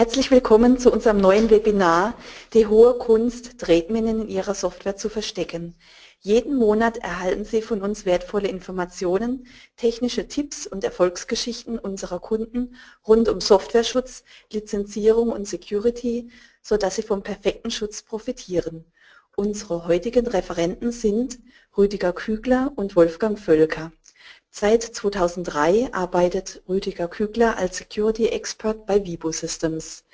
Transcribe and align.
Herzlich 0.00 0.30
willkommen 0.30 0.78
zu 0.78 0.90
unserem 0.90 1.18
neuen 1.18 1.50
Webinar 1.50 2.14
Die 2.54 2.66
hohe 2.66 2.96
Kunst, 2.96 3.58
Tretminen 3.58 4.22
in 4.22 4.28
Ihrer 4.30 4.54
Software 4.54 4.96
zu 4.96 5.10
verstecken. 5.10 5.74
Jeden 6.20 6.56
Monat 6.56 6.96
erhalten 6.96 7.44
Sie 7.44 7.60
von 7.60 7.82
uns 7.82 8.06
wertvolle 8.06 8.48
Informationen, 8.48 9.46
technische 9.76 10.26
Tipps 10.26 10.66
und 10.66 10.84
Erfolgsgeschichten 10.84 11.78
unserer 11.78 12.18
Kunden 12.18 12.76
rund 13.06 13.28
um 13.28 13.42
Softwareschutz, 13.42 14.24
Lizenzierung 14.50 15.28
und 15.32 15.46
Security, 15.46 16.30
sodass 16.62 16.96
Sie 16.96 17.02
vom 17.02 17.22
perfekten 17.22 17.70
Schutz 17.70 18.00
profitieren. 18.00 18.86
Unsere 19.36 19.86
heutigen 19.86 20.26
Referenten 20.26 20.92
sind 20.92 21.40
Rüdiger 21.76 22.14
Kügler 22.14 22.72
und 22.74 22.96
Wolfgang 22.96 23.38
Völker. 23.38 23.92
Seit 24.52 24.82
2003 24.82 25.92
arbeitet 25.92 26.62
Rüdiger 26.68 27.08
Kügler 27.08 27.56
als 27.56 27.78
Security 27.78 28.26
Expert 28.26 28.84
bei 28.84 29.04
Vibo 29.04 29.32
Systems. 29.32 30.04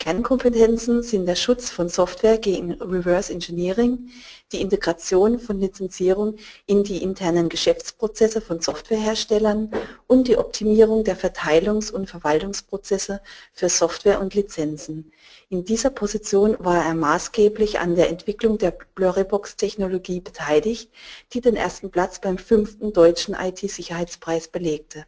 Kernkompetenzen 0.00 1.02
sind 1.02 1.26
der 1.26 1.34
Schutz 1.34 1.70
von 1.70 1.88
Software 1.88 2.38
gegen 2.38 2.72
Reverse 2.80 3.32
Engineering, 3.32 4.10
die 4.52 4.60
Integration 4.60 5.40
von 5.40 5.58
Lizenzierung 5.58 6.36
in 6.66 6.84
die 6.84 7.02
internen 7.02 7.48
Geschäftsprozesse 7.48 8.40
von 8.40 8.60
Softwareherstellern 8.60 9.72
und 10.06 10.28
die 10.28 10.38
Optimierung 10.38 11.02
der 11.02 11.16
Verteilungs- 11.16 11.90
und 11.90 12.08
Verwaltungsprozesse 12.08 13.20
für 13.52 13.68
Software 13.68 14.20
und 14.20 14.34
Lizenzen. 14.34 15.10
In 15.48 15.64
dieser 15.64 15.90
Position 15.90 16.56
war 16.60 16.86
er 16.86 16.94
maßgeblich 16.94 17.80
an 17.80 17.96
der 17.96 18.08
Entwicklung 18.08 18.56
der 18.56 18.78
Blurrybox-Technologie 18.94 20.20
beteiligt, 20.20 20.92
die 21.32 21.40
den 21.40 21.56
ersten 21.56 21.90
Platz 21.90 22.20
beim 22.20 22.38
fünften 22.38 22.92
deutschen 22.92 23.34
IT-Sicherheitspreis 23.34 24.46
belegte. 24.46 25.06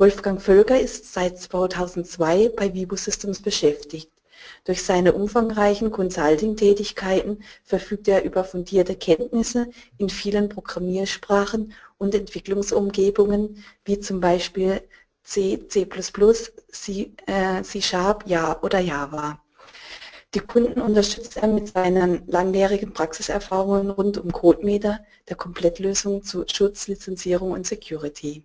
Wolfgang 0.00 0.40
Völker 0.40 0.80
ist 0.80 1.12
seit 1.12 1.38
2002 1.38 2.48
bei 2.56 2.72
Vibo 2.72 2.96
Systems 2.96 3.42
beschäftigt. 3.42 4.10
Durch 4.64 4.82
seine 4.82 5.12
umfangreichen 5.12 5.90
Consulting-Tätigkeiten 5.90 7.44
verfügt 7.64 8.08
er 8.08 8.24
über 8.24 8.44
fundierte 8.44 8.96
Kenntnisse 8.96 9.70
in 9.98 10.08
vielen 10.08 10.48
Programmiersprachen 10.48 11.74
und 11.98 12.14
Entwicklungsumgebungen, 12.14 13.62
wie 13.84 14.00
zum 14.00 14.22
Beispiel 14.22 14.80
C, 15.22 15.68
C++, 15.68 15.86
C, 16.72 17.12
äh, 17.26 17.62
C 17.62 17.82
Sharp 17.82 18.24
ja, 18.26 18.58
oder 18.62 18.78
Java. 18.78 19.38
Die 20.32 20.40
Kunden 20.40 20.80
unterstützt 20.80 21.36
er 21.36 21.48
mit 21.48 21.68
seinen 21.68 22.26
langjährigen 22.26 22.94
Praxiserfahrungen 22.94 23.90
rund 23.90 24.16
um 24.16 24.32
CodeMeter, 24.32 25.00
der 25.28 25.36
Komplettlösung 25.36 26.22
zu 26.22 26.46
Schutz, 26.50 26.88
Lizenzierung 26.88 27.50
und 27.50 27.66
Security. 27.66 28.44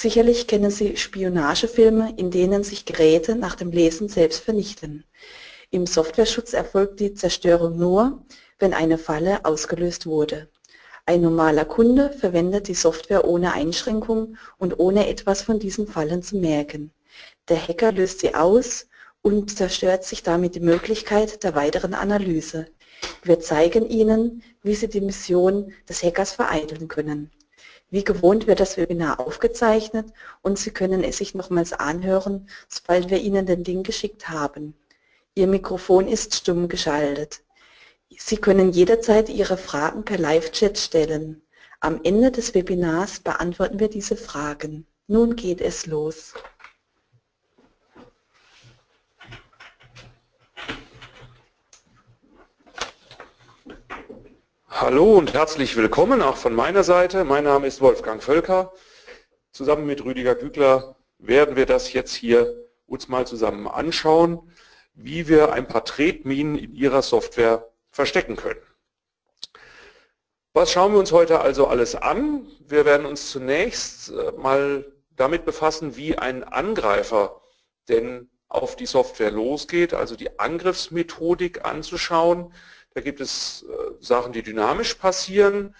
Sicherlich 0.00 0.46
kennen 0.46 0.70
Sie 0.70 0.96
Spionagefilme, 0.96 2.14
in 2.16 2.30
denen 2.30 2.62
sich 2.62 2.84
Geräte 2.84 3.34
nach 3.34 3.56
dem 3.56 3.72
Lesen 3.72 4.08
selbst 4.08 4.44
vernichten. 4.44 5.02
Im 5.70 5.86
Softwareschutz 5.86 6.52
erfolgt 6.52 7.00
die 7.00 7.14
Zerstörung 7.14 7.76
nur, 7.76 8.24
wenn 8.60 8.74
eine 8.74 8.96
Falle 8.96 9.44
ausgelöst 9.44 10.06
wurde. 10.06 10.48
Ein 11.04 11.22
normaler 11.22 11.64
Kunde 11.64 12.10
verwendet 12.12 12.68
die 12.68 12.74
Software 12.74 13.26
ohne 13.26 13.54
Einschränkung 13.54 14.36
und 14.56 14.78
ohne 14.78 15.08
etwas 15.08 15.42
von 15.42 15.58
diesen 15.58 15.88
Fallen 15.88 16.22
zu 16.22 16.36
merken. 16.36 16.92
Der 17.48 17.60
Hacker 17.60 17.90
löst 17.90 18.20
sie 18.20 18.36
aus 18.36 18.86
und 19.20 19.58
zerstört 19.58 20.04
sich 20.04 20.22
damit 20.22 20.54
die 20.54 20.60
Möglichkeit 20.60 21.42
der 21.42 21.56
weiteren 21.56 21.94
Analyse. 21.94 22.68
Wir 23.24 23.40
zeigen 23.40 23.84
Ihnen, 23.90 24.44
wie 24.62 24.76
Sie 24.76 24.86
die 24.86 25.00
Mission 25.00 25.72
des 25.88 26.04
Hackers 26.04 26.30
vereiteln 26.30 26.86
können. 26.86 27.32
Wie 27.90 28.04
gewohnt 28.04 28.46
wird 28.46 28.60
das 28.60 28.76
Webinar 28.76 29.18
aufgezeichnet 29.18 30.12
und 30.42 30.58
Sie 30.58 30.70
können 30.70 31.02
es 31.02 31.18
sich 31.18 31.34
nochmals 31.34 31.72
anhören, 31.72 32.48
sobald 32.68 33.08
wir 33.08 33.18
Ihnen 33.18 33.46
den 33.46 33.64
Link 33.64 33.86
geschickt 33.86 34.28
haben. 34.28 34.74
Ihr 35.34 35.46
Mikrofon 35.46 36.06
ist 36.06 36.34
stumm 36.34 36.68
geschaltet. 36.68 37.40
Sie 38.10 38.36
können 38.36 38.72
jederzeit 38.72 39.28
Ihre 39.28 39.56
Fragen 39.56 40.04
per 40.04 40.18
Live-Chat 40.18 40.76
stellen. 40.78 41.42
Am 41.80 42.00
Ende 42.02 42.30
des 42.30 42.54
Webinars 42.54 43.20
beantworten 43.20 43.78
wir 43.78 43.88
diese 43.88 44.16
Fragen. 44.16 44.86
Nun 45.06 45.36
geht 45.36 45.60
es 45.60 45.86
los. 45.86 46.34
Hallo 54.80 55.18
und 55.18 55.34
herzlich 55.34 55.74
willkommen 55.74 56.22
auch 56.22 56.36
von 56.36 56.54
meiner 56.54 56.84
Seite. 56.84 57.24
Mein 57.24 57.42
Name 57.42 57.66
ist 57.66 57.80
Wolfgang 57.80 58.22
Völker. 58.22 58.72
Zusammen 59.50 59.86
mit 59.86 60.04
Rüdiger 60.04 60.36
Gügler 60.36 60.94
werden 61.18 61.56
wir 61.56 61.66
das 61.66 61.92
jetzt 61.92 62.14
hier 62.14 62.54
uns 62.86 63.08
mal 63.08 63.26
zusammen 63.26 63.66
anschauen, 63.66 64.52
wie 64.94 65.26
wir 65.26 65.52
ein 65.52 65.66
paar 65.66 65.84
Tretminen 65.84 66.56
in 66.56 66.76
Ihrer 66.76 67.02
Software 67.02 67.68
verstecken 67.90 68.36
können. 68.36 68.60
Was 70.52 70.70
schauen 70.70 70.92
wir 70.92 71.00
uns 71.00 71.10
heute 71.10 71.40
also 71.40 71.66
alles 71.66 71.96
an? 71.96 72.46
Wir 72.60 72.84
werden 72.84 73.04
uns 73.04 73.32
zunächst 73.32 74.10
äh, 74.10 74.30
mal 74.38 74.86
damit 75.16 75.44
befassen, 75.44 75.96
wie 75.96 76.16
ein 76.16 76.44
Angreifer 76.44 77.40
denn 77.88 78.30
auf 78.46 78.76
die 78.76 78.86
Software 78.86 79.32
losgeht, 79.32 79.92
also 79.92 80.14
die 80.14 80.38
Angriffsmethodik 80.38 81.64
anzuschauen. 81.64 82.52
Da 82.98 83.02
gibt 83.02 83.20
es 83.20 83.62
äh, 83.62 83.92
Sachen, 84.00 84.32
die 84.32 84.42
dynamisch 84.42 84.94
passieren, 84.94 85.72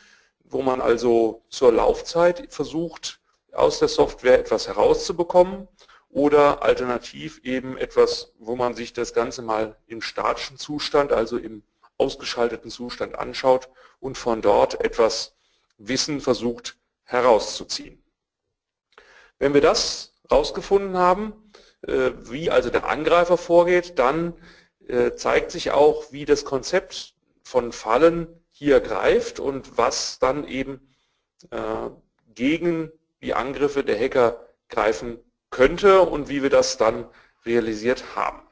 wo 0.44 0.62
man 0.62 0.80
also 0.80 1.42
zur 1.48 1.72
Laufzeit 1.72 2.46
versucht, 2.54 3.18
aus 3.50 3.80
der 3.80 3.88
Software 3.88 4.38
etwas 4.38 4.68
herauszubekommen 4.68 5.66
oder 6.10 6.62
alternativ 6.62 7.40
eben 7.42 7.76
etwas, 7.76 8.34
wo 8.38 8.54
man 8.54 8.74
sich 8.74 8.92
das 8.92 9.14
Ganze 9.14 9.42
mal 9.42 9.76
im 9.88 10.00
statischen 10.00 10.58
Zustand, 10.58 11.10
also 11.10 11.38
im 11.38 11.64
ausgeschalteten 11.96 12.70
Zustand 12.70 13.18
anschaut 13.18 13.68
und 13.98 14.16
von 14.16 14.40
dort 14.40 14.80
etwas 14.84 15.34
Wissen 15.76 16.20
versucht 16.20 16.78
herauszuziehen. 17.02 18.00
Wenn 19.40 19.54
wir 19.54 19.60
das 19.60 20.14
herausgefunden 20.28 20.96
haben, 20.96 21.32
äh, 21.82 22.12
wie 22.20 22.48
also 22.52 22.70
der 22.70 22.88
Angreifer 22.88 23.36
vorgeht, 23.36 23.98
dann 23.98 24.34
zeigt 25.16 25.50
sich 25.50 25.70
auch, 25.70 26.12
wie 26.12 26.24
das 26.24 26.44
Konzept 26.44 27.14
von 27.42 27.72
Fallen 27.72 28.26
hier 28.50 28.80
greift 28.80 29.38
und 29.38 29.76
was 29.78 30.18
dann 30.18 30.46
eben 30.46 30.80
äh, 31.50 31.90
gegen 32.34 32.90
die 33.22 33.34
Angriffe 33.34 33.84
der 33.84 33.98
Hacker 33.98 34.46
greifen 34.68 35.18
könnte 35.50 36.02
und 36.02 36.28
wie 36.28 36.42
wir 36.42 36.50
das 36.50 36.76
dann 36.76 37.08
realisiert 37.44 38.16
haben. 38.16 38.42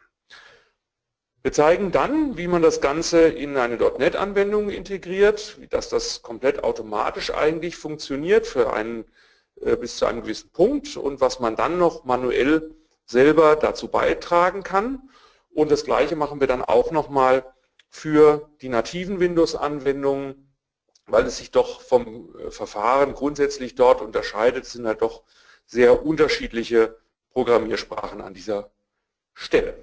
Wir 1.42 1.52
zeigen 1.52 1.92
dann, 1.92 2.36
wie 2.36 2.48
man 2.48 2.62
das 2.62 2.80
Ganze 2.80 3.28
in 3.28 3.56
eine 3.56 3.76
.NET-Anwendung 3.76 4.68
integriert, 4.68 5.58
dass 5.70 5.88
das 5.88 6.22
komplett 6.22 6.64
automatisch 6.64 7.32
eigentlich 7.32 7.76
funktioniert 7.76 8.46
für 8.46 8.72
einen 8.72 9.04
äh, 9.60 9.76
bis 9.76 9.96
zu 9.96 10.06
einem 10.06 10.22
gewissen 10.22 10.50
Punkt 10.50 10.96
und 10.96 11.20
was 11.20 11.38
man 11.38 11.54
dann 11.54 11.78
noch 11.78 12.04
manuell 12.04 12.74
selber 13.04 13.56
dazu 13.56 13.88
beitragen 13.88 14.62
kann. 14.62 15.08
Und 15.56 15.70
das 15.70 15.84
gleiche 15.84 16.16
machen 16.16 16.38
wir 16.38 16.46
dann 16.46 16.60
auch 16.60 16.90
nochmal 16.90 17.42
für 17.88 18.50
die 18.60 18.68
nativen 18.68 19.20
Windows-Anwendungen, 19.20 20.54
weil 21.06 21.24
es 21.24 21.38
sich 21.38 21.50
doch 21.50 21.80
vom 21.80 22.36
äh, 22.38 22.50
Verfahren 22.50 23.14
grundsätzlich 23.14 23.74
dort 23.74 24.02
unterscheidet, 24.02 24.66
sind 24.66 24.86
halt 24.86 25.00
doch 25.00 25.22
sehr 25.64 26.04
unterschiedliche 26.04 26.98
Programmiersprachen 27.30 28.20
an 28.20 28.34
dieser 28.34 28.70
Stelle. 29.32 29.82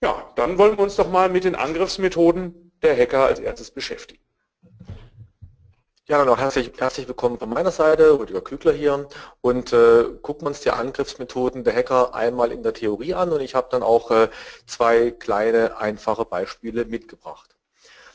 Ja, 0.00 0.32
dann 0.34 0.56
wollen 0.56 0.78
wir 0.78 0.82
uns 0.82 0.96
doch 0.96 1.10
mal 1.10 1.28
mit 1.28 1.44
den 1.44 1.54
Angriffsmethoden 1.54 2.72
der 2.80 2.96
Hacker 2.96 3.26
als 3.26 3.38
erstes 3.38 3.70
beschäftigen. 3.70 4.22
Ja, 6.10 6.26
auch 6.26 6.38
herzlich, 6.38 6.72
herzlich 6.76 7.06
willkommen 7.06 7.38
von 7.38 7.50
meiner 7.50 7.70
Seite, 7.70 8.18
Rüdiger 8.18 8.40
Kügler 8.40 8.72
hier 8.72 9.06
und 9.42 9.72
äh, 9.72 10.06
gucken 10.22 10.48
uns 10.48 10.58
die 10.58 10.72
Angriffsmethoden 10.72 11.62
der 11.62 11.72
Hacker 11.72 12.16
einmal 12.16 12.50
in 12.50 12.64
der 12.64 12.74
Theorie 12.74 13.14
an 13.14 13.30
und 13.30 13.40
ich 13.40 13.54
habe 13.54 13.68
dann 13.70 13.84
auch 13.84 14.10
äh, 14.10 14.28
zwei 14.66 15.12
kleine, 15.12 15.76
einfache 15.78 16.24
Beispiele 16.24 16.84
mitgebracht. 16.84 17.54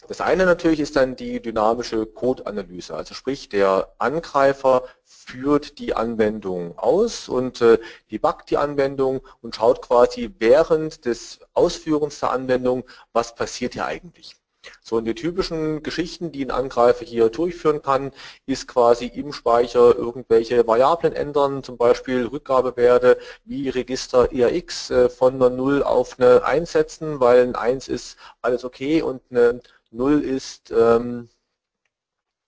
Das 0.10 0.20
eine 0.20 0.46
natürlich 0.46 0.82
ist 0.82 0.98
dann 0.98 1.16
die 1.16 1.42
dynamische 1.42 2.06
Code-Analyse, 2.06 2.94
also 2.94 3.14
sprich 3.14 3.48
der 3.48 3.94
Angreifer 3.98 4.84
führt 5.06 5.80
die 5.80 5.94
Anwendung 5.96 6.78
aus 6.78 7.30
und 7.30 7.62
äh, 7.62 7.80
debuggt 8.12 8.50
die 8.50 8.58
Anwendung 8.58 9.22
und 9.42 9.56
schaut 9.56 9.82
quasi 9.82 10.36
während 10.38 11.06
des 11.06 11.40
Ausführens 11.54 12.20
der 12.20 12.32
Anwendung, 12.32 12.84
was 13.14 13.36
passiert 13.36 13.76
hier 13.76 13.86
eigentlich. 13.86 14.36
So 14.82 14.98
in 14.98 15.06
die 15.06 15.16
typischen 15.16 15.84
Geschichten, 15.84 16.32
die 16.32 16.46
ein 16.46 16.52
Angreifer 16.52 17.06
hier 17.06 17.30
durchführen 17.30 17.82
kann, 17.82 18.12
ist 18.46 18.68
quasi 18.68 19.08
im 19.08 19.34
Speicher 19.34 19.96
irgendwelche 19.96 20.68
Variablen 20.68 21.14
ändern, 21.14 21.64
zum 21.64 21.78
Beispiel 21.78 22.26
Rückgabewerte 22.28 23.18
wie 23.46 23.70
Register 23.70 24.32
ERX 24.32 24.90
äh, 24.92 25.10
von 25.10 25.36
einer 25.36 25.50
0 25.50 25.84
auf 25.84 26.20
eine 26.20 26.44
1 26.44 26.72
setzen, 26.72 27.20
weil 27.20 27.44
ein 27.44 27.56
1 27.56 27.88
ist 27.88 28.18
alles 28.42 28.64
okay 28.64 29.02
und 29.02 29.22
eine 29.30 29.62
0 29.92 30.22
ist 30.22 30.72
ähm, 30.72 31.30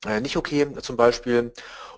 äh, 0.06 0.22
nicht 0.22 0.38
okay 0.38 0.68
zum 0.82 0.98
Beispiel. 0.98 1.54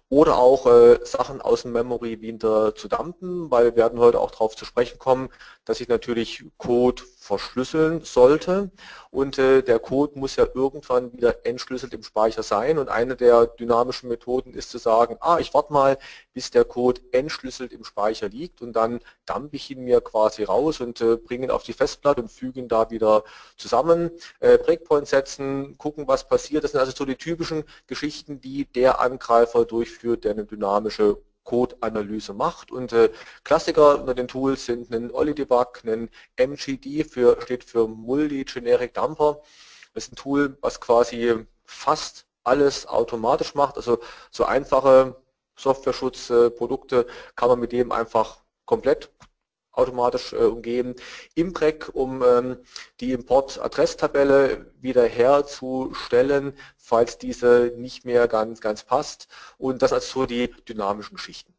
Oder 0.09 0.37
auch 0.39 0.65
äh, 0.65 0.99
Sachen 1.05 1.39
aus 1.41 1.61
dem 1.61 1.71
Memory 1.73 2.19
wieder 2.21 2.73
zu 2.73 2.87
dumpen, 2.87 3.51
weil 3.51 3.65
wir 3.65 3.75
werden 3.75 3.99
heute 3.99 4.19
auch 4.19 4.31
darauf 4.31 4.55
zu 4.55 4.65
sprechen 4.65 4.97
kommen, 4.97 5.29
dass 5.65 5.81
ich 5.81 5.87
natürlich 5.87 6.45
Code 6.57 7.03
verschlüsseln 7.29 8.01
sollte. 8.03 8.71
Und 9.11 9.37
äh, 9.37 9.61
der 9.61 9.77
Code 9.77 10.17
muss 10.17 10.35
ja 10.35 10.47
irgendwann 10.51 11.13
wieder 11.13 11.45
entschlüsselt 11.45 11.93
im 11.93 12.01
Speicher 12.01 12.41
sein. 12.41 12.79
Und 12.79 12.89
eine 12.89 13.15
der 13.15 13.45
dynamischen 13.45 14.09
Methoden 14.09 14.53
ist 14.55 14.71
zu 14.71 14.79
sagen, 14.79 15.17
ah, 15.19 15.37
ich 15.39 15.53
warte 15.53 15.71
mal, 15.71 15.97
bis 16.33 16.49
der 16.49 16.65
Code 16.65 17.01
entschlüsselt 17.11 17.71
im 17.71 17.83
Speicher 17.83 18.29
liegt. 18.29 18.63
Und 18.63 18.73
dann 18.73 18.99
dump 19.27 19.53
ich 19.53 19.69
ihn 19.69 19.83
mir 19.83 20.01
quasi 20.01 20.43
raus 20.43 20.81
und 20.81 21.01
äh, 21.01 21.17
bringe 21.17 21.45
ihn 21.45 21.51
auf 21.51 21.63
die 21.63 21.73
Festplatte 21.73 22.21
und 22.21 22.31
füge 22.31 22.59
ihn 22.59 22.67
da 22.67 22.89
wieder 22.89 23.23
zusammen, 23.57 24.09
äh, 24.39 24.57
Breakpoint 24.57 25.07
setzen, 25.07 25.77
gucken, 25.77 26.07
was 26.07 26.27
passiert. 26.27 26.63
Das 26.63 26.71
sind 26.71 26.79
also 26.79 26.93
so 26.95 27.05
die 27.05 27.15
typischen 27.15 27.63
Geschichten, 27.85 28.41
die 28.41 28.65
der 28.65 28.99
Angreifer 28.99 29.65
durchführt, 29.65 30.23
der 30.23 30.31
eine 30.31 30.45
dynamische 30.45 31.17
Code-Analyse 31.49 32.33
macht. 32.33 32.71
Und 32.71 32.93
äh, 32.93 33.09
Klassiker 33.43 33.99
unter 33.99 34.13
den 34.13 34.27
Tools 34.27 34.65
sind 34.65 34.91
ein 34.93 35.11
OllyDebug, 35.11 35.83
ein 35.83 36.09
MGD 36.35 37.03
für, 37.03 37.41
steht 37.41 37.63
für 37.63 37.87
Multi-Generic 37.87 38.93
Dumper. 38.93 39.41
Das 39.95 40.05
ist 40.05 40.13
ein 40.13 40.15
Tool, 40.15 40.57
was 40.61 40.79
quasi 40.79 41.45
fast 41.65 42.27
alles 42.43 42.85
automatisch 42.85 43.55
macht. 43.55 43.77
Also 43.77 43.97
so 44.29 44.45
einfache 44.45 45.15
Software-Schutzprodukte 45.57 47.07
kann 47.35 47.49
man 47.49 47.59
mit 47.59 47.71
dem 47.71 47.91
einfach 47.91 48.43
komplett 48.65 49.11
automatisch 49.71 50.33
äh, 50.33 50.37
umgeben. 50.37 50.95
Imprec, 51.35 51.89
um 51.93 52.23
ähm, 52.23 52.57
die 52.99 53.13
Import-Adresstabelle 53.13 54.71
wieder 54.81 55.05
herzustellen, 55.05 56.53
falls 56.77 57.17
diese 57.17 57.73
nicht 57.77 58.05
mehr 58.05 58.27
ganz, 58.27 58.61
ganz 58.61 58.83
passt. 58.83 59.27
Und 59.57 59.81
das 59.81 59.93
als 59.93 60.09
so 60.09 60.25
die 60.25 60.51
dynamischen 60.67 61.15
Geschichten. 61.15 61.53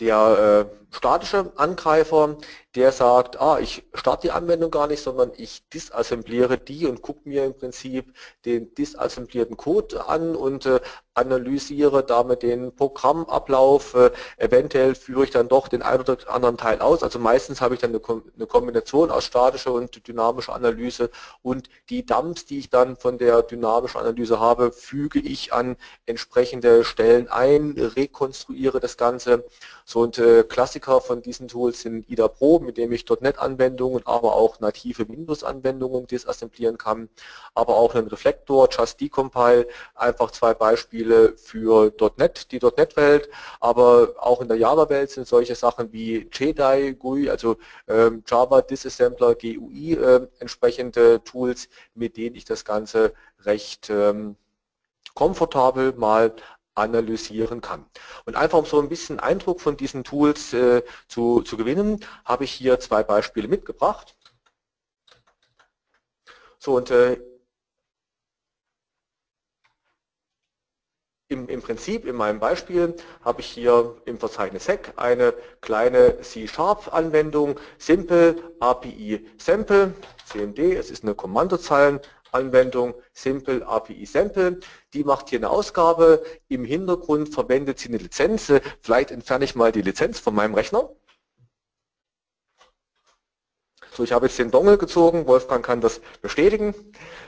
Der 0.00 0.68
äh, 0.70 0.94
statische 0.96 1.52
Angreifer, 1.56 2.36
der 2.74 2.90
sagt, 2.90 3.40
ah, 3.40 3.58
ich 3.60 3.84
starte 3.94 4.26
die 4.26 4.32
Anwendung 4.32 4.70
gar 4.70 4.88
nicht, 4.88 5.02
sondern 5.02 5.30
ich 5.36 5.68
disassembliere 5.68 6.58
die 6.58 6.86
und 6.86 7.02
gucke 7.02 7.28
mir 7.28 7.44
im 7.44 7.54
Prinzip 7.54 8.12
den 8.44 8.74
disassemblierten 8.74 9.56
Code 9.56 10.06
an 10.06 10.34
und 10.34 10.66
äh, 10.66 10.80
analysiere 11.14 12.04
damit 12.04 12.42
den 12.42 12.74
Programmablauf. 12.74 13.94
Äh, 13.94 14.10
eventuell 14.38 14.96
führe 14.96 15.24
ich 15.24 15.30
dann 15.30 15.48
doch 15.48 15.68
den 15.68 15.82
einen 15.82 16.00
oder 16.00 16.18
anderen 16.28 16.56
Teil 16.56 16.80
aus. 16.80 17.02
Also 17.04 17.18
meistens 17.20 17.60
habe 17.60 17.74
ich 17.74 17.80
dann 17.80 17.90
eine, 17.90 18.02
eine 18.34 18.46
Kombination 18.46 19.10
aus 19.10 19.24
statischer 19.24 19.72
und 19.72 20.06
dynamischer 20.08 20.54
Analyse 20.54 21.10
und 21.42 21.68
die 21.90 22.04
Dumps, 22.04 22.44
die 22.46 22.58
ich 22.58 22.70
dann 22.70 22.96
von 22.96 23.18
der 23.18 23.42
dynamischen 23.42 24.00
Analyse 24.00 24.40
habe, 24.40 24.72
füge 24.72 25.20
ich 25.20 25.52
an 25.52 25.76
entsprechende 26.06 26.84
Stellen 26.84 27.28
ein, 27.28 27.74
rekonstruiere 27.78 28.80
das 28.80 28.96
Ganze. 28.96 29.44
So 29.84 30.00
und 30.00 30.18
äh, 30.18 30.42
Klassiker 30.42 31.00
von 31.00 31.22
diesen 31.22 31.46
Tools 31.46 31.82
sind 31.82 32.10
IDA 32.10 32.26
Pro, 32.26 32.63
mit 32.64 32.76
dem 32.76 32.92
ich 32.92 33.04
.NET-Anwendungen, 33.08 34.06
aber 34.06 34.34
auch 34.34 34.60
native 34.60 35.08
Windows-Anwendungen 35.08 36.06
disassemblieren 36.06 36.78
kann, 36.78 37.08
aber 37.54 37.76
auch 37.76 37.94
einen 37.94 38.08
Reflektor, 38.08 38.68
Just 38.70 39.00
Decompile, 39.00 39.68
einfach 39.94 40.30
zwei 40.30 40.54
Beispiele 40.54 41.36
für 41.36 41.92
.NET, 42.16 42.50
die 42.52 42.58
.NET-Welt, 42.58 43.28
aber 43.60 44.14
auch 44.18 44.40
in 44.40 44.48
der 44.48 44.56
Java-Welt 44.56 45.10
sind 45.10 45.26
solche 45.26 45.54
Sachen 45.54 45.92
wie 45.92 46.28
JDI, 46.32 46.94
GUI, 46.98 47.30
also 47.30 47.56
ähm, 47.88 48.22
Java 48.26 48.62
Disassembler, 48.62 49.34
GUI, 49.34 49.94
äh, 49.94 50.26
entsprechende 50.38 51.22
Tools, 51.24 51.68
mit 51.94 52.16
denen 52.16 52.36
ich 52.36 52.44
das 52.44 52.64
Ganze 52.64 53.12
recht 53.44 53.90
ähm, 53.90 54.36
komfortabel 55.14 55.92
mal 55.92 56.34
analysieren 56.74 57.60
kann. 57.60 57.84
Und 58.24 58.36
einfach 58.36 58.58
um 58.58 58.66
so 58.66 58.80
ein 58.80 58.88
bisschen 58.88 59.20
Eindruck 59.20 59.60
von 59.60 59.76
diesen 59.76 60.04
Tools 60.04 60.52
äh, 60.52 60.82
zu, 61.08 61.42
zu 61.42 61.56
gewinnen, 61.56 62.04
habe 62.24 62.44
ich 62.44 62.52
hier 62.52 62.80
zwei 62.80 63.02
Beispiele 63.02 63.48
mitgebracht. 63.48 64.16
So 66.58 66.76
und 66.76 66.90
äh, 66.90 67.18
im, 71.28 71.48
im 71.48 71.62
Prinzip 71.62 72.06
in 72.06 72.16
meinem 72.16 72.38
Beispiel 72.38 72.94
habe 73.22 73.40
ich 73.40 73.46
hier 73.46 73.96
im 74.06 74.18
Verzeichnis 74.18 74.64
SEC 74.64 74.92
eine 74.96 75.34
kleine 75.60 76.20
C-Sharp-Anwendung, 76.20 77.58
Simple 77.78 78.36
API 78.60 79.26
Sample, 79.38 79.94
CMD, 80.26 80.58
es 80.76 80.90
ist 80.90 81.02
eine 81.02 81.14
Kommandozeilen 81.14 82.00
Anwendung 82.34 82.94
Simple 83.12 83.66
API 83.66 84.04
Sample. 84.06 84.60
Die 84.92 85.04
macht 85.04 85.30
hier 85.30 85.38
eine 85.38 85.50
Ausgabe. 85.50 86.24
Im 86.48 86.64
Hintergrund 86.64 87.32
verwendet 87.32 87.78
sie 87.78 87.88
eine 87.88 87.98
Lizenz. 87.98 88.52
Vielleicht 88.80 89.10
entferne 89.10 89.44
ich 89.44 89.54
mal 89.54 89.72
die 89.72 89.82
Lizenz 89.82 90.18
von 90.18 90.34
meinem 90.34 90.54
Rechner. 90.54 90.90
So, 93.96 94.02
ich 94.02 94.10
habe 94.10 94.26
jetzt 94.26 94.40
den 94.40 94.50
Dongle 94.50 94.76
gezogen, 94.76 95.28
Wolfgang 95.28 95.64
kann 95.64 95.80
das 95.80 96.00
bestätigen. 96.20 96.74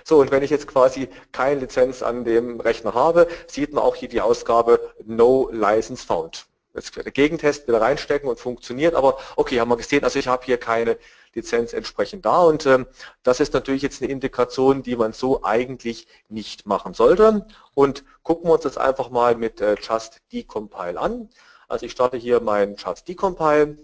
So, 0.03 0.19
und 0.19 0.32
wenn 0.32 0.43
ich 0.43 0.50
jetzt 0.50 0.67
quasi 0.67 1.08
keine 1.31 1.61
Lizenz 1.61 2.03
an 2.03 2.25
dem 2.25 2.58
Rechner 2.58 2.93
habe, 2.93 3.29
sieht 3.47 3.73
man 3.73 3.85
auch 3.85 3.94
hier 3.94 4.08
die 4.08 4.20
Ausgabe 4.20 4.81
No 5.05 5.49
License 5.53 6.05
Found. 6.05 6.47
Jetzt 6.75 6.97
der 6.97 7.05
Gegentest 7.05 7.69
wieder 7.69 7.81
reinstecken 7.81 8.29
und 8.29 8.41
funktioniert, 8.41 8.97
aber 8.97 9.17
okay, 9.37 9.61
haben 9.61 9.69
wir 9.69 9.76
gesehen, 9.76 10.03
also 10.03 10.19
ich 10.19 10.26
habe 10.26 10.44
hier 10.44 10.58
keine 10.58 10.99
Lizenz 11.37 11.73
entsprechend 11.73 12.25
da. 12.25 12.43
Und 12.43 12.67
ähm, 12.67 12.87
das 13.23 13.41
ist 13.41 13.55
natürlich 13.55 13.83
jetzt 13.83 14.03
eine 14.03 14.11
Integration, 14.11 14.83
die 14.83 14.97
man 14.97 15.12
so 15.12 15.44
eigentlich 15.44 16.09
nicht 16.29 16.67
machen 16.67 16.94
sollte. 16.94 17.47
Und 17.75 18.05
gucken 18.23 18.49
wir 18.49 18.55
uns 18.55 18.65
das 18.65 18.79
einfach 18.79 19.11
mal 19.11 19.37
mit 19.37 19.61
äh, 19.61 19.77
Just 19.81 20.23
Decompile 20.33 20.99
an. 20.99 21.31
Also 21.69 21.87
ich 21.87 21.93
starte 21.93 22.17
hier 22.17 22.41
mein 22.41 22.77
Just 22.77 23.06
Decompile, 23.09 23.77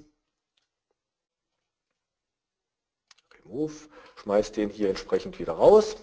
Remove, 3.44 3.72
schmeiße 4.16 4.52
den 4.52 4.70
hier 4.70 4.88
entsprechend 4.88 5.38
wieder 5.38 5.52
raus. 5.55 5.96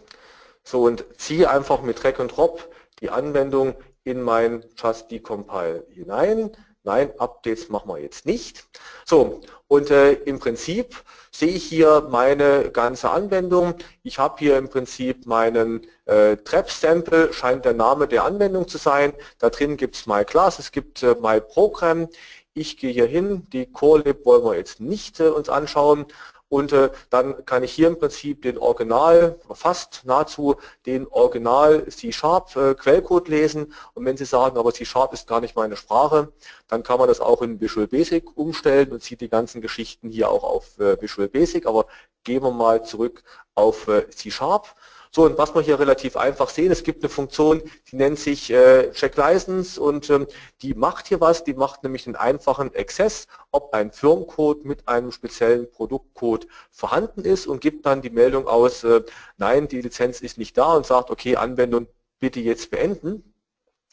So 0.63 0.83
und 0.83 1.05
ziehe 1.17 1.49
einfach 1.49 1.81
mit 1.81 2.03
Drag 2.03 2.19
und 2.19 2.35
Drop 2.35 2.69
die 3.01 3.09
Anwendung 3.09 3.75
in 4.03 4.21
mein 4.21 4.63
Just 4.75 5.09
Decompile 5.09 5.85
hinein. 5.89 6.51
Nein, 6.83 7.11
Updates 7.19 7.69
machen 7.69 7.89
wir 7.89 7.99
jetzt 7.99 8.25
nicht. 8.25 8.67
So, 9.05 9.41
und 9.67 9.91
äh, 9.91 10.13
im 10.13 10.39
Prinzip 10.39 10.95
sehe 11.31 11.49
ich 11.49 11.65
hier 11.65 12.07
meine 12.09 12.71
ganze 12.71 13.09
Anwendung. 13.09 13.75
Ich 14.03 14.17
habe 14.17 14.35
hier 14.39 14.57
im 14.57 14.69
Prinzip 14.69 15.25
meinen 15.25 15.85
äh, 16.05 16.37
Trap-Sample, 16.37 17.33
scheint 17.33 17.65
der 17.65 17.73
Name 17.73 18.07
der 18.07 18.23
Anwendung 18.23 18.67
zu 18.67 18.77
sein. 18.77 19.13
Da 19.39 19.49
drin 19.49 19.77
gibt 19.77 19.95
es 19.95 20.07
MyClass, 20.07 20.57
es 20.59 20.71
gibt 20.71 21.03
äh, 21.03 21.15
MyProgram. 21.15 22.07
Ich 22.53 22.77
gehe 22.77 22.91
hier 22.91 23.05
hin, 23.05 23.47
die 23.51 23.71
CoreLib 23.71 24.25
wollen 24.25 24.43
wir 24.43 24.55
jetzt 24.55 24.79
nicht 24.79 25.19
äh, 25.19 25.27
uns 25.27 25.49
anschauen 25.49 26.05
und 26.49 26.73
äh, 26.73 26.89
dann 27.11 27.45
kann 27.45 27.63
ich 27.63 27.71
hier 27.71 27.87
im 27.87 27.99
Prinzip 27.99 28.41
den 28.41 28.57
Original, 28.57 29.39
fast 29.53 30.01
nahezu 30.03 30.55
den 30.87 31.07
Original 31.07 31.87
C-Sharp 31.87 32.55
äh, 32.55 32.73
Quellcode 32.73 33.27
lesen. 33.27 33.73
Und 33.93 34.05
wenn 34.05 34.17
Sie 34.17 34.25
sagen, 34.25 34.57
aber 34.57 34.73
C-Sharp 34.73 35.13
ist 35.13 35.27
gar 35.27 35.41
nicht 35.41 35.55
meine 35.55 35.77
Sprache, 35.77 36.33
dann 36.67 36.81
kann 36.81 36.97
man 36.97 37.07
das 37.07 37.21
auch 37.21 37.43
in 37.43 37.61
Visual 37.61 37.87
Basic 37.87 38.35
umstellen 38.35 38.91
und 38.91 39.03
sieht 39.03 39.21
die 39.21 39.29
ganzen 39.29 39.61
Geschichten 39.61 40.09
hier 40.09 40.29
auch 40.31 40.43
auf 40.43 40.79
äh, 40.79 40.99
Visual 40.99 41.27
Basic, 41.27 41.67
aber 41.67 41.85
gehen 42.23 42.41
wir 42.41 42.51
mal 42.51 42.83
zurück 42.83 43.23
auf 43.53 43.87
äh, 43.87 44.09
C-Sharp 44.09 44.73
so, 45.11 45.25
und 45.25 45.39
was 45.39 45.55
wir 45.55 45.61
hier 45.61 45.79
relativ 45.79 46.15
einfach 46.17 46.49
sehen, 46.49 46.71
es 46.71 46.83
gibt 46.83 47.03
eine 47.03 47.09
Funktion, 47.09 47.63
die 47.91 47.95
nennt 47.95 48.19
sich 48.19 48.51
äh, 48.51 48.91
Check 48.91 49.17
License 49.17 49.81
und 49.81 50.07
ähm, 50.11 50.27
die 50.61 50.75
macht 50.75 51.07
hier 51.07 51.19
was, 51.19 51.43
die 51.43 51.55
macht 51.55 51.83
nämlich 51.83 52.03
den 52.03 52.15
einfachen 52.15 52.69
Access, 52.75 53.25
ob 53.49 53.73
ein 53.73 53.91
Firmencode 53.91 54.65
mit 54.65 54.87
einem 54.87 55.11
speziellen 55.11 55.69
Produktcode 55.71 56.47
vorhanden 56.69 57.25
ist 57.25 57.47
und 57.47 57.59
gibt 57.59 57.87
dann 57.87 58.03
die 58.03 58.11
Meldung 58.11 58.47
aus, 58.47 58.83
äh, 58.83 59.01
nein, 59.37 59.67
die 59.67 59.81
Lizenz 59.81 60.21
ist 60.21 60.37
nicht 60.37 60.55
da 60.57 60.75
und 60.75 60.85
sagt, 60.85 61.09
okay, 61.09 61.37
Anwendung 61.37 61.87
bitte 62.19 62.39
jetzt 62.39 62.69
beenden. 62.69 63.23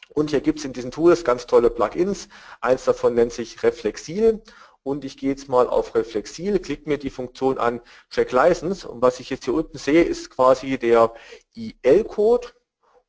Und 0.09 0.29
hier 0.29 0.41
gibt 0.41 0.59
es 0.59 0.65
in 0.65 0.73
diesen 0.73 0.91
Tools 0.91 1.23
ganz 1.23 1.47
tolle 1.47 1.69
Plugins. 1.69 2.27
Eins 2.61 2.85
davon 2.85 3.15
nennt 3.15 3.33
sich 3.33 3.61
Reflexil 3.63 4.41
und 4.87 5.03
ich 5.03 5.17
gehe 5.17 5.29
jetzt 5.29 5.49
mal 5.49 5.67
auf 5.67 5.95
Reflexil, 5.95 6.59
klicke 6.59 6.87
mir 6.87 6.97
die 6.97 7.09
Funktion 7.09 7.57
an 7.57 7.81
Check 8.09 8.31
License. 8.31 8.87
Und 8.87 9.01
was 9.01 9.19
ich 9.19 9.29
jetzt 9.29 9.45
hier 9.45 9.53
unten 9.53 9.77
sehe, 9.77 10.03
ist 10.03 10.29
quasi 10.29 10.77
der 10.77 11.13
IL-Code 11.55 12.47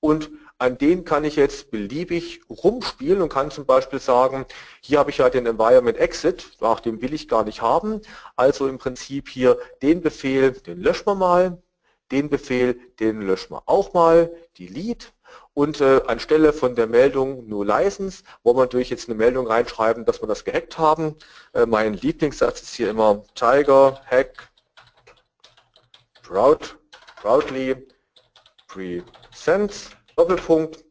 und 0.01 0.31
an 0.59 0.77
den 0.77 1.05
kann 1.05 1.25
ich 1.25 1.37
jetzt 1.37 1.71
beliebig 1.71 2.41
rumspielen 2.51 3.23
und 3.23 3.29
kann 3.29 3.53
zum 3.53 3.65
Beispiel 3.65 4.01
sagen, 4.01 4.45
hier 4.81 4.99
habe 4.99 5.11
ich 5.11 5.19
ja 5.19 5.31
den 5.31 5.47
Environment 5.47 5.97
Exit, 5.97 6.51
ach, 6.61 6.81
den 6.81 7.01
will 7.01 7.15
ich 7.15 7.29
gar 7.29 7.45
nicht 7.45 7.63
haben, 7.63 8.01
also 8.35 8.67
im 8.67 8.79
Prinzip 8.79 9.29
hier 9.29 9.57
den 9.81 10.01
Befehl, 10.01 10.51
den 10.53 10.81
löschen 10.81 11.07
wir 11.07 11.15
mal, 11.15 11.63
den 12.11 12.29
Befehl, 12.29 12.81
den 12.99 13.23
löschen 13.23 13.53
wir 13.53 13.63
auch 13.67 13.93
mal, 13.93 14.35
Delete 14.59 15.09
und 15.59 15.81
äh, 15.81 16.03
anstelle 16.07 16.53
von 16.53 16.77
der 16.77 16.87
Meldung 16.87 17.49
No 17.49 17.65
License 17.65 18.23
wollen 18.45 18.59
wir 18.59 18.61
natürlich 18.61 18.91
jetzt 18.91 19.09
eine 19.09 19.19
Meldung 19.19 19.49
reinschreiben, 19.49 20.05
dass 20.05 20.23
wir 20.23 20.29
das 20.29 20.45
gehackt 20.45 20.79
haben. 20.79 21.17
Äh, 21.53 21.67
mein 21.67 21.95
Lieblingssatz 21.95 22.63
ist 22.63 22.75
hier 22.75 22.89
immer 22.89 23.25
Tiger 23.35 24.01
Hack 24.09 24.53
proud, 26.23 26.79
proudly 27.21 27.75
presents 28.69 29.91
Doppelpunkt 30.15 30.85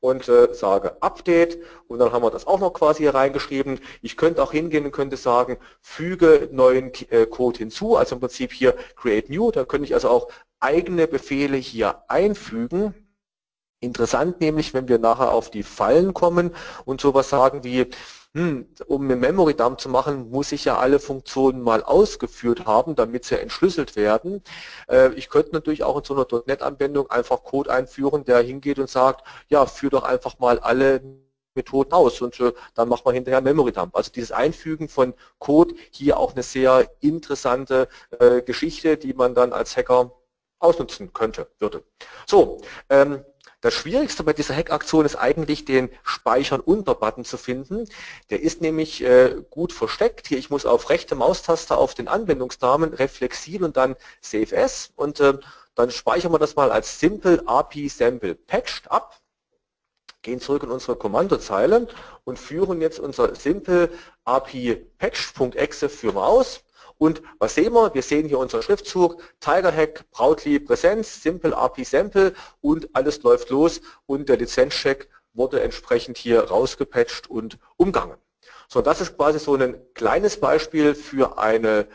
und 0.00 0.28
äh, 0.28 0.52
sage 0.52 1.00
Update 1.00 1.56
und 1.88 1.98
dann 1.98 2.12
haben 2.12 2.24
wir 2.24 2.30
das 2.30 2.46
auch 2.46 2.60
noch 2.60 2.74
quasi 2.74 3.04
hier 3.04 3.14
reingeschrieben. 3.14 3.80
Ich 4.02 4.18
könnte 4.18 4.42
auch 4.42 4.52
hingehen 4.52 4.84
und 4.84 4.92
könnte 4.92 5.16
sagen, 5.16 5.56
füge 5.80 6.50
neuen 6.52 6.92
äh, 7.08 7.24
Code 7.24 7.56
hinzu, 7.56 7.96
also 7.96 8.16
im 8.16 8.20
Prinzip 8.20 8.52
hier 8.52 8.76
Create 8.96 9.30
New, 9.30 9.50
da 9.50 9.64
könnte 9.64 9.86
ich 9.86 9.94
also 9.94 10.10
auch 10.10 10.28
eigene 10.60 11.08
Befehle 11.08 11.56
hier 11.56 12.02
einfügen. 12.08 13.03
Interessant 13.84 14.40
nämlich, 14.40 14.74
wenn 14.74 14.88
wir 14.88 14.98
nachher 14.98 15.32
auf 15.32 15.50
die 15.50 15.62
Fallen 15.62 16.14
kommen 16.14 16.54
und 16.84 17.00
sowas 17.00 17.28
sagen 17.28 17.64
wie, 17.64 17.86
hm, 18.34 18.66
um 18.86 19.02
einen 19.02 19.20
Memory 19.20 19.54
Dump 19.54 19.80
zu 19.80 19.88
machen, 19.88 20.30
muss 20.30 20.50
ich 20.50 20.64
ja 20.64 20.78
alle 20.78 20.98
Funktionen 20.98 21.62
mal 21.62 21.84
ausgeführt 21.84 22.66
haben, 22.66 22.96
damit 22.96 23.24
sie 23.24 23.38
entschlüsselt 23.38 23.94
werden. 23.94 24.42
Äh, 24.88 25.12
ich 25.14 25.28
könnte 25.28 25.52
natürlich 25.52 25.84
auch 25.84 25.96
in 25.98 26.04
so 26.04 26.14
einer 26.14 26.26
.NET-Anwendung 26.46 27.10
einfach 27.10 27.44
Code 27.44 27.70
einführen, 27.70 28.24
der 28.24 28.40
hingeht 28.40 28.80
und 28.80 28.90
sagt, 28.90 29.24
ja, 29.48 29.66
führ 29.66 29.90
doch 29.90 30.02
einfach 30.02 30.40
mal 30.40 30.58
alle 30.58 31.00
Methoden 31.54 31.92
aus 31.92 32.20
und 32.20 32.38
äh, 32.40 32.52
dann 32.74 32.88
macht 32.88 33.04
man 33.04 33.14
hinterher 33.14 33.40
Memory 33.40 33.70
Dump. 33.72 33.94
Also 33.96 34.10
dieses 34.10 34.32
Einfügen 34.32 34.88
von 34.88 35.14
Code, 35.38 35.74
hier 35.92 36.18
auch 36.18 36.32
eine 36.32 36.42
sehr 36.42 36.90
interessante 37.00 37.88
äh, 38.18 38.42
Geschichte, 38.42 38.96
die 38.96 39.14
man 39.14 39.34
dann 39.34 39.52
als 39.52 39.76
Hacker 39.76 40.12
ausnutzen 40.58 41.12
könnte, 41.12 41.48
würde. 41.58 41.84
So, 42.26 42.60
ähm, 42.88 43.24
das 43.64 43.72
Schwierigste 43.72 44.22
bei 44.24 44.34
dieser 44.34 44.54
Hack-Aktion 44.54 45.06
ist 45.06 45.16
eigentlich 45.16 45.64
den 45.64 45.88
Speichern-Unter-Button 46.02 47.24
zu 47.24 47.38
finden. 47.38 47.88
Der 48.28 48.42
ist 48.42 48.60
nämlich 48.60 49.02
äh, 49.02 49.36
gut 49.48 49.72
versteckt. 49.72 50.28
Hier, 50.28 50.36
ich 50.36 50.50
muss 50.50 50.66
auf 50.66 50.90
rechte 50.90 51.14
Maustaste 51.14 51.74
auf 51.74 51.94
den 51.94 52.06
Anwendungsnamen 52.06 52.92
reflexieren 52.92 53.64
und 53.64 53.78
dann 53.78 53.96
Save 54.20 54.54
As 54.54 54.92
und 54.96 55.18
äh, 55.20 55.38
dann 55.74 55.90
speichern 55.90 56.30
wir 56.30 56.38
das 56.38 56.56
mal 56.56 56.70
als 56.70 57.00
Simple 57.00 57.42
API 57.46 57.88
Sample 57.88 58.34
Patched 58.34 58.90
ab 58.90 59.18
gehen 60.20 60.40
zurück 60.40 60.62
in 60.62 60.70
unsere 60.70 60.96
Kommandozeile 60.96 61.86
und 62.24 62.38
führen 62.38 62.82
jetzt 62.82 62.98
unser 62.98 63.34
Simple 63.34 63.90
API 64.24 64.76
Patched.exe 64.98 65.88
führen 65.88 66.16
wir 66.16 66.26
aus 66.26 66.62
und 67.04 67.20
was 67.38 67.54
sehen 67.54 67.74
wir? 67.74 67.92
Wir 67.92 68.00
sehen 68.00 68.28
hier 68.28 68.38
unseren 68.38 68.62
Schriftzug, 68.62 69.22
TigerHack, 69.40 70.10
Proudly 70.10 70.58
Präsenz, 70.58 71.22
Simple 71.22 71.54
API 71.54 71.84
Sample 71.84 72.32
und 72.62 72.88
alles 72.96 73.22
läuft 73.22 73.50
los 73.50 73.82
und 74.06 74.30
der 74.30 74.38
Lizenzcheck 74.38 75.10
wurde 75.34 75.60
entsprechend 75.60 76.16
hier 76.16 76.44
rausgepatcht 76.44 77.28
und 77.28 77.58
umgangen. 77.76 78.16
So, 78.68 78.80
das 78.80 79.02
ist 79.02 79.18
quasi 79.18 79.38
so 79.38 79.54
ein 79.54 79.76
kleines 79.92 80.40
Beispiel 80.40 80.94
für 80.94 81.36
eine 81.36 81.88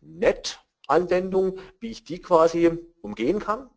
.NET-Anwendung, 0.00 1.60
wie 1.78 1.92
ich 1.92 2.02
die 2.02 2.20
quasi 2.20 2.76
umgehen 3.00 3.38
kann. 3.38 3.70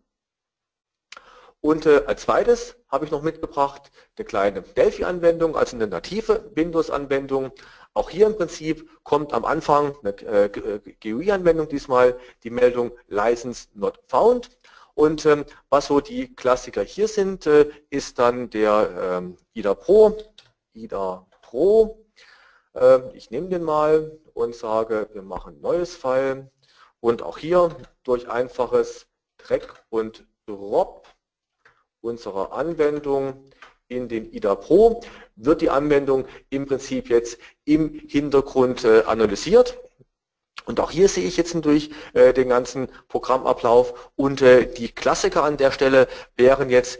Und 1.62 1.86
äh, 1.86 2.04
als 2.08 2.24
zweites 2.24 2.76
habe 2.90 3.06
ich 3.06 3.12
noch 3.12 3.22
mitgebracht 3.22 3.92
eine 4.18 4.26
kleine 4.26 4.62
Delphi-Anwendung, 4.64 5.56
also 5.56 5.76
eine 5.76 5.86
native 5.86 6.52
Windows-Anwendung. 6.56 7.52
Auch 7.96 8.10
hier 8.10 8.28
im 8.28 8.36
Prinzip 8.36 8.90
kommt 9.04 9.32
am 9.32 9.46
Anfang 9.46 9.96
eine 10.04 10.12
äh, 10.22 10.82
GUI-Anwendung 11.02 11.70
diesmal 11.70 12.20
die 12.44 12.50
Meldung 12.50 12.92
License 13.08 13.70
not 13.74 14.00
found. 14.08 14.50
Und 14.96 15.26
ähm, 15.26 15.46
was 15.70 15.88
so 15.88 16.02
die 16.02 16.36
Klassiker 16.36 16.84
hier 16.84 17.08
sind, 17.08 17.48
äh, 17.48 17.70
ist 17.90 18.20
dann 18.20 18.50
der 18.50 19.18
ähm, 19.18 19.38
IDA 19.54 19.74
Pro. 19.76 20.18
IDA 20.74 21.26
Pro. 21.42 22.06
Äh, 22.74 23.00
ich 23.16 23.32
nehme 23.32 23.48
den 23.48 23.64
mal 23.64 24.20
und 24.34 24.56
sage, 24.56 25.10
wir 25.14 25.22
machen 25.22 25.56
ein 25.56 25.62
neues 25.62 25.96
File. 25.96 26.52
Und 27.00 27.22
auch 27.22 27.38
hier 27.38 27.74
durch 28.04 28.30
einfaches 28.30 29.08
Drag 29.38 29.74
und 29.90 30.26
Drop 30.48 31.08
unserer 32.02 32.52
Anwendung 32.52 33.46
in 33.88 34.08
den 34.08 34.32
IDA 34.32 34.56
Pro 34.56 35.02
wird 35.36 35.62
die 35.62 35.70
Anwendung 35.70 36.26
im 36.50 36.66
Prinzip 36.66 37.10
jetzt 37.10 37.38
im 37.66 38.02
Hintergrund 38.08 38.84
äh, 38.84 39.04
analysiert. 39.06 39.78
Und 40.66 40.80
auch 40.80 40.90
hier 40.90 41.08
sehe 41.10 41.28
ich 41.28 41.38
jetzt 41.38 41.54
durch 41.64 41.92
äh, 42.14 42.34
den 42.34 42.50
ganzen 42.50 42.88
Programmablauf 43.08 44.12
und 44.16 44.42
äh, 44.42 44.66
die 44.66 44.90
Klassiker 44.90 45.44
an 45.44 45.58
der 45.58 45.72
Stelle 45.72 46.08
wären 46.36 46.70
jetzt 46.70 47.00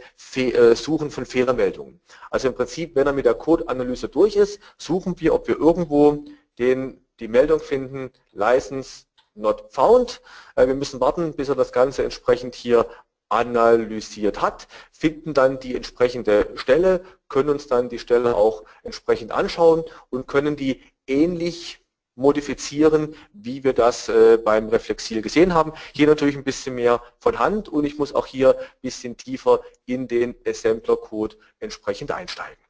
Suchen 0.74 1.10
von 1.10 1.24
Fehlermeldungen. 1.24 2.00
Also 2.30 2.48
im 2.48 2.54
Prinzip, 2.54 2.94
wenn 2.94 3.06
er 3.06 3.12
mit 3.12 3.24
der 3.24 3.34
Code-Analyse 3.34 4.08
durch 4.08 4.36
ist, 4.36 4.60
suchen 4.76 5.18
wir, 5.18 5.34
ob 5.34 5.48
wir 5.48 5.58
irgendwo 5.58 6.24
den, 6.58 7.04
die 7.20 7.28
Meldung 7.28 7.58
finden, 7.58 8.10
License 8.32 9.06
not 9.34 9.64
found. 9.70 10.20
Wir 10.56 10.74
müssen 10.74 11.00
warten, 11.00 11.34
bis 11.34 11.48
er 11.48 11.54
das 11.54 11.72
Ganze 11.72 12.04
entsprechend 12.04 12.54
hier 12.54 12.86
analysiert 13.28 14.40
hat, 14.40 14.68
finden 14.92 15.34
dann 15.34 15.58
die 15.58 15.74
entsprechende 15.74 16.48
Stelle, 16.54 17.04
können 17.28 17.50
uns 17.50 17.66
dann 17.66 17.88
die 17.88 17.98
Stelle 17.98 18.36
auch 18.36 18.64
entsprechend 18.82 19.32
anschauen 19.32 19.84
und 20.10 20.26
können 20.26 20.56
die 20.56 20.82
ähnlich 21.06 21.80
modifizieren, 22.16 23.14
wie 23.32 23.62
wir 23.62 23.74
das 23.74 24.08
äh, 24.08 24.38
beim 24.38 24.68
Reflexil 24.68 25.22
gesehen 25.22 25.52
haben. 25.52 25.72
Hier 25.92 26.06
natürlich 26.06 26.36
ein 26.36 26.44
bisschen 26.44 26.74
mehr 26.74 27.02
von 27.18 27.38
Hand 27.38 27.68
und 27.68 27.84
ich 27.84 27.98
muss 27.98 28.14
auch 28.14 28.26
hier 28.26 28.58
ein 28.58 28.66
bisschen 28.80 29.16
tiefer 29.16 29.60
in 29.84 30.08
den 30.08 30.34
Assembler-Code 30.46 31.36
entsprechend 31.60 32.10
einsteigen. 32.12 32.65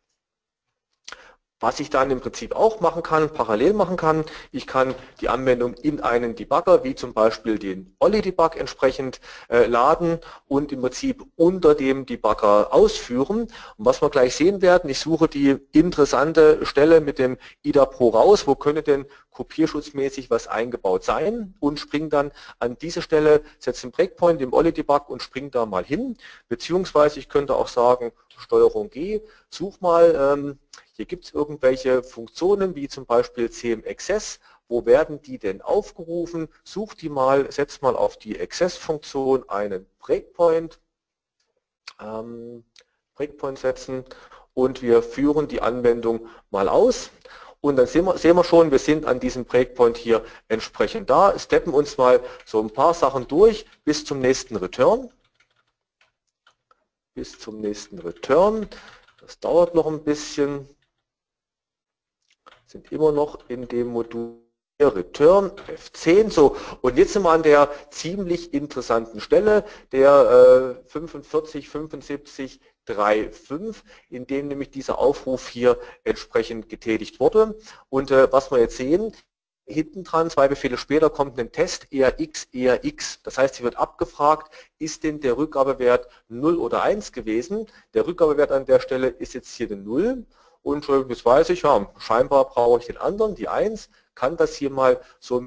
Was 1.66 1.80
ich 1.80 1.90
dann 1.90 2.12
im 2.12 2.20
Prinzip 2.20 2.54
auch 2.54 2.78
machen 2.78 3.02
kann, 3.02 3.28
parallel 3.28 3.72
machen 3.72 3.96
kann, 3.96 4.24
ich 4.52 4.68
kann 4.68 4.94
die 5.20 5.28
Anwendung 5.28 5.74
in 5.74 6.00
einen 6.00 6.36
Debugger, 6.36 6.84
wie 6.84 6.94
zum 6.94 7.12
Beispiel 7.12 7.58
den 7.58 7.92
Olli-Debug 7.98 8.54
entsprechend 8.54 9.20
äh, 9.48 9.66
laden 9.66 10.20
und 10.46 10.70
im 10.70 10.80
Prinzip 10.80 11.24
unter 11.34 11.74
dem 11.74 12.06
Debugger 12.06 12.72
ausführen. 12.72 13.48
Und 13.78 13.84
was 13.84 14.00
wir 14.00 14.10
gleich 14.10 14.36
sehen 14.36 14.62
werden, 14.62 14.88
ich 14.88 15.00
suche 15.00 15.26
die 15.26 15.56
interessante 15.72 16.64
Stelle 16.64 17.00
mit 17.00 17.18
dem 17.18 17.36
IDA 17.64 17.84
Pro 17.84 18.10
raus, 18.10 18.46
wo 18.46 18.54
könnte 18.54 18.84
denn 18.84 19.04
kopierschutzmäßig 19.32 20.30
was 20.30 20.46
eingebaut 20.46 21.02
sein? 21.02 21.54
Und 21.58 21.80
springe 21.80 22.10
dann 22.10 22.30
an 22.60 22.78
diese 22.80 23.02
Stelle, 23.02 23.42
setze 23.58 23.88
den 23.88 23.90
Breakpoint 23.90 24.40
im 24.40 24.52
Olli-Debug 24.52 25.08
und 25.10 25.20
springe 25.20 25.50
da 25.50 25.66
mal 25.66 25.82
hin, 25.82 26.16
beziehungsweise 26.48 27.18
ich 27.18 27.28
könnte 27.28 27.56
auch 27.56 27.66
sagen, 27.66 28.12
Steuerung 28.38 28.90
G, 28.90 29.20
such 29.50 29.80
mal 29.80 30.14
ähm, 30.14 30.58
hier 30.96 31.04
gibt 31.04 31.26
es 31.26 31.34
irgendwelche 31.34 32.02
Funktionen 32.02 32.74
wie 32.74 32.88
zum 32.88 33.04
Beispiel 33.04 33.50
CM-Access. 33.50 34.40
Wo 34.66 34.86
werden 34.86 35.20
die 35.20 35.38
denn 35.38 35.60
aufgerufen? 35.60 36.48
Such 36.64 36.94
die 36.94 37.10
mal, 37.10 37.52
setz 37.52 37.82
mal 37.82 37.94
auf 37.94 38.16
die 38.16 38.40
Access-Funktion 38.40 39.46
einen 39.50 39.84
Breakpoint. 39.98 40.80
Ähm, 42.00 42.64
Breakpoint 43.14 43.58
setzen 43.58 44.04
und 44.54 44.80
wir 44.80 45.02
führen 45.02 45.48
die 45.48 45.60
Anwendung 45.60 46.28
mal 46.50 46.66
aus. 46.66 47.10
Und 47.60 47.76
dann 47.76 47.86
sehen 47.86 48.06
wir, 48.06 48.16
sehen 48.16 48.36
wir, 48.36 48.44
schon, 48.44 48.70
wir 48.70 48.78
sind 48.78 49.04
an 49.04 49.20
diesem 49.20 49.44
Breakpoint 49.44 49.98
hier 49.98 50.24
entsprechend 50.48 51.10
da, 51.10 51.38
steppen 51.38 51.74
uns 51.74 51.98
mal 51.98 52.20
so 52.46 52.60
ein 52.62 52.70
paar 52.70 52.94
Sachen 52.94 53.28
durch 53.28 53.66
bis 53.84 54.04
zum 54.04 54.20
nächsten 54.20 54.56
Return. 54.56 55.10
Bis 57.16 57.36
zum 57.36 57.60
nächsten 57.60 57.98
Return. 57.98 58.68
Das 59.20 59.40
dauert 59.40 59.74
noch 59.74 59.88
ein 59.88 60.04
bisschen 60.04 60.68
sind 62.66 62.92
immer 62.92 63.12
noch 63.12 63.48
in 63.48 63.68
dem 63.68 63.88
Modul 63.88 64.42
Return 64.78 65.50
F10. 65.66 66.30
So, 66.30 66.56
und 66.82 66.98
jetzt 66.98 67.14
sind 67.14 67.22
wir 67.22 67.30
an 67.30 67.42
der 67.42 67.70
ziemlich 67.88 68.52
interessanten 68.52 69.20
Stelle, 69.20 69.64
der 69.92 70.76
äh, 70.84 70.88
45, 70.90 71.70
75, 71.70 72.60
3.5, 72.86 73.76
in 74.10 74.26
dem 74.26 74.48
nämlich 74.48 74.70
dieser 74.70 74.98
Aufruf 74.98 75.48
hier 75.48 75.80
entsprechend 76.04 76.68
getätigt 76.68 77.20
wurde. 77.20 77.58
Und 77.88 78.10
äh, 78.10 78.30
was 78.30 78.50
wir 78.50 78.58
jetzt 78.58 78.76
sehen, 78.76 79.14
hinten 79.66 80.04
dran, 80.04 80.30
zwei 80.30 80.48
Befehle 80.48 80.78
später, 80.78 81.10
kommt 81.10 81.38
ein 81.38 81.52
Test 81.52 81.92
ERX, 81.92 82.48
ERX. 82.52 83.20
Das 83.22 83.36
heißt, 83.36 83.56
hier 83.56 83.64
wird 83.64 83.76
abgefragt, 83.76 84.52
ist 84.78 85.02
denn 85.04 85.20
der 85.20 85.36
Rückgabewert 85.36 86.08
0 86.28 86.56
oder 86.56 86.82
1 86.82 87.12
gewesen? 87.12 87.66
Der 87.94 88.06
Rückgabewert 88.06 88.52
an 88.52 88.64
der 88.64 88.80
Stelle 88.80 89.08
ist 89.08 89.34
jetzt 89.34 89.54
hier 89.54 89.66
eine 89.66 89.76
0 89.76 90.24
und 90.62 90.88
jetzt 91.08 91.24
weiß 91.24 91.50
ich, 91.50 91.62
ja, 91.62 91.92
scheinbar 91.98 92.48
brauche 92.48 92.80
ich 92.80 92.86
den 92.86 92.96
anderen, 92.96 93.34
die 93.34 93.48
1, 93.48 93.88
kann 94.14 94.36
das 94.36 94.54
hier 94.56 94.70
mal 94.70 95.00
so 95.20 95.44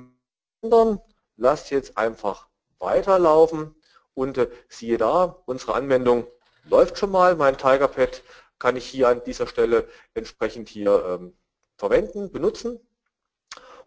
ändern, 0.62 1.02
lasst 1.38 1.72
jetzt 1.72 1.98
einfach 1.98 2.48
weiterlaufen 2.80 3.76
und 4.14 4.38
äh, 4.38 4.50
siehe 4.68 4.98
da, 4.98 5.42
unsere 5.46 5.74
Anwendung 5.74 6.28
läuft 6.66 6.98
schon 6.98 7.12
mal, 7.12 7.36
mein 7.36 7.58
TigerPad 7.58 8.24
kann 8.60 8.76
ich 8.76 8.86
hier 8.86 9.08
an 9.08 9.24
dieser 9.26 9.48
Stelle 9.48 9.88
entsprechend 10.14 10.70
hier 10.70 11.04
ähm, 11.06 11.34
verwenden, 11.78 12.32
benutzen. 12.32 12.80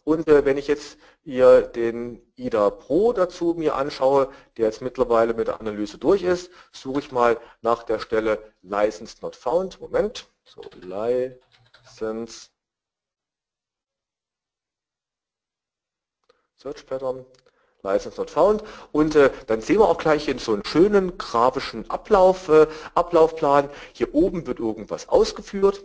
Und 0.04 0.26
äh, 0.28 0.44
wenn 0.44 0.59
ich 0.59 0.66
jetzt 0.66 0.99
hier 1.23 1.62
den 1.62 2.21
IDA 2.37 2.71
Pro 2.71 3.12
dazu 3.12 3.54
mir 3.56 3.76
anschaue, 3.76 4.28
der 4.56 4.66
jetzt 4.66 4.82
mittlerweile 4.82 5.35
mit 5.35 5.47
der 5.49 5.61
Analyse 5.61 5.99
durch 5.99 6.23
ist, 6.23 6.50
suche 6.73 7.00
ich 7.00 7.12
mal 7.12 7.38
nach 7.61 7.85
der 7.85 8.00
Stelle 8.00 8.52
License 8.62 9.16
Not 9.23 9.37
Found. 9.37 9.80
Moment. 9.80 10.28
So, 10.44 10.62
License 10.80 12.50
Search 16.62 16.87
Pattern, 16.87 17.26
License 17.82 18.16
not 18.16 18.30
found 18.30 18.62
und 18.92 19.16
äh, 19.16 19.32
dann 19.49 19.61
sehen 19.61 19.80
wir 19.80 19.88
auch 19.88 19.99
gleich 19.99 20.28
in 20.28 20.38
so 20.38 20.52
einen 20.52 20.64
schönen 20.64 21.18
grafischen 21.18 21.90
Ablauf, 21.90 22.49
äh, 22.49 22.68
Ablaufplan. 22.94 23.68
Hier 23.92 24.14
oben 24.14 24.47
wird 24.47 24.61
irgendwas 24.61 25.09
ausgeführt, 25.09 25.82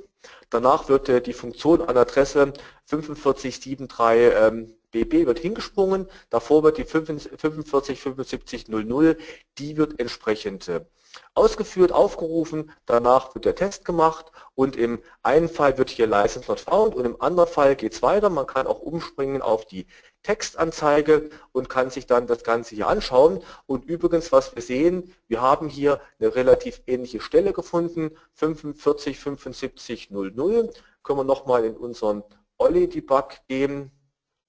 danach 0.50 0.90
wird 0.90 1.10
äh, 1.10 1.22
die 1.22 1.34
Funktion 1.34 1.82
an 1.82 1.98
Adresse 1.98 2.54
4573 2.86 4.34
ähm, 4.34 4.74
BB 4.92 5.26
wird 5.26 5.40
hingesprungen, 5.40 6.08
davor 6.30 6.64
wird 6.64 6.78
die 6.78 6.86
457500, 6.86 9.18
die 9.58 9.78
wird 9.78 10.00
entsprechend 10.00 10.70
äh, 10.70 10.86
ausgeführt, 11.34 11.92
aufgerufen, 11.92 12.72
danach 12.86 13.34
wird 13.36 13.46
der 13.46 13.56
Test 13.56 13.86
gemacht 13.86 14.32
und 14.56 14.76
im 14.76 15.02
einen 15.24 15.50
Fall 15.50 15.78
wird 15.78 15.90
hier 15.90 16.08
License 16.08 16.50
not 16.50 16.60
found 16.60 16.96
und 16.96 17.06
im 17.06 17.22
anderen 17.22 17.50
Fall 17.50 17.76
geht 17.76 17.94
es 17.94 18.02
weiter. 18.02 18.30
Man 18.30 18.48
kann 18.48 18.68
auch 18.68 18.80
umspringen 18.80 19.42
auf 19.42 19.66
die 19.66 19.88
Textanzeige 20.24 21.30
und 21.52 21.70
kann 21.70 21.90
sich 21.90 22.06
dann 22.06 22.28
das 22.28 22.44
Ganze 22.44 22.76
hier 22.76 22.88
anschauen. 22.88 23.42
Und 23.66 23.86
übrigens, 23.86 24.32
was 24.32 24.56
wir 24.56 24.62
sehen, 24.62 25.14
wir 25.28 25.42
haben 25.42 25.70
hier 25.70 26.00
eine 26.20 26.36
relativ 26.36 26.82
ähnliche 26.88 27.22
Stelle 27.22 27.54
gefunden, 27.54 28.12
45 28.34 29.20
75 29.20 30.12
00. 30.12 30.74
Können 31.04 31.20
wir 31.20 31.24
nochmal 31.24 31.64
in 31.66 31.78
unseren 31.78 32.24
Olli 32.58 32.90
Debug 32.90 33.36
gehen, 33.48 33.92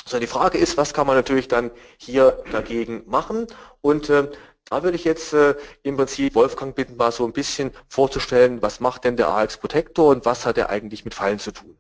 So, 0.08 0.20
die 0.20 0.28
Frage 0.28 0.58
ist, 0.58 0.78
was 0.78 0.94
kann 0.94 1.08
man 1.08 1.16
natürlich 1.16 1.48
dann 1.48 1.72
hier 1.98 2.44
dagegen 2.52 3.04
machen? 3.08 3.48
Und 3.82 4.10
äh, 4.10 4.30
da 4.66 4.84
würde 4.84 4.98
ich 4.98 5.04
jetzt 5.04 5.34
äh, 5.34 5.56
im 5.84 5.98
Prinzip 5.98 6.36
Wolfgang 6.36 6.76
bitten, 6.76 6.96
mal 6.98 7.12
so 7.12 7.26
ein 7.26 7.34
bisschen 7.34 7.72
vorzustellen, 7.88 8.62
was 8.62 8.80
macht 8.80 9.04
denn 9.04 9.18
der 9.18 9.30
AX 9.30 9.58
Protector 9.58 10.10
und 10.10 10.26
was 10.26 10.46
hat 10.46 10.58
er 10.58 10.70
eigentlich 10.70 11.06
mit 11.06 11.14
Fallen 11.14 11.40
zu 11.40 11.52
tun? 11.52 11.78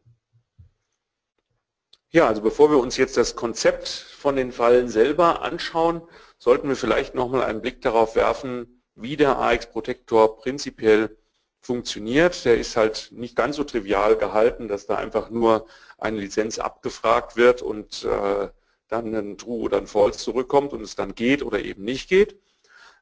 Ja, 2.09 2.27
also 2.27 2.41
bevor 2.41 2.71
wir 2.71 2.77
uns 2.77 2.97
jetzt 2.97 3.17
das 3.17 3.35
Konzept 3.35 3.87
von 3.89 4.35
den 4.35 4.51
Fallen 4.51 4.87
selber 4.87 5.41
anschauen, 5.41 6.01
sollten 6.37 6.69
wir 6.69 6.75
vielleicht 6.75 7.13
nochmal 7.13 7.43
einen 7.43 7.61
Blick 7.61 7.81
darauf 7.81 8.15
werfen, 8.15 8.83
wie 8.95 9.17
der 9.17 9.37
AX-Protektor 9.37 10.37
prinzipiell 10.37 11.17
funktioniert. 11.65 12.45
Der 12.45 12.57
ist 12.57 12.77
halt 12.77 13.09
nicht 13.11 13.35
ganz 13.35 13.55
so 13.55 13.63
trivial 13.63 14.15
gehalten, 14.17 14.67
dass 14.67 14.85
da 14.85 14.95
einfach 14.95 15.29
nur 15.29 15.65
eine 15.97 16.19
Lizenz 16.19 16.59
abgefragt 16.59 17.35
wird 17.35 17.61
und 17.61 18.03
äh, 18.03 18.49
dann 18.87 19.15
ein 19.15 19.37
True 19.37 19.61
oder 19.63 19.77
ein 19.77 19.87
False 19.87 20.19
zurückkommt 20.19 20.73
und 20.73 20.81
es 20.81 20.95
dann 20.95 21.15
geht 21.15 21.41
oder 21.43 21.59
eben 21.59 21.83
nicht 21.83 22.07
geht. 22.07 22.39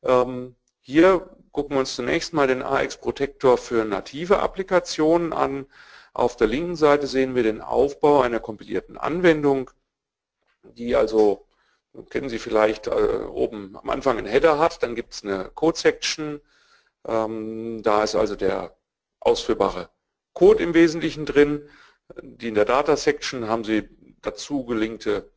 Ähm, 0.03 0.55
hier 0.79 1.29
gucken 1.51 1.75
wir 1.75 1.79
uns 1.81 1.95
zunächst 1.95 2.33
mal 2.33 2.47
den 2.47 2.63
AX-Protektor 2.63 3.57
für 3.57 3.83
native 3.85 4.39
Applikationen 4.39 5.33
an. 5.33 5.65
Auf 6.13 6.37
der 6.37 6.47
linken 6.47 6.75
Seite 6.75 7.07
sehen 7.07 7.35
wir 7.35 7.43
den 7.43 7.61
Aufbau 7.61 8.21
einer 8.21 8.39
kompilierten 8.39 8.97
Anwendung, 8.97 9.71
die 10.63 10.95
also 10.95 11.45
kennen 12.09 12.29
Sie 12.29 12.39
vielleicht, 12.39 12.87
äh, 12.87 12.91
oben 12.91 13.77
am 13.77 13.89
Anfang 13.89 14.17
einen 14.17 14.27
Header 14.27 14.57
hat, 14.57 14.81
dann 14.83 14.95
gibt 14.95 15.13
es 15.13 15.23
eine 15.23 15.51
Code-Section, 15.53 16.41
da 17.05 18.03
ist 18.03 18.15
also 18.15 18.35
der 18.35 18.77
ausführbare 19.19 19.89
Code 20.33 20.63
im 20.63 20.73
Wesentlichen 20.73 21.25
drin. 21.25 21.67
Die 22.21 22.47
in 22.47 22.55
der 22.55 22.65
Data-Section 22.65 23.47
haben 23.47 23.63
Sie 23.63 23.89
dazu 24.21 24.65
gelinkte 24.65 25.31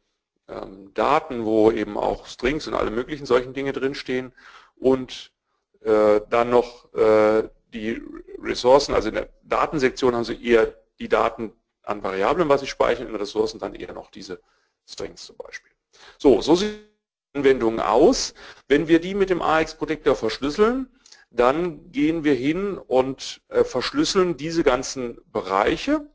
ähm, 0.49 0.93
Daten, 0.95 1.45
wo 1.45 1.71
eben 1.71 1.97
auch 1.97 2.27
Strings 2.27 2.67
und 2.67 2.75
alle 2.75 2.91
möglichen 2.91 3.27
solchen 3.27 3.53
Dinge 3.53 3.73
drinstehen 3.73 4.33
und 4.77 5.33
äh, 5.81 6.21
dann 6.31 6.51
noch 6.51 6.93
äh, 6.95 7.49
die 7.73 8.01
Ressourcen, 8.41 8.95
also 8.95 9.09
in 9.09 9.15
der 9.15 9.29
Datensektion 9.43 10.15
haben 10.15 10.25
Sie 10.25 10.43
eher 10.43 10.75
die 10.99 11.09
Daten 11.09 11.53
an 11.83 12.03
Variablen, 12.03 12.49
was 12.49 12.61
Sie 12.61 12.67
speichern, 12.67 13.09
in 13.09 13.15
Ressourcen 13.17 13.59
dann 13.59 13.75
eher 13.75 13.93
noch 13.93 14.11
diese 14.11 14.41
Strings 14.87 15.27
zum 15.27 15.37
Beispiel. 15.37 15.73
So, 16.19 16.41
so 16.41 16.55
sieht 16.55 16.79
die 17.35 17.39
Anwendung 17.39 17.81
aus. 17.81 18.35
Wenn 18.69 18.89
wir 18.89 19.01
die 19.01 19.15
mit 19.15 19.31
dem 19.31 19.43
AX-Protektor 19.43 20.15
verschlüsseln, 20.15 20.89
dann 21.37 21.93
gehen 21.93 22.25
wir 22.25 22.35
hin 22.35 22.79
und 22.79 23.43
äh, 23.49 23.65
verschlüsseln 23.65 24.37
diese 24.37 24.65
ganzen 24.65 25.19
Bereiche, 25.33 26.09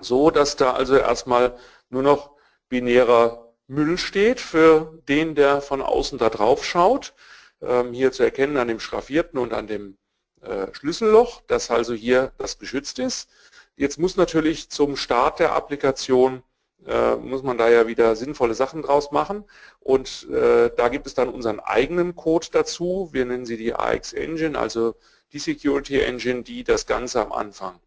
so 0.00 0.30
dass 0.30 0.56
da 0.56 0.72
also 0.72 0.96
erstmal 0.96 1.56
nur 1.90 2.02
noch 2.02 2.32
binärer 2.68 3.54
Müll 3.66 3.98
steht 3.98 4.40
für 4.40 4.98
den, 5.08 5.34
der 5.34 5.60
von 5.60 5.82
außen 5.82 6.18
da 6.18 6.30
drauf 6.30 6.64
schaut. 6.64 7.14
Ähm, 7.60 7.92
hier 7.92 8.12
zu 8.12 8.22
erkennen 8.22 8.56
an 8.56 8.68
dem 8.68 8.80
schraffierten 8.80 9.38
und 9.38 9.52
an 9.52 9.66
dem 9.66 9.98
äh, 10.40 10.72
Schlüsselloch, 10.72 11.42
dass 11.46 11.70
also 11.70 11.94
hier 11.94 12.32
das 12.38 12.58
geschützt 12.58 12.98
ist. 12.98 13.28
Jetzt 13.76 13.98
muss 13.98 14.16
natürlich 14.16 14.70
zum 14.70 14.96
Start 14.96 15.38
der 15.38 15.52
Applikation 15.52 16.42
äh, 16.86 17.16
muss 17.16 17.42
man 17.42 17.58
da 17.58 17.68
ja 17.68 17.86
wieder 17.86 18.16
sinnvolle 18.16 18.54
Sachen 18.54 18.82
draus 18.82 19.10
machen. 19.10 19.44
Und 19.80 20.28
äh, 20.30 20.70
da 20.76 20.88
gibt 20.88 21.06
es 21.06 21.14
dann 21.14 21.28
unseren 21.28 21.60
eigenen 21.60 22.14
Code 22.14 22.48
dazu. 22.52 23.08
Wir 23.12 23.24
nennen 23.24 23.46
sie 23.46 23.56
die 23.56 23.74
AX 23.74 24.12
Engine, 24.12 24.58
also 24.58 24.94
die 25.32 25.38
Security 25.38 26.00
Engine, 26.00 26.42
die 26.42 26.64
das 26.64 26.86
Ganze 26.86 27.20
am 27.20 27.32
Anfang 27.32 27.80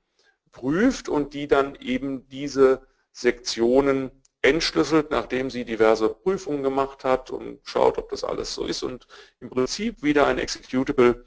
prüft 0.52 1.10
und 1.10 1.34
die 1.34 1.48
dann 1.48 1.76
eben 1.76 2.28
diese 2.28 2.82
Sektionen 3.12 4.12
entschlüsselt, 4.42 5.12
nachdem 5.12 5.50
sie 5.50 5.66
diverse 5.66 6.10
Prüfungen 6.10 6.64
gemacht 6.64 7.04
hat 7.04 7.30
und 7.30 7.60
schaut, 7.64 7.98
ob 7.98 8.10
das 8.10 8.24
alles 8.24 8.54
so 8.54 8.66
ist 8.66 8.84
und 8.84 9.08
im 9.40 9.50
Prinzip 9.50 10.02
wieder 10.04 10.28
ein 10.28 10.40
Executable 10.40 11.24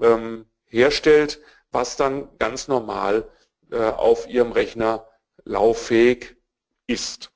ähm, 0.00 0.46
herstellt, 0.64 1.40
was 1.70 1.96
dann 1.96 2.28
ganz 2.38 2.68
normal 2.68 3.28
äh, 3.70 3.78
auf 3.78 4.28
ihrem 4.28 4.52
Rechner 4.52 5.06
lauffähig 5.44 6.35
ist. 6.86 7.30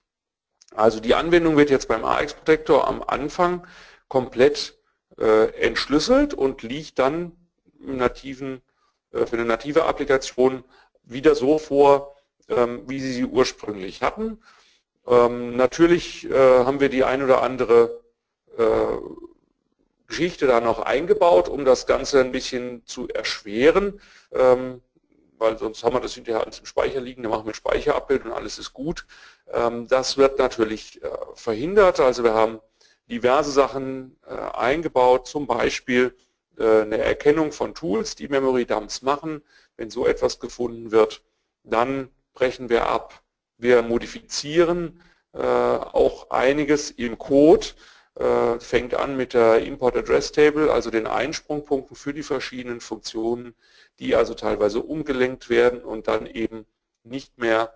Also 0.74 1.00
die 1.00 1.14
Anwendung 1.14 1.56
wird 1.56 1.70
jetzt 1.70 1.88
beim 1.88 2.04
AX 2.04 2.34
Protector 2.34 2.86
am 2.86 3.02
Anfang 3.02 3.66
komplett 4.08 4.78
äh, 5.18 5.52
entschlüsselt 5.60 6.34
und 6.34 6.62
liegt 6.62 6.98
dann 6.98 7.32
nativen, 7.78 8.62
äh, 9.12 9.26
für 9.26 9.36
eine 9.36 9.44
native 9.44 9.84
Applikation 9.84 10.64
wieder 11.02 11.34
so 11.34 11.58
vor, 11.58 12.16
ähm, 12.48 12.82
wie 12.88 13.00
Sie 13.00 13.12
sie 13.12 13.24
ursprünglich 13.24 14.02
hatten. 14.02 14.38
Ähm, 15.06 15.56
natürlich 15.56 16.28
äh, 16.30 16.64
haben 16.64 16.80
wir 16.80 16.88
die 16.88 17.04
ein 17.04 17.22
oder 17.22 17.42
andere 17.42 18.00
äh, 18.56 18.96
Geschichte 20.06 20.46
da 20.46 20.60
noch 20.60 20.80
eingebaut, 20.80 21.48
um 21.48 21.64
das 21.64 21.86
Ganze 21.86 22.20
ein 22.20 22.32
bisschen 22.32 22.84
zu 22.84 23.08
erschweren. 23.08 24.00
Ähm, 24.32 24.82
weil 25.40 25.58
sonst 25.58 25.82
haben 25.82 25.94
wir 25.94 26.00
das 26.00 26.14
hinterher 26.14 26.42
alles 26.42 26.60
im 26.60 26.66
Speicher 26.66 27.00
liegen, 27.00 27.22
dann 27.22 27.30
machen 27.30 27.46
wir 27.46 27.52
ein 27.52 27.54
Speicherabbild 27.54 28.26
und 28.26 28.32
alles 28.32 28.58
ist 28.58 28.72
gut. 28.72 29.06
Ähm, 29.52 29.88
das 29.88 30.16
wird 30.18 30.38
natürlich 30.38 31.02
äh, 31.02 31.08
verhindert. 31.34 31.98
Also 31.98 32.22
wir 32.22 32.34
haben 32.34 32.60
diverse 33.10 33.50
Sachen 33.50 34.16
äh, 34.26 34.34
eingebaut, 34.34 35.26
zum 35.26 35.46
Beispiel 35.46 36.14
äh, 36.58 36.82
eine 36.82 36.98
Erkennung 36.98 37.52
von 37.52 37.74
Tools, 37.74 38.14
die 38.14 38.28
Memory 38.28 38.66
Dumps 38.66 39.02
machen. 39.02 39.42
Wenn 39.76 39.90
so 39.90 40.06
etwas 40.06 40.40
gefunden 40.40 40.90
wird, 40.90 41.22
dann 41.64 42.10
brechen 42.34 42.68
wir 42.68 42.86
ab. 42.86 43.22
Wir 43.56 43.82
modifizieren 43.82 45.02
auch 45.32 46.30
einiges 46.30 46.90
im 46.90 47.16
Code, 47.16 47.68
fängt 48.58 48.94
an 48.94 49.16
mit 49.16 49.32
der 49.32 49.64
Import 49.64 49.96
Address 49.96 50.32
Table, 50.32 50.70
also 50.70 50.90
den 50.90 51.06
Einsprungpunkten 51.06 51.96
für 51.96 52.12
die 52.12 52.22
verschiedenen 52.22 52.80
Funktionen, 52.80 53.54
die 53.98 54.14
also 54.14 54.34
teilweise 54.34 54.80
umgelenkt 54.82 55.48
werden 55.48 55.82
und 55.82 56.06
dann 56.06 56.26
eben 56.26 56.66
nicht 57.02 57.38
mehr 57.38 57.74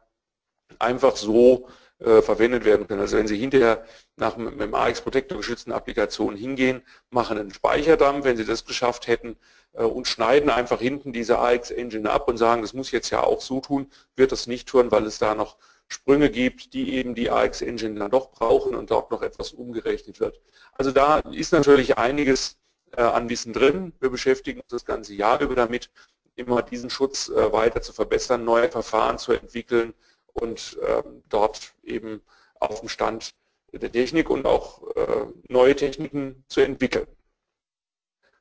einfach 0.78 1.16
so 1.16 1.68
äh, 1.98 2.22
verwendet 2.22 2.64
werden 2.64 2.86
können. 2.86 3.00
Also 3.00 3.16
wenn 3.16 3.28
Sie 3.28 3.38
hinterher 3.38 3.84
nach 4.16 4.36
mit 4.36 4.60
dem 4.60 4.74
AX 4.74 5.00
Protector 5.00 5.38
geschützten 5.38 5.72
Applikationen 5.72 6.36
hingehen, 6.36 6.82
machen 7.10 7.38
einen 7.38 7.52
Speicherdump, 7.52 8.24
wenn 8.24 8.36
Sie 8.36 8.44
das 8.44 8.64
geschafft 8.64 9.06
hätten, 9.06 9.36
äh, 9.74 9.84
und 9.84 10.08
schneiden 10.08 10.50
einfach 10.50 10.80
hinten 10.80 11.12
diese 11.12 11.38
AX 11.38 11.70
Engine 11.70 12.10
ab 12.10 12.28
und 12.28 12.36
sagen, 12.36 12.62
das 12.62 12.74
muss 12.74 12.90
jetzt 12.90 13.10
ja 13.10 13.22
auch 13.22 13.40
so 13.40 13.60
tun, 13.60 13.90
wird 14.16 14.32
das 14.32 14.46
nicht 14.46 14.68
tun, 14.68 14.90
weil 14.90 15.06
es 15.06 15.18
da 15.18 15.34
noch 15.34 15.56
Sprünge 15.88 16.30
gibt, 16.30 16.74
die 16.74 16.94
eben 16.94 17.14
die 17.14 17.30
AX 17.30 17.62
Engine 17.62 17.98
dann 17.98 18.10
doch 18.10 18.30
brauchen 18.30 18.74
und 18.74 18.90
dort 18.90 19.10
noch 19.10 19.22
etwas 19.22 19.52
umgerechnet 19.52 20.20
wird. 20.20 20.40
Also 20.72 20.90
da 20.90 21.18
ist 21.20 21.52
natürlich 21.52 21.98
einiges 21.98 22.56
äh, 22.96 23.02
an 23.02 23.28
Wissen 23.28 23.52
drin. 23.52 23.92
Wir 24.00 24.10
beschäftigen 24.10 24.60
uns 24.60 24.70
das 24.70 24.84
ganze 24.84 25.14
Jahr 25.14 25.40
über 25.40 25.54
damit, 25.54 25.90
immer 26.36 26.62
diesen 26.62 26.90
Schutz 26.90 27.28
äh, 27.28 27.52
weiter 27.52 27.82
zu 27.82 27.92
verbessern, 27.92 28.44
neue 28.44 28.70
Verfahren 28.70 29.18
zu 29.18 29.32
entwickeln 29.32 29.94
und 30.32 30.78
ähm, 30.86 31.22
dort 31.28 31.74
eben 31.84 32.22
auf 32.58 32.80
dem 32.80 32.88
Stand 32.88 33.34
der 33.72 33.90
Technik 33.90 34.30
und 34.30 34.46
auch 34.46 34.82
äh, 34.96 35.26
neue 35.48 35.76
Techniken 35.76 36.44
zu 36.48 36.60
entwickeln. 36.60 37.06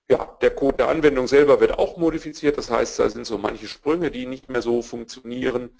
Ja, 0.09 0.37
der 0.41 0.53
Code 0.53 0.77
der 0.77 0.89
Anwendung 0.89 1.27
selber 1.27 1.59
wird 1.59 1.79
auch 1.79 1.97
modifiziert, 1.97 2.57
das 2.57 2.69
heißt, 2.69 2.99
da 2.99 3.09
sind 3.09 3.25
so 3.25 3.37
manche 3.37 3.67
Sprünge, 3.67 4.11
die 4.11 4.25
nicht 4.25 4.49
mehr 4.49 4.61
so 4.61 4.81
funktionieren, 4.81 5.79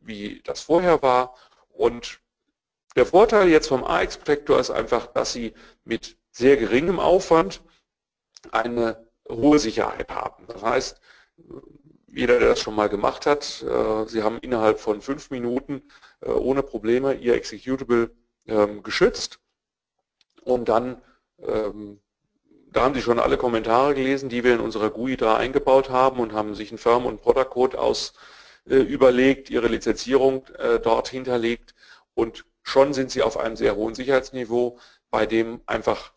wie 0.00 0.42
das 0.44 0.60
vorher 0.60 1.02
war. 1.02 1.34
Und 1.70 2.20
der 2.96 3.06
Vorteil 3.06 3.48
jetzt 3.48 3.68
vom 3.68 3.84
AX-Protector 3.84 4.58
ist 4.58 4.70
einfach, 4.70 5.06
dass 5.08 5.32
Sie 5.32 5.52
mit 5.84 6.16
sehr 6.30 6.56
geringem 6.56 6.98
Aufwand 6.98 7.62
eine 8.52 9.06
hohe 9.28 9.58
Sicherheit 9.58 10.10
haben. 10.10 10.46
Das 10.48 10.62
heißt, 10.62 11.00
jeder, 12.08 12.38
der 12.38 12.48
das 12.48 12.60
schon 12.60 12.74
mal 12.74 12.88
gemacht 12.88 13.26
hat, 13.26 13.62
äh, 13.62 14.06
Sie 14.06 14.22
haben 14.22 14.38
innerhalb 14.38 14.80
von 14.80 15.02
fünf 15.02 15.30
Minuten 15.30 15.82
äh, 16.20 16.30
ohne 16.30 16.62
Probleme 16.62 17.14
Ihr 17.14 17.34
Executable 17.34 18.10
ähm, 18.46 18.82
geschützt 18.82 19.40
und 20.42 20.68
dann, 20.68 21.02
ähm, 21.40 22.00
da 22.70 22.84
haben 22.84 22.94
Sie 22.94 23.02
schon 23.02 23.18
alle 23.18 23.36
Kommentare 23.36 23.94
gelesen, 23.94 24.28
die 24.28 24.44
wir 24.44 24.54
in 24.54 24.60
unserer 24.60 24.90
GUI 24.90 25.16
da 25.16 25.36
eingebaut 25.36 25.90
haben 25.90 26.20
und 26.20 26.32
haben 26.32 26.54
sich 26.54 26.70
einen 26.70 26.78
Firm- 26.78 27.06
und 27.06 27.20
Product-Code 27.20 27.78
aus 27.78 28.14
überlegt, 28.66 29.48
ihre 29.48 29.68
Lizenzierung 29.68 30.44
dort 30.82 31.08
hinterlegt 31.08 31.74
und 32.14 32.44
schon 32.62 32.92
sind 32.92 33.10
Sie 33.10 33.22
auf 33.22 33.38
einem 33.38 33.56
sehr 33.56 33.76
hohen 33.76 33.94
Sicherheitsniveau, 33.94 34.78
bei 35.10 35.24
dem 35.24 35.60
einfach 35.66 36.12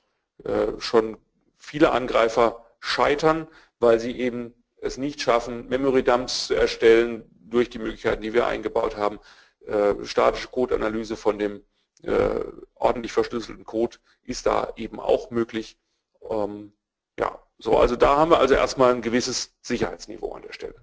schon 0.79 1.17
viele 1.57 1.91
Angreifer 1.91 2.65
scheitern, 2.79 3.47
weil 3.79 3.99
sie 3.99 4.17
eben 4.19 4.53
es 4.81 4.97
nicht 4.97 5.21
schaffen, 5.21 5.67
Memory 5.67 6.03
Dumps 6.03 6.47
zu 6.47 6.55
erstellen 6.55 7.23
durch 7.49 7.69
die 7.69 7.79
Möglichkeiten, 7.79 8.21
die 8.21 8.33
wir 8.33 8.47
eingebaut 8.47 8.97
haben. 8.97 9.19
Äh, 9.65 10.05
statische 10.05 10.47
Codeanalyse 10.47 11.17
von 11.17 11.37
dem 11.37 11.63
äh, 12.03 12.41
ordentlich 12.75 13.11
verschlüsselten 13.11 13.65
Code 13.65 13.97
ist 14.23 14.45
da 14.45 14.73
eben 14.77 14.99
auch 14.99 15.31
möglich. 15.31 15.77
Ähm, 16.29 16.71
ja, 17.19 17.43
so, 17.57 17.77
also 17.77 17.95
da 17.95 18.17
haben 18.17 18.31
wir 18.31 18.39
also 18.39 18.53
erstmal 18.53 18.93
ein 18.93 19.01
gewisses 19.01 19.53
Sicherheitsniveau 19.61 20.31
an 20.33 20.43
der 20.43 20.53
Stelle. 20.53 20.75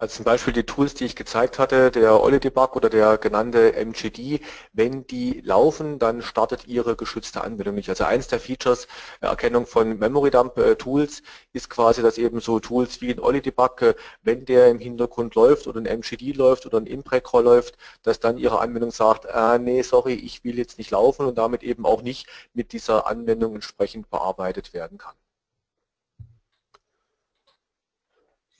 Also 0.00 0.16
zum 0.16 0.24
Beispiel 0.24 0.52
die 0.54 0.64
Tools, 0.64 0.94
die 0.94 1.04
ich 1.04 1.14
gezeigt 1.14 1.58
hatte, 1.58 1.90
der 1.90 2.20
Olli 2.22 2.40
Debug 2.40 2.74
oder 2.74 2.88
der 2.88 3.18
genannte 3.18 3.74
MGD, 3.76 4.40
wenn 4.72 5.06
die 5.06 5.42
laufen, 5.42 5.98
dann 6.00 6.22
startet 6.22 6.66
Ihre 6.66 6.96
geschützte 6.96 7.42
Anwendung 7.42 7.74
nicht. 7.74 7.88
Also 7.90 8.04
eins 8.04 8.26
der 8.26 8.40
Features, 8.40 8.86
äh, 9.20 9.26
Erkennung 9.26 9.66
von 9.66 9.98
Memory 9.98 10.30
Dump 10.30 10.56
äh, 10.58 10.74
Tools, 10.76 11.22
ist 11.52 11.68
quasi, 11.70 12.00
dass 12.02 12.16
eben 12.18 12.40
so 12.40 12.58
Tools 12.60 13.00
wie 13.02 13.12
ein 13.12 13.20
Olli 13.20 13.42
Debug, 13.42 13.82
äh, 13.82 13.94
wenn 14.22 14.46
der 14.46 14.70
im 14.70 14.78
Hintergrund 14.78 15.34
läuft 15.34 15.66
oder 15.66 15.80
ein 15.80 15.86
MGD 15.86 16.32
läuft 16.32 16.64
oder 16.66 16.78
ein 16.78 16.86
Imprecore 16.86 17.42
läuft, 17.44 17.76
dass 18.02 18.18
dann 18.20 18.38
Ihre 18.38 18.58
Anwendung 18.60 18.90
sagt, 18.92 19.28
ah, 19.28 19.58
nee, 19.58 19.82
sorry, 19.82 20.14
ich 20.14 20.42
will 20.44 20.56
jetzt 20.58 20.78
nicht 20.78 20.90
laufen 20.92 21.26
und 21.26 21.36
damit 21.36 21.62
eben 21.62 21.84
auch 21.84 22.00
nicht 22.02 22.26
mit 22.54 22.72
dieser 22.72 23.06
Anwendung 23.06 23.54
entsprechend 23.54 24.08
bearbeitet 24.10 24.72
werden 24.72 24.96
kann. 24.98 25.14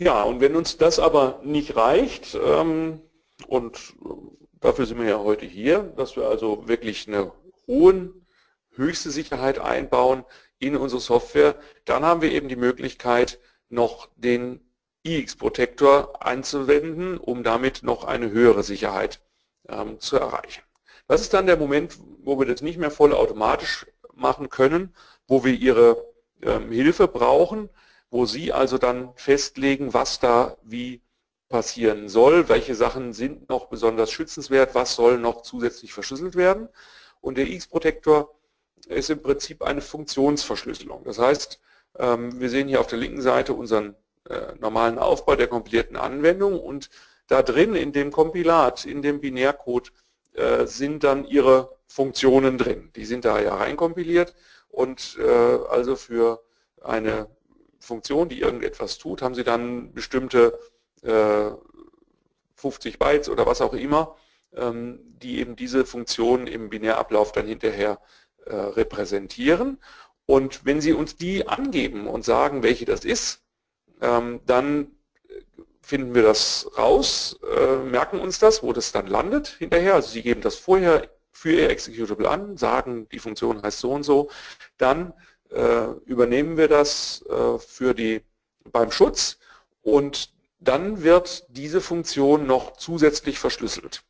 Ja, 0.00 0.22
und 0.22 0.40
wenn 0.40 0.56
uns 0.56 0.78
das 0.78 0.98
aber 0.98 1.40
nicht 1.44 1.76
reicht, 1.76 2.34
ähm, 2.34 3.02
und 3.46 3.94
dafür 4.58 4.86
sind 4.86 4.98
wir 4.98 5.06
ja 5.06 5.18
heute 5.18 5.44
hier, 5.44 5.80
dass 5.94 6.16
wir 6.16 6.26
also 6.26 6.66
wirklich 6.68 7.06
eine 7.06 7.32
hohe, 7.66 8.14
höchste 8.70 9.10
Sicherheit 9.10 9.58
einbauen 9.58 10.24
in 10.58 10.74
unsere 10.74 11.02
Software, 11.02 11.54
dann 11.84 12.02
haben 12.02 12.22
wir 12.22 12.32
eben 12.32 12.48
die 12.48 12.56
Möglichkeit, 12.56 13.40
noch 13.68 14.08
den 14.16 14.60
iX-Protektor 15.02 16.24
einzuwenden, 16.24 17.18
um 17.18 17.42
damit 17.42 17.82
noch 17.82 18.04
eine 18.04 18.30
höhere 18.30 18.62
Sicherheit 18.62 19.20
ähm, 19.68 20.00
zu 20.00 20.16
erreichen. 20.16 20.62
Das 21.08 21.20
ist 21.20 21.34
dann 21.34 21.44
der 21.44 21.58
Moment, 21.58 21.98
wo 22.22 22.38
wir 22.38 22.46
das 22.46 22.62
nicht 22.62 22.78
mehr 22.78 22.90
voll 22.90 23.12
automatisch 23.12 23.84
machen 24.14 24.48
können, 24.48 24.94
wo 25.26 25.44
wir 25.44 25.52
Ihre 25.52 26.10
ähm, 26.40 26.72
Hilfe 26.72 27.06
brauchen, 27.06 27.68
wo 28.10 28.26
Sie 28.26 28.52
also 28.52 28.78
dann 28.78 29.12
festlegen, 29.14 29.94
was 29.94 30.20
da 30.20 30.56
wie 30.62 31.00
passieren 31.48 32.08
soll, 32.08 32.48
welche 32.48 32.74
Sachen 32.74 33.12
sind 33.12 33.48
noch 33.48 33.66
besonders 33.66 34.10
schützenswert, 34.10 34.74
was 34.74 34.94
soll 34.94 35.18
noch 35.18 35.42
zusätzlich 35.42 35.92
verschlüsselt 35.92 36.36
werden. 36.36 36.68
Und 37.20 37.38
der 37.38 37.48
X-Protektor 37.48 38.34
ist 38.88 39.10
im 39.10 39.20
Prinzip 39.22 39.62
eine 39.62 39.80
Funktionsverschlüsselung. 39.80 41.04
Das 41.04 41.18
heißt, 41.18 41.60
ähm, 41.98 42.40
wir 42.40 42.48
sehen 42.50 42.68
hier 42.68 42.80
auf 42.80 42.86
der 42.86 42.98
linken 42.98 43.20
Seite 43.20 43.52
unseren 43.52 43.96
äh, 44.28 44.54
normalen 44.60 44.98
Aufbau 44.98 45.36
der 45.36 45.48
kompilierten 45.48 45.96
Anwendung 45.96 46.58
und 46.60 46.88
da 47.26 47.42
drin 47.42 47.74
in 47.74 47.92
dem 47.92 48.10
Kompilat, 48.10 48.84
in 48.86 49.02
dem 49.02 49.20
Binärcode 49.20 49.92
äh, 50.34 50.66
sind 50.66 51.04
dann 51.04 51.24
Ihre 51.24 51.76
Funktionen 51.86 52.58
drin. 52.58 52.90
Die 52.96 53.04
sind 53.04 53.24
da 53.24 53.40
ja 53.40 53.56
reinkompiliert 53.56 54.34
und 54.68 55.18
äh, 55.18 55.58
also 55.68 55.96
für 55.96 56.42
eine 56.80 57.28
Funktion, 57.80 58.28
die 58.28 58.40
irgendetwas 58.40 58.98
tut, 58.98 59.22
haben 59.22 59.34
Sie 59.34 59.44
dann 59.44 59.92
bestimmte 59.92 60.58
äh, 61.02 61.50
50 62.54 62.98
Bytes 62.98 63.28
oder 63.28 63.46
was 63.46 63.60
auch 63.62 63.72
immer, 63.72 64.16
ähm, 64.54 65.00
die 65.22 65.38
eben 65.38 65.56
diese 65.56 65.84
Funktion 65.86 66.46
im 66.46 66.68
Binärablauf 66.68 67.32
dann 67.32 67.46
hinterher 67.46 67.98
äh, 68.44 68.54
repräsentieren. 68.54 69.78
Und 70.26 70.64
wenn 70.64 70.80
Sie 70.80 70.92
uns 70.92 71.16
die 71.16 71.48
angeben 71.48 72.06
und 72.06 72.24
sagen, 72.24 72.62
welche 72.62 72.84
das 72.84 73.04
ist, 73.04 73.42
ähm, 74.00 74.40
dann 74.46 74.92
finden 75.82 76.14
wir 76.14 76.22
das 76.22 76.70
raus, 76.76 77.40
äh, 77.56 77.76
merken 77.76 78.20
uns 78.20 78.38
das, 78.38 78.62
wo 78.62 78.72
das 78.72 78.92
dann 78.92 79.06
landet 79.06 79.48
hinterher. 79.58 79.94
Also 79.94 80.10
Sie 80.10 80.22
geben 80.22 80.40
das 80.42 80.56
vorher 80.56 81.08
für 81.32 81.52
Ihr 81.52 81.70
Executable 81.70 82.28
an, 82.28 82.56
sagen, 82.56 83.08
die 83.08 83.18
Funktion 83.18 83.62
heißt 83.62 83.78
so 83.78 83.92
und 83.92 84.02
so, 84.02 84.30
dann 84.76 85.08
äh, 85.10 85.29
übernehmen 86.04 86.56
wir 86.56 86.68
das 86.68 87.24
äh, 87.28 87.58
für 87.58 87.94
die, 87.94 88.22
beim 88.70 88.90
Schutz 88.90 89.38
und 89.82 90.32
dann 90.60 91.02
wird 91.02 91.46
diese 91.48 91.80
Funktion 91.80 92.46
noch 92.46 92.76
zusätzlich 92.76 93.38
verschlüsselt. 93.38 94.04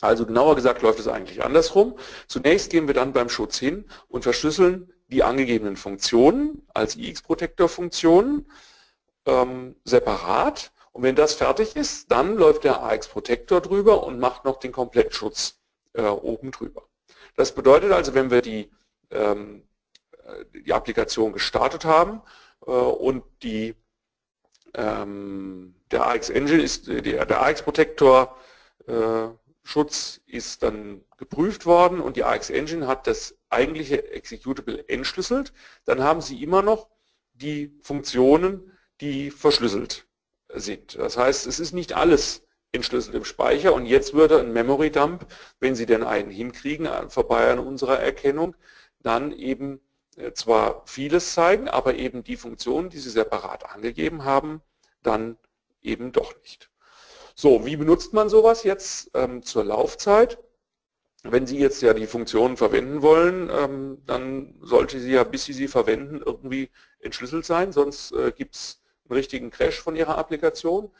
Also 0.00 0.26
genauer 0.26 0.54
gesagt 0.54 0.82
läuft 0.82 1.00
es 1.00 1.08
eigentlich 1.08 1.42
andersrum. 1.42 1.98
Zunächst 2.28 2.70
gehen 2.70 2.86
wir 2.86 2.94
dann 2.94 3.12
beim 3.12 3.28
Schutz 3.28 3.58
hin 3.58 3.86
und 4.08 4.22
verschlüsseln 4.22 4.92
die 5.08 5.24
angegebenen 5.24 5.76
Funktionen 5.76 6.62
als 6.74 6.94
IX-Protector-Funktionen 6.96 8.46
ähm, 9.26 9.74
separat. 9.84 10.70
Und 10.92 11.02
wenn 11.02 11.16
das 11.16 11.34
fertig 11.34 11.74
ist, 11.74 12.12
dann 12.12 12.36
läuft 12.36 12.64
der 12.64 12.82
AX-Protector 12.82 13.60
drüber 13.60 14.04
und 14.04 14.20
macht 14.20 14.44
noch 14.44 14.58
den 14.58 14.72
Komplettschutz 14.72 15.58
äh, 15.94 16.02
oben 16.02 16.50
drüber. 16.50 16.82
Das 17.34 17.52
bedeutet 17.54 17.92
also, 17.92 18.14
wenn 18.14 18.30
wir 18.30 18.42
die 18.42 18.70
ähm, 19.10 19.62
äh, 19.62 19.67
die 20.54 20.72
Applikation 20.72 21.32
gestartet 21.32 21.84
haben 21.84 22.22
äh, 22.66 22.70
und 22.70 23.24
die, 23.42 23.74
ähm, 24.74 25.74
der 25.90 26.06
AX 26.06 26.30
Engine 26.30 26.62
ist, 26.62 26.88
äh, 26.88 27.02
der, 27.02 27.40
AX 27.42 27.62
Protector 27.62 28.36
Schutz 29.64 30.22
ist 30.24 30.62
dann 30.62 31.02
geprüft 31.18 31.66
worden 31.66 32.00
und 32.00 32.16
die 32.16 32.24
AX 32.24 32.48
Engine 32.48 32.86
hat 32.86 33.06
das 33.06 33.36
eigentliche 33.50 34.12
Executable 34.12 34.88
entschlüsselt, 34.88 35.52
dann 35.84 36.02
haben 36.02 36.22
Sie 36.22 36.42
immer 36.42 36.62
noch 36.62 36.88
die 37.34 37.76
Funktionen, 37.82 38.72
die 39.02 39.30
verschlüsselt 39.30 40.06
sind. 40.54 40.96
Das 40.96 41.18
heißt, 41.18 41.46
es 41.46 41.60
ist 41.60 41.74
nicht 41.74 41.92
alles 41.92 42.46
entschlüsselt 42.72 43.14
im 43.14 43.26
Speicher 43.26 43.74
und 43.74 43.84
jetzt 43.84 44.14
würde 44.14 44.40
ein 44.40 44.54
Memory 44.54 44.90
Dump, 44.90 45.26
wenn 45.60 45.74
Sie 45.74 45.84
denn 45.84 46.02
einen 46.02 46.30
hinkriegen, 46.30 46.88
vorbei 47.10 47.52
an 47.52 47.58
unserer 47.58 48.00
Erkennung, 48.00 48.56
dann 49.00 49.32
eben 49.32 49.76
äh, 49.76 49.80
zwar 50.34 50.82
vieles 50.86 51.34
zeigen, 51.34 51.68
aber 51.68 51.94
eben 51.94 52.24
die 52.24 52.36
Funktionen, 52.36 52.90
die 52.90 52.98
Sie 52.98 53.10
separat 53.10 53.70
angegeben 53.70 54.24
haben, 54.24 54.62
dann 55.02 55.36
eben 55.82 56.12
doch 56.12 56.34
nicht. 56.42 56.70
So, 57.34 57.64
wie 57.64 57.76
benutzt 57.76 58.12
man 58.12 58.28
sowas 58.28 58.64
jetzt 58.64 59.10
ähm, 59.14 59.42
zur 59.42 59.64
Laufzeit? 59.64 60.38
Wenn 61.22 61.46
Sie 61.46 61.58
jetzt 61.58 61.82
ja 61.82 61.94
die 61.94 62.06
Funktionen 62.06 62.56
verwenden 62.56 63.02
wollen, 63.02 63.50
ähm, 63.50 64.02
dann 64.06 64.54
sollte 64.60 65.00
sie 65.00 65.12
ja, 65.12 65.24
bis 65.24 65.44
Sie 65.44 65.52
sie 65.52 65.68
verwenden, 65.68 66.22
irgendwie 66.24 66.70
entschlüsselt 67.00 67.44
sein, 67.44 67.72
sonst 67.72 68.12
äh, 68.12 68.32
gibt 68.32 68.54
es 68.54 68.82
einen 69.04 69.16
richtigen 69.16 69.50
Crash 69.50 69.80
von 69.80 69.96
Ihrer 69.96 70.18
Applikation. 70.18 70.90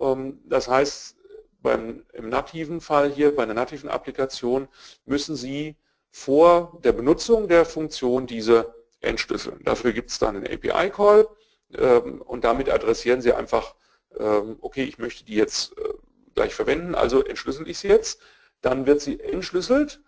Ähm, 0.00 0.40
das 0.46 0.68
heißt, 0.68 1.16
beim, 1.60 2.04
im 2.12 2.28
nativen 2.28 2.80
Fall 2.80 3.10
hier, 3.10 3.34
bei 3.34 3.42
einer 3.44 3.54
nativen 3.54 3.88
Applikation, 3.88 4.68
müssen 5.04 5.36
Sie 5.36 5.76
vor 6.12 6.78
der 6.84 6.92
Benutzung 6.92 7.48
der 7.48 7.64
Funktion 7.64 8.26
diese 8.26 8.74
entschlüsseln. 9.00 9.60
Dafür 9.64 9.92
gibt 9.92 10.10
es 10.10 10.18
dann 10.18 10.36
einen 10.36 10.46
API-Call 10.46 11.26
ähm, 11.74 12.22
und 12.22 12.44
damit 12.44 12.68
adressieren 12.70 13.22
Sie 13.22 13.32
einfach, 13.32 13.74
ähm, 14.18 14.58
okay, 14.60 14.84
ich 14.84 14.98
möchte 14.98 15.24
die 15.24 15.34
jetzt 15.34 15.76
äh, 15.78 15.94
gleich 16.34 16.54
verwenden, 16.54 16.94
also 16.94 17.24
entschlüssel 17.24 17.68
ich 17.68 17.78
sie 17.78 17.88
jetzt, 17.88 18.20
dann 18.60 18.86
wird 18.86 19.00
sie 19.00 19.18
entschlüsselt 19.20 20.00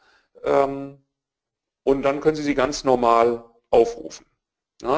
ähm, 0.44 1.02
und 1.82 2.02
dann 2.02 2.20
können 2.20 2.36
Sie 2.36 2.42
sie 2.42 2.54
ganz 2.54 2.84
normal 2.84 3.44
aufrufen. 3.70 4.26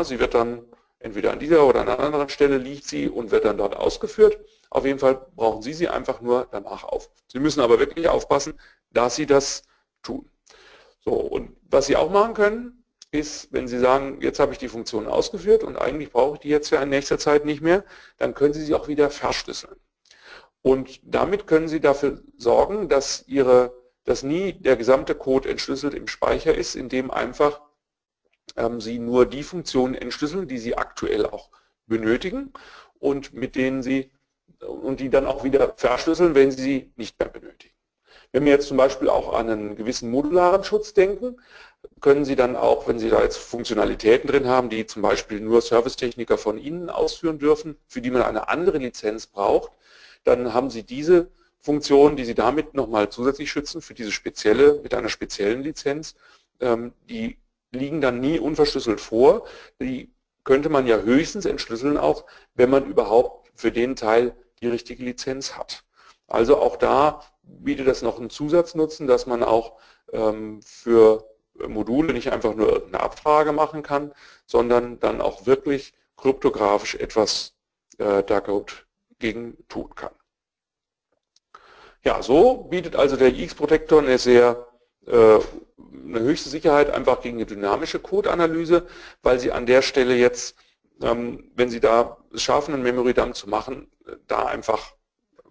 Sie 0.02 0.18
wird 0.18 0.34
dann 0.34 0.64
entweder 0.98 1.32
an 1.32 1.38
dieser 1.38 1.64
oder 1.66 1.80
an 1.80 1.88
einer 1.88 2.00
anderen 2.00 2.28
Stelle 2.28 2.58
liegt 2.58 2.84
sie 2.86 3.08
und 3.08 3.30
wird 3.30 3.44
dann 3.44 3.58
dort 3.58 3.76
ausgeführt. 3.76 4.38
Auf 4.70 4.84
jeden 4.84 4.98
Fall 4.98 5.26
brauchen 5.36 5.62
Sie 5.62 5.72
sie 5.72 5.88
einfach 5.88 6.20
nur 6.20 6.48
danach 6.50 6.84
auf. 6.84 7.10
Sie 7.28 7.38
müssen 7.38 7.60
aber 7.60 7.78
wirklich 7.78 8.08
aufpassen, 8.08 8.58
dass 8.90 9.16
Sie 9.16 9.26
das 9.26 9.62
tun. 10.02 10.28
So, 11.06 11.14
und 11.14 11.56
was 11.62 11.86
Sie 11.86 11.96
auch 11.96 12.10
machen 12.10 12.34
können, 12.34 12.84
ist, 13.12 13.52
wenn 13.52 13.68
Sie 13.68 13.78
sagen, 13.78 14.20
jetzt 14.20 14.40
habe 14.40 14.52
ich 14.52 14.58
die 14.58 14.68
Funktion 14.68 15.06
ausgeführt 15.06 15.62
und 15.62 15.76
eigentlich 15.76 16.10
brauche 16.10 16.34
ich 16.34 16.40
die 16.40 16.48
jetzt 16.48 16.70
ja 16.70 16.82
in 16.82 16.88
nächster 16.88 17.18
Zeit 17.18 17.44
nicht 17.44 17.62
mehr, 17.62 17.84
dann 18.18 18.34
können 18.34 18.52
Sie 18.52 18.64
sie 18.64 18.74
auch 18.74 18.88
wieder 18.88 19.08
verschlüsseln. 19.08 19.76
Und 20.62 21.00
damit 21.04 21.46
können 21.46 21.68
Sie 21.68 21.80
dafür 21.80 22.22
sorgen, 22.36 22.88
dass, 22.88 23.24
Ihre, 23.28 23.72
dass 24.04 24.24
nie 24.24 24.52
der 24.52 24.76
gesamte 24.76 25.14
Code 25.14 25.48
entschlüsselt 25.48 25.94
im 25.94 26.08
Speicher 26.08 26.54
ist, 26.54 26.74
indem 26.74 27.12
einfach 27.12 27.60
ähm, 28.56 28.80
Sie 28.80 28.98
nur 28.98 29.26
die 29.26 29.44
Funktionen 29.44 29.94
entschlüsseln, 29.94 30.48
die 30.48 30.58
Sie 30.58 30.76
aktuell 30.76 31.24
auch 31.26 31.50
benötigen 31.86 32.52
und 32.98 33.32
mit 33.32 33.54
denen 33.54 33.82
Sie 33.82 34.10
und 34.60 34.98
die 34.98 35.10
dann 35.10 35.26
auch 35.26 35.44
wieder 35.44 35.74
verschlüsseln, 35.76 36.34
wenn 36.34 36.50
Sie 36.50 36.62
sie 36.62 36.92
nicht 36.96 37.18
mehr 37.20 37.28
benötigen. 37.28 37.75
Wenn 38.36 38.44
wir 38.44 38.52
jetzt 38.52 38.68
zum 38.68 38.76
Beispiel 38.76 39.08
auch 39.08 39.32
an 39.32 39.48
einen 39.48 39.76
gewissen 39.76 40.10
modularen 40.10 40.62
Schutz 40.62 40.92
denken, 40.92 41.40
können 42.02 42.26
Sie 42.26 42.36
dann 42.36 42.54
auch, 42.54 42.86
wenn 42.86 42.98
Sie 42.98 43.08
da 43.08 43.22
jetzt 43.22 43.38
Funktionalitäten 43.38 44.28
drin 44.28 44.46
haben, 44.46 44.68
die 44.68 44.84
zum 44.84 45.00
Beispiel 45.00 45.40
nur 45.40 45.62
Servicetechniker 45.62 46.36
von 46.36 46.58
Ihnen 46.58 46.90
ausführen 46.90 47.38
dürfen, 47.38 47.78
für 47.86 48.02
die 48.02 48.10
man 48.10 48.20
eine 48.20 48.50
andere 48.50 48.76
Lizenz 48.76 49.26
braucht, 49.26 49.72
dann 50.24 50.52
haben 50.52 50.68
Sie 50.68 50.82
diese 50.82 51.30
Funktionen, 51.60 52.16
die 52.16 52.26
Sie 52.26 52.34
damit 52.34 52.74
nochmal 52.74 53.08
zusätzlich 53.08 53.50
schützen, 53.50 53.80
für 53.80 53.94
diese 53.94 54.12
spezielle, 54.12 54.82
mit 54.82 54.92
einer 54.92 55.08
speziellen 55.08 55.62
Lizenz, 55.62 56.14
ähm, 56.60 56.92
die 57.08 57.38
liegen 57.72 58.02
dann 58.02 58.20
nie 58.20 58.38
unverschlüsselt 58.38 59.00
vor. 59.00 59.46
Die 59.80 60.10
könnte 60.44 60.68
man 60.68 60.86
ja 60.86 60.98
höchstens 60.98 61.46
entschlüsseln 61.46 61.96
auch, 61.96 62.26
wenn 62.54 62.68
man 62.68 62.84
überhaupt 62.84 63.50
für 63.54 63.72
den 63.72 63.96
Teil 63.96 64.36
die 64.60 64.68
richtige 64.68 65.04
Lizenz 65.04 65.56
hat. 65.56 65.85
Also 66.26 66.58
auch 66.58 66.76
da 66.76 67.22
bietet 67.42 67.86
das 67.86 68.02
noch 68.02 68.18
einen 68.18 68.30
Zusatznutzen, 68.30 69.06
dass 69.06 69.26
man 69.26 69.42
auch 69.42 69.78
ähm, 70.12 70.60
für 70.62 71.24
Module 71.54 72.12
nicht 72.12 72.32
einfach 72.32 72.54
nur 72.54 72.68
irgendeine 72.68 73.04
Abfrage 73.04 73.52
machen 73.52 73.82
kann, 73.82 74.12
sondern 74.46 75.00
dann 75.00 75.20
auch 75.20 75.46
wirklich 75.46 75.94
kryptografisch 76.16 76.96
etwas 76.96 77.54
äh, 77.98 78.22
dagegen 78.22 79.56
tun 79.68 79.94
kann. 79.94 80.12
Ja, 82.02 82.22
so 82.22 82.64
bietet 82.64 82.96
also 82.96 83.16
der 83.16 83.34
X-Protektor 83.34 84.00
eine 84.00 84.18
sehr 84.18 84.66
äh, 85.06 85.38
eine 86.06 86.20
höchste 86.20 86.48
Sicherheit 86.48 86.90
einfach 86.90 87.20
gegen 87.20 87.36
eine 87.38 87.46
dynamische 87.46 87.98
Code-Analyse, 87.98 88.86
weil 89.22 89.38
Sie 89.38 89.52
an 89.52 89.66
der 89.66 89.82
Stelle 89.82 90.14
jetzt, 90.16 90.56
ähm, 91.02 91.50
wenn 91.54 91.70
Sie 91.70 91.80
da 91.80 92.18
es 92.32 92.42
schaffen, 92.42 92.74
einen 92.74 92.82
Memory-Dump 92.82 93.34
zu 93.34 93.48
machen, 93.48 93.90
da 94.26 94.46
einfach 94.46 94.95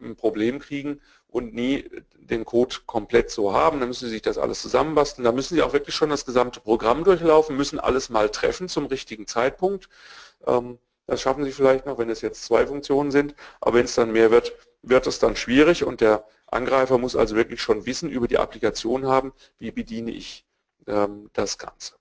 ein 0.01 0.15
Problem 0.15 0.59
kriegen 0.59 1.01
und 1.27 1.53
nie 1.53 1.89
den 2.17 2.45
Code 2.45 2.75
komplett 2.85 3.29
so 3.29 3.53
haben. 3.53 3.79
Dann 3.79 3.89
müssen 3.89 4.05
Sie 4.05 4.11
sich 4.11 4.21
das 4.21 4.37
alles 4.37 4.61
zusammenbasteln. 4.61 5.25
Da 5.25 5.31
müssen 5.31 5.55
Sie 5.55 5.61
auch 5.61 5.73
wirklich 5.73 5.95
schon 5.95 6.09
das 6.09 6.25
gesamte 6.25 6.59
Programm 6.59 7.03
durchlaufen, 7.03 7.57
müssen 7.57 7.79
alles 7.79 8.09
mal 8.09 8.29
treffen 8.29 8.69
zum 8.69 8.85
richtigen 8.85 9.27
Zeitpunkt. 9.27 9.89
Ähm, 10.47 10.79
das 11.07 11.21
schaffen 11.21 11.43
Sie 11.43 11.51
vielleicht 11.51 11.85
noch, 11.85 11.97
wenn 11.97 12.09
es 12.09 12.21
jetzt 12.21 12.43
zwei 12.43 12.65
Funktionen 12.65 13.11
sind. 13.11 13.35
Aber 13.61 13.75
wenn 13.75 13.85
es 13.85 13.95
dann 13.95 14.11
mehr 14.11 14.31
wird, 14.31 14.53
wird 14.81 15.07
es 15.07 15.19
dann 15.19 15.35
schwierig 15.35 15.83
und 15.83 16.01
der 16.01 16.25
Angreifer 16.47 16.97
muss 16.97 17.15
also 17.15 17.35
wirklich 17.35 17.61
schon 17.61 17.85
Wissen 17.85 18.09
über 18.09 18.27
die 18.27 18.37
Applikation 18.37 19.07
haben, 19.07 19.33
wie 19.59 19.71
bediene 19.71 20.11
ich 20.11 20.45
ähm, 20.87 21.29
das 21.33 21.57
Ganze. 21.57 21.95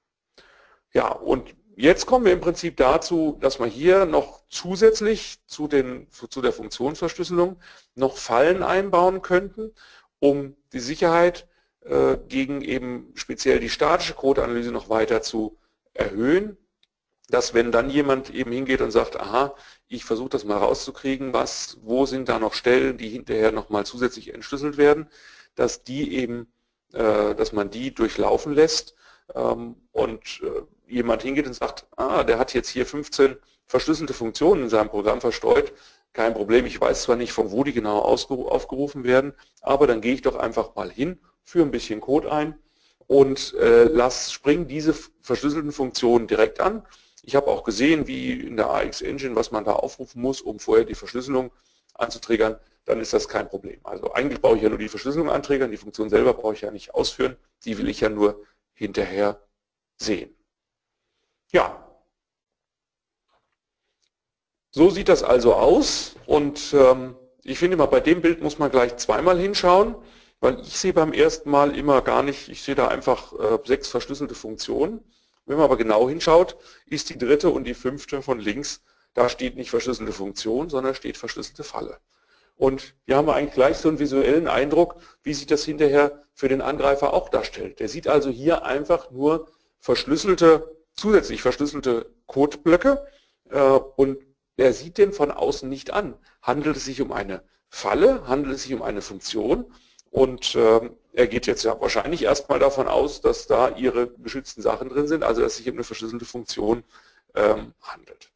Ja, 0.93 1.09
und 1.09 1.55
jetzt 1.77 2.07
kommen 2.07 2.25
wir 2.25 2.33
im 2.33 2.41
Prinzip 2.41 2.77
dazu, 2.77 3.39
dass 3.41 3.59
wir 3.59 3.67
hier 3.67 4.07
noch 4.07 4.43
zusätzlich 4.49 5.39
zu, 5.47 5.69
den, 5.69 6.07
zu 6.11 6.41
der 6.43 6.53
Funktionsverschlüsselung 6.53 7.61
noch 7.95 8.17
Fallen 8.17 8.63
einbauen 8.63 9.23
könnten, 9.23 9.73
um 10.21 10.57
die 10.73 10.81
Sicherheit 10.81 11.49
äh, 11.85 12.17
gegen 12.29 12.63
eben 12.63 13.13
speziell 13.15 13.61
die 13.61 13.71
statische 13.71 14.15
Codeanalyse 14.15 14.73
noch 14.73 14.89
weiter 14.89 15.23
zu 15.23 15.59
erhöhen, 15.93 16.57
dass 17.29 17.55
wenn 17.55 17.73
dann 17.73 17.91
jemand 17.91 18.31
eben 18.31 18.53
hingeht 18.53 18.81
und 18.81 18.91
sagt, 18.91 19.19
aha, 19.19 19.55
ich 19.89 20.05
versuche 20.05 20.31
das 20.31 20.45
mal 20.45 20.59
rauszukriegen, 20.59 21.33
was, 21.33 21.79
wo 21.83 22.07
sind 22.07 22.29
da 22.29 22.39
noch 22.39 22.55
Stellen, 22.55 22.99
die 22.99 23.09
hinterher 23.09 23.53
nochmal 23.53 23.87
zusätzlich 23.87 24.33
entschlüsselt 24.35 24.77
werden, 24.77 25.09
dass 25.55 25.85
die 25.85 26.15
eben, 26.17 26.53
äh, 26.93 27.35
dass 27.35 27.53
man 27.53 27.71
die 27.71 27.95
durchlaufen 27.95 28.55
lässt 28.55 28.95
ähm, 29.35 29.77
und 29.93 30.41
äh, 30.43 30.63
jemand 30.87 31.23
hingeht 31.23 31.47
und 31.47 31.55
sagt, 31.55 31.87
ah, 31.97 32.25
der 32.25 32.39
hat 32.39 32.55
jetzt 32.55 32.69
hier 32.69 32.87
15 32.87 33.37
verschlüsselte 33.67 34.15
Funktionen 34.15 34.65
in 34.65 34.69
seinem 34.69 34.89
Programm 34.89 35.21
verstreut, 35.21 35.73
kein 36.13 36.35
Problem, 36.35 36.65
ich 36.65 36.81
weiß 36.81 37.03
zwar 37.03 37.17
nicht, 37.17 37.33
von 37.33 37.51
wo 37.51 37.65
die 37.65 37.73
genau 37.73 37.99
aufgerufen 37.99 39.05
werden, 39.05 39.35
aber 39.61 39.87
dann 39.87 40.01
gehe 40.01 40.15
ich 40.15 40.23
doch 40.23 40.37
einfach 40.37 40.75
mal 40.77 40.91
hin, 40.91 41.19
führe 41.43 41.67
ein 41.67 41.71
bisschen 41.71 42.01
Code 42.01 42.31
ein 42.31 42.59
und 43.07 43.55
äh, 43.55 43.85
lass, 43.85 44.33
spring 44.33 44.67
diese 44.69 44.95
verschlüsselten 45.21 45.73
Funktionen 45.73 46.27
direkt 46.27 46.61
an. 46.61 46.87
Ich 47.23 47.35
habe 47.35 47.49
auch 47.49 47.65
gesehen, 47.65 48.07
wie 48.07 48.33
in 48.33 48.57
der 48.57 48.71
AX 48.71 49.03
Engine, 49.03 49.35
was 49.35 49.51
man 49.51 49.65
da 49.65 49.73
aufrufen 49.73 50.23
muss, 50.23 50.41
um 50.41 50.59
vorher 50.59 50.85
die 50.85 50.95
Verschlüsselung 50.95 51.51
anzutriggern, 51.95 52.59
dann 52.85 53.01
ist 53.01 53.13
das 53.13 53.29
kein 53.29 53.49
Problem. 53.49 53.81
Also 53.83 54.13
eigentlich 54.13 54.41
brauche 54.41 54.57
ich 54.57 54.63
ja 54.63 54.69
nur 54.69 54.79
die 54.79 54.89
Verschlüsselung 54.89 55.31
antriggern, 55.31 55.71
die 55.71 55.77
Funktion 55.77 56.11
selber 56.11 56.35
brauche 56.35 56.55
ich 56.55 56.61
ja 56.61 56.71
nicht 56.71 56.95
ausführen, 56.95 57.37
die 57.65 57.79
will 57.79 57.89
ich 57.89 58.01
ja 58.01 58.09
nur 58.09 58.45
hinterher 58.75 59.41
sehen. 59.97 60.34
Ja, 61.55 61.85
so 64.73 64.91
sieht 64.91 65.09
das 65.09 65.23
also 65.23 65.55
aus 65.55 66.17
und 66.27 66.75
ähm, 66.75 67.15
ich 67.45 67.61
finde 67.61 67.77
mal, 67.77 67.87
bei 67.87 68.01
dem 68.01 68.23
Bild 68.23 68.43
muss 68.43 68.59
man 68.59 68.73
gleich 68.73 68.97
zweimal 68.97 69.39
hinschauen, 69.39 69.95
weil 70.41 70.59
ich 70.59 70.77
sehe 70.77 70.93
beim 70.93 71.13
ersten 71.13 71.49
Mal 71.51 71.77
immer 71.77 72.03
gar 72.03 72.25
nicht, 72.25 72.49
ich 72.49 72.63
sehe 72.63 72.75
da 72.75 72.89
einfach 72.89 73.33
äh, 73.35 73.59
sechs 73.65 73.87
verschlüsselte 73.87 74.35
Funktionen. 74.35 75.01
Wenn 75.47 75.59
man 75.59 75.67
aber 75.67 75.77
genau 75.77 76.09
hinschaut, 76.09 76.57
ist 76.87 77.09
die 77.11 77.19
dritte 77.19 77.51
und 77.51 77.65
die 77.65 77.75
fünfte 77.75 78.21
von 78.21 78.41
links, 78.41 78.83
da 79.13 79.29
steht 79.29 79.55
nicht 79.55 79.71
verschlüsselte 79.71 80.13
Funktion, 80.13 80.69
sondern 80.71 80.97
steht 80.97 81.19
verschlüsselte 81.19 81.63
Falle. 81.63 82.01
Und 82.57 82.97
hier 83.07 83.17
haben 83.17 83.29
wir 83.29 83.37
eigentlich 83.37 83.55
gleich 83.55 83.77
so 83.77 83.89
einen 83.89 84.01
visuellen 84.01 84.49
Eindruck, 84.49 84.97
wie 85.23 85.35
sich 85.35 85.47
das 85.47 85.65
hinterher 85.65 86.25
für 86.33 86.49
den 86.49 86.63
Angreifer 86.63 87.15
auch 87.15 87.29
darstellt. 87.29 87.79
Der 87.79 87.89
sieht 87.89 88.09
also 88.09 88.29
hier 88.29 88.65
einfach 88.65 89.13
nur 89.13 89.47
verschlüsselte, 89.79 90.74
zusätzlich 90.97 91.43
verschlüsselte 91.43 92.11
Codeblöcke 92.27 93.07
äh, 93.51 93.61
und 93.61 94.19
er 94.57 94.73
sieht 94.73 94.99
den 94.99 95.13
von 95.13 95.31
außen 95.31 95.69
nicht 95.69 95.93
an. 95.93 96.15
Handelt 96.43 96.77
es 96.77 96.85
sich 96.85 97.01
um 97.03 97.13
eine 97.13 97.43
Falle, 97.69 98.27
handelt 98.27 98.55
es 98.57 98.63
sich 98.65 98.75
um 98.75 98.83
eine 98.83 99.03
Funktion 99.03 99.73
und 100.11 100.55
äh, 100.55 100.91
er 101.13 101.27
geht 101.27 101.47
jetzt 101.47 101.65
ja 101.65 101.81
wahrscheinlich 101.81 102.23
erstmal 102.23 102.59
davon 102.59 102.89
aus, 102.89 103.21
dass 103.21 103.47
da 103.47 103.71
ihre 103.71 104.09
geschützten 104.09 104.63
Sachen 104.63 104.89
drin 104.89 105.09
sind, 105.09 105.25
also 105.25 105.41
dass 105.41 105.53
es 105.53 105.59
sich 105.59 105.69
um 105.69 105.75
eine 105.75 105.85
verschlüsselte 105.85 106.25
Funktion 106.25 106.85
ähm, 107.35 107.73
handelt. 107.81 108.31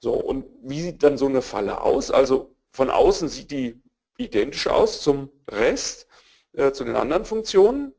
So, 0.00 0.14
und 0.14 0.46
wie 0.62 0.80
sieht 0.80 1.02
dann 1.02 1.18
so 1.18 1.26
eine 1.26 1.42
Falle 1.42 1.80
aus? 1.80 2.10
Also 2.10 2.54
von 2.70 2.90
außen 2.90 3.28
sieht 3.28 3.50
die 3.50 3.80
identisch 4.16 4.66
aus 4.66 5.02
zum 5.02 5.30
Rest, 5.50 6.06
äh, 6.54 6.72
zu 6.72 6.84
den 6.84 6.96
anderen 6.96 7.24
Funktionen, 7.24 7.94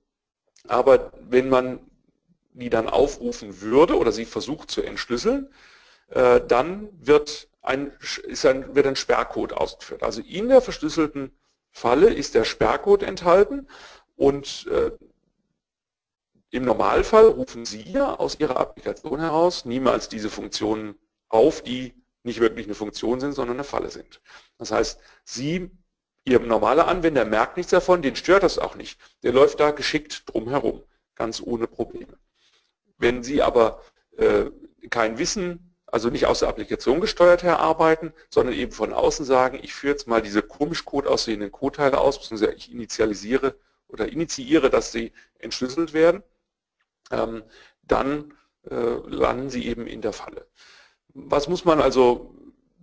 aber 0.67 1.12
wenn 1.21 1.49
man 1.49 1.79
die 2.53 2.69
dann 2.69 2.89
aufrufen 2.89 3.61
würde 3.61 3.97
oder 3.97 4.11
sie 4.11 4.25
versucht 4.25 4.71
zu 4.71 4.81
entschlüsseln, 4.81 5.49
äh, 6.09 6.41
dann 6.47 6.89
wird 6.99 7.49
ein, 7.61 7.91
ist 8.23 8.45
ein, 8.45 8.75
wird 8.75 8.87
ein 8.87 8.95
Sperrcode 8.95 9.53
ausgeführt. 9.53 10.03
Also 10.03 10.21
in 10.21 10.49
der 10.49 10.61
verschlüsselten 10.61 11.31
Falle 11.71 12.13
ist 12.13 12.35
der 12.35 12.43
Sperrcode 12.43 13.03
enthalten 13.03 13.67
und 14.15 14.67
äh, 14.67 14.91
im 16.51 16.65
Normalfall 16.65 17.25
rufen 17.25 17.65
Sie 17.65 17.81
ja 17.81 18.13
aus 18.15 18.39
Ihrer 18.39 18.57
Applikation 18.57 19.19
heraus 19.19 19.65
niemals 19.65 20.07
diese 20.07 20.29
Funktionen 20.29 20.95
auf, 21.29 21.63
die 21.63 21.95
nicht 22.21 22.39
wirklich 22.39 22.67
eine 22.67 22.75
Funktion 22.75 23.19
sind, 23.19 23.33
sondern 23.33 23.57
eine 23.57 23.63
Falle 23.63 23.89
sind. 23.89 24.21
Das 24.59 24.71
heißt, 24.71 24.99
Sie, 25.23 25.71
Ihr 26.25 26.39
normaler 26.39 26.87
Anwender 26.87 27.25
merkt 27.25 27.57
nichts 27.57 27.71
davon, 27.71 28.01
den 28.03 28.15
stört 28.15 28.43
das 28.43 28.59
auch 28.59 28.75
nicht. 28.75 28.99
Der 29.23 29.33
läuft 29.33 29.59
da 29.59 29.71
geschickt 29.71 30.23
drumherum, 30.27 30.83
ganz 31.15 31.41
ohne 31.41 31.67
Probleme. 31.67 32.17
Wenn 32.97 33.23
Sie 33.23 33.41
aber 33.41 33.82
äh, 34.17 34.45
kein 34.89 35.17
Wissen, 35.17 35.75
also 35.86 36.10
nicht 36.10 36.25
aus 36.25 36.39
der 36.39 36.49
Applikation 36.49 37.01
gesteuert 37.01 37.43
her 37.43 37.60
arbeiten, 37.60 38.13
sondern 38.29 38.56
eben 38.56 38.71
von 38.71 38.93
außen 38.93 39.25
sagen, 39.25 39.60
ich 39.62 39.73
führe 39.73 39.93
jetzt 39.93 40.08
mal 40.08 40.21
diese 40.21 40.41
komisch 40.41 40.86
Code 40.86 41.10
aussehenden 41.10 41.51
Codeteile 41.51 41.99
aus, 41.99 42.19
beziehungsweise 42.19 42.53
ich 42.53 42.71
initialisiere 42.71 43.56
oder 43.88 44.12
initiiere, 44.12 44.69
dass 44.69 44.91
sie 44.91 45.12
entschlüsselt 45.38 45.93
werden, 45.93 46.23
ähm, 47.12 47.43
dann 47.84 48.34
äh, 48.69 48.75
landen 49.08 49.49
sie 49.49 49.67
eben 49.67 49.86
in 49.86 50.01
der 50.01 50.13
Falle. 50.13 50.47
Was 51.13 51.47
muss 51.47 51.63
man 51.63 51.79
also 51.79 52.34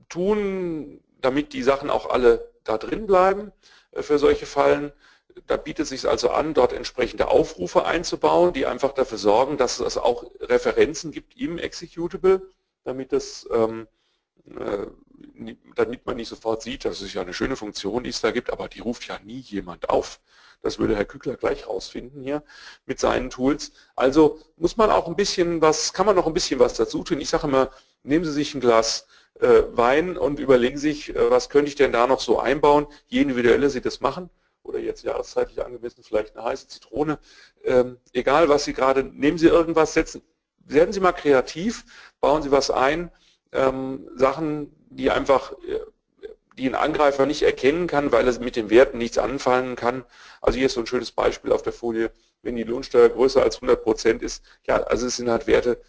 tun, 0.09 1.03
damit 1.21 1.53
die 1.53 1.63
Sachen 1.63 1.91
auch 1.91 2.11
alle 2.11 2.53
da 2.65 2.79
drin 2.79 3.07
bleiben 3.07 3.53
äh, 3.93 4.03
für 4.03 4.19
solche 4.19 4.47
Fallen. 4.47 4.93
Da 5.47 5.57
bietet 5.57 5.85
es 5.85 5.89
sich 5.91 6.09
also 6.09 6.31
an, 6.31 6.55
dort 6.55 6.73
entsprechende 6.73 7.29
Aufrufe 7.29 7.85
einzubauen, 7.85 8.53
die 8.53 8.67
einfach 8.67 8.93
dafür 8.93 9.19
sorgen, 9.19 9.57
dass 9.57 9.81
es 9.81 9.97
auch 9.97 10.25
Referenzen 10.41 11.11
gibt 11.13 11.37
im 11.37 11.59
Executable, 11.59 12.43
damit 12.85 13.13
das 13.13 13.49
ähm, 13.53 13.87
äh, 14.59 14.87
damit 15.77 16.07
man 16.07 16.17
nicht 16.17 16.29
sofort 16.29 16.63
sieht, 16.63 16.85
dass 16.85 17.01
es 17.01 17.13
ja 17.13 17.23
eine 17.23 17.35
schöne 17.35 17.57
Funktion, 17.57 18.05
die 18.05 18.11
es 18.11 18.21
da 18.21 18.31
gibt, 18.31 18.51
aber 18.51 18.69
die 18.69 18.81
ruft 18.81 19.07
ja 19.07 19.19
nie 19.25 19.41
jemand 19.41 19.91
auf. 19.91 20.21
Das 20.63 20.79
würde 20.79 20.97
Herr 20.97 21.05
Kückler 21.05 21.37
gleich 21.37 21.67
rausfinden 21.67 22.23
hier 22.23 22.43
mit 22.87 22.99
seinen 23.01 23.31
Tools. 23.31 23.73
Also 23.97 24.39
muss 24.57 24.77
man 24.77 24.91
auch 24.91 25.07
ein 25.09 25.17
bisschen 25.17 25.61
was, 25.63 25.93
kann 25.93 26.07
man 26.07 26.17
noch 26.17 26.27
ein 26.27 26.35
bisschen 26.35 26.61
was 26.61 26.75
dazu 26.75 27.03
tun. 27.03 27.21
Ich 27.21 27.31
sage 27.31 27.47
immer, 27.47 27.71
nehmen 28.03 28.25
Sie 28.25 28.33
sich 28.33 28.55
ein 28.55 28.61
Glas 28.61 29.07
äh, 29.41 29.63
Wein 29.73 30.19
und 30.19 30.39
überlegen 30.39 30.79
sich, 30.79 31.15
äh, 31.15 31.31
was 31.31 31.49
könnte 31.49 31.69
ich 31.69 31.77
denn 31.77 31.93
da 31.93 32.07
noch 32.07 32.21
so 32.21 32.39
einbauen, 32.39 32.87
je 33.09 33.23
individueller 33.23 33.71
Sie 33.71 33.81
das 33.81 34.01
machen 34.01 34.31
oder 34.71 34.79
jetzt 34.79 35.03
jahreszeitlich 35.03 35.65
angemessen 35.65 36.03
vielleicht 36.03 36.37
eine 36.37 36.47
heiße 36.47 36.69
Zitrone. 36.69 37.19
Ähm, 37.65 37.99
egal, 38.13 38.49
was 38.49 38.65
Sie 38.65 38.73
gerade, 38.73 39.05
nehmen 39.05 39.37
Sie 39.37 39.49
irgendwas, 39.49 39.95
setzen, 39.95 40.23
werden 40.59 40.93
Sie 40.93 41.01
mal 41.01 41.13
kreativ, 41.13 41.85
bauen 42.21 42.43
Sie 42.43 42.51
was 42.51 42.71
ein, 42.71 43.11
ähm, 43.53 44.09
Sachen, 44.15 44.73
die 44.91 45.11
einfach 45.11 45.53
äh, 45.53 45.81
die 46.61 46.69
ein 46.69 46.75
Angreifer 46.75 47.27
nicht 47.27 47.43
erkennen 47.43 47.87
kann, 47.87 48.13
weil 48.13 48.29
er 48.29 48.39
mit 48.41 48.55
den 48.55 48.71
Werten 48.71 48.99
nichts 48.99 49.19
anfangen 49.19 49.77
kann. 49.77 50.05
Also 50.41 50.59
hier 50.59 50.67
ist 50.67 50.75
so 50.75 50.81
ein 50.81 50.87
schönes 50.87 51.11
Beispiel 51.11 51.53
auf 51.53 51.63
der 51.63 51.73
Folie, 51.73 52.13
wenn 52.43 52.57
die 52.57 52.65
Lohnsteuer 52.65 53.09
größer 53.09 53.43
als 53.43 53.57
100 53.57 53.83
Prozent 53.83 54.23
ist. 54.23 54.45
Ja, 54.67 54.83
also 54.83 55.07
es 55.07 55.17
sind 55.17 55.31
halt 55.31 55.47
Werte, 55.47 55.81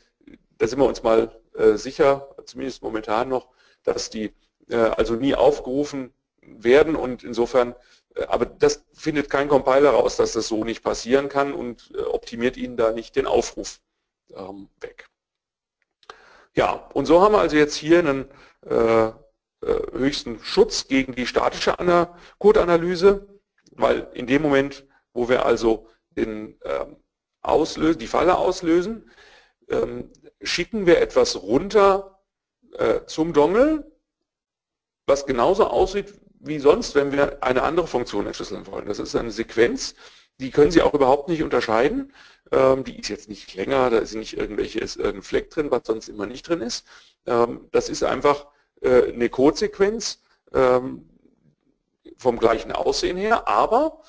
da 0.57 0.67
sind 0.67 0.79
wir 0.79 0.85
uns 0.85 1.03
mal 1.03 1.39
äh, 1.55 1.73
sicher, 1.73 2.35
zumindest 2.45 2.83
momentan 2.83 3.29
noch, 3.29 3.49
dass 3.83 4.09
die 4.09 4.33
äh, 4.69 4.75
also 4.75 5.15
nie 5.15 5.35
aufgerufen 5.35 6.13
werden 6.41 6.95
und 6.95 7.23
insofern, 7.23 7.75
aber 8.27 8.45
das 8.45 8.83
findet 8.93 9.29
kein 9.29 9.47
Compiler 9.47 9.91
raus, 9.91 10.17
dass 10.17 10.33
das 10.33 10.47
so 10.47 10.63
nicht 10.63 10.83
passieren 10.83 11.29
kann 11.29 11.53
und 11.53 11.91
äh, 11.95 12.01
optimiert 12.01 12.57
Ihnen 12.57 12.77
da 12.77 12.91
nicht 12.91 13.15
den 13.15 13.27
Aufruf 13.27 13.79
ähm, 14.35 14.69
weg. 14.79 15.07
Ja, 16.53 16.89
und 16.93 17.05
so 17.05 17.21
haben 17.21 17.33
wir 17.33 17.39
also 17.39 17.55
jetzt 17.55 17.75
hier 17.75 17.99
einen 17.99 18.25
äh, 18.65 19.07
äh, 19.07 19.13
höchsten 19.61 20.39
Schutz 20.43 20.87
gegen 20.87 21.15
die 21.15 21.27
statische 21.27 21.75
Code-Analyse, 22.39 23.27
weil 23.73 24.09
in 24.13 24.27
dem 24.27 24.41
Moment, 24.41 24.85
wo 25.13 25.29
wir 25.29 25.45
also 25.45 25.87
den, 26.09 26.59
ähm, 26.63 26.97
auslösen, 27.41 27.99
die 27.99 28.07
Falle 28.07 28.37
auslösen, 28.37 29.09
ähm, 29.69 30.11
schicken 30.41 30.85
wir 30.85 30.99
etwas 30.99 31.41
runter 31.41 32.19
äh, 32.73 33.05
zum 33.05 33.33
Dongle, 33.33 33.89
was 35.05 35.25
genauso 35.25 35.67
aussieht 35.67 36.20
wie 36.43 36.59
sonst, 36.59 36.95
wenn 36.95 37.11
wir 37.11 37.43
eine 37.43 37.63
andere 37.63 37.87
Funktion 37.87 38.25
entschlüsseln 38.25 38.65
wollen. 38.67 38.87
Das 38.87 38.99
ist 38.99 39.15
eine 39.15 39.31
Sequenz, 39.31 39.95
die 40.39 40.49
können 40.49 40.71
Sie 40.71 40.81
auch 40.81 40.93
überhaupt 40.93 41.29
nicht 41.29 41.43
unterscheiden. 41.43 42.13
Ähm, 42.51 42.83
die 42.83 42.99
ist 42.99 43.09
jetzt 43.09 43.29
nicht 43.29 43.53
länger, 43.53 43.89
da 43.89 43.99
ist 43.99 44.15
nicht 44.15 44.35
irgendwelche, 44.37 44.79
ist 44.79 44.95
irgendein 44.97 45.21
Fleck 45.21 45.49
drin, 45.51 45.71
was 45.71 45.83
sonst 45.85 46.09
immer 46.09 46.25
nicht 46.25 46.47
drin 46.47 46.61
ist. 46.61 46.85
Ähm, 47.27 47.67
das 47.71 47.89
ist 47.89 48.03
einfach 48.03 48.47
äh, 48.81 49.13
eine 49.13 49.29
Codesequenz 49.29 50.19
ähm, 50.53 51.07
vom 52.17 52.39
gleichen 52.39 52.71
Aussehen 52.71 53.17
her, 53.17 53.47
aber 53.47 54.01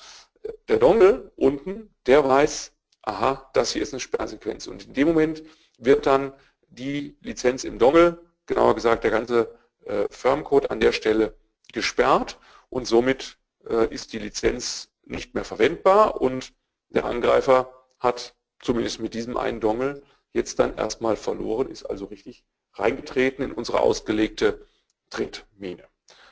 der 0.67 0.77
Dongle 0.77 1.31
unten, 1.35 1.93
der 2.05 2.27
weiß, 2.27 2.73
aha, 3.03 3.49
das 3.53 3.71
hier 3.71 3.83
ist 3.83 3.93
eine 3.93 3.99
Sperrsequenz. 3.99 4.67
Und 4.67 4.87
in 4.87 4.93
dem 4.93 5.07
Moment 5.09 5.43
wird 5.77 6.05
dann 6.05 6.33
die 6.69 7.15
Lizenz 7.21 7.63
im 7.63 7.77
Dongle, 7.77 8.19
genauer 8.47 8.75
gesagt 8.75 9.03
der 9.03 9.11
ganze 9.11 9.53
äh, 9.85 10.05
Firmcode 10.09 10.71
an 10.71 10.79
der 10.79 10.91
Stelle 10.91 11.35
gesperrt 11.73 12.39
und 12.69 12.87
somit 12.87 13.37
äh, 13.67 13.93
ist 13.93 14.13
die 14.13 14.19
Lizenz 14.19 14.89
nicht 15.05 15.35
mehr 15.35 15.43
verwendbar 15.43 16.21
und 16.21 16.53
der 16.89 17.05
Angreifer 17.05 17.73
hat 17.99 18.35
zumindest 18.61 18.99
mit 18.99 19.13
diesem 19.13 19.37
einen 19.37 19.59
Dongle 19.59 20.03
jetzt 20.31 20.59
dann 20.59 20.75
erstmal 20.77 21.15
verloren, 21.15 21.69
ist 21.69 21.83
also 21.83 22.05
richtig 22.05 22.45
reingetreten 22.73 23.43
in 23.43 23.51
unsere 23.51 23.81
ausgelegte 23.81 24.65
Tretmine. 25.09 25.83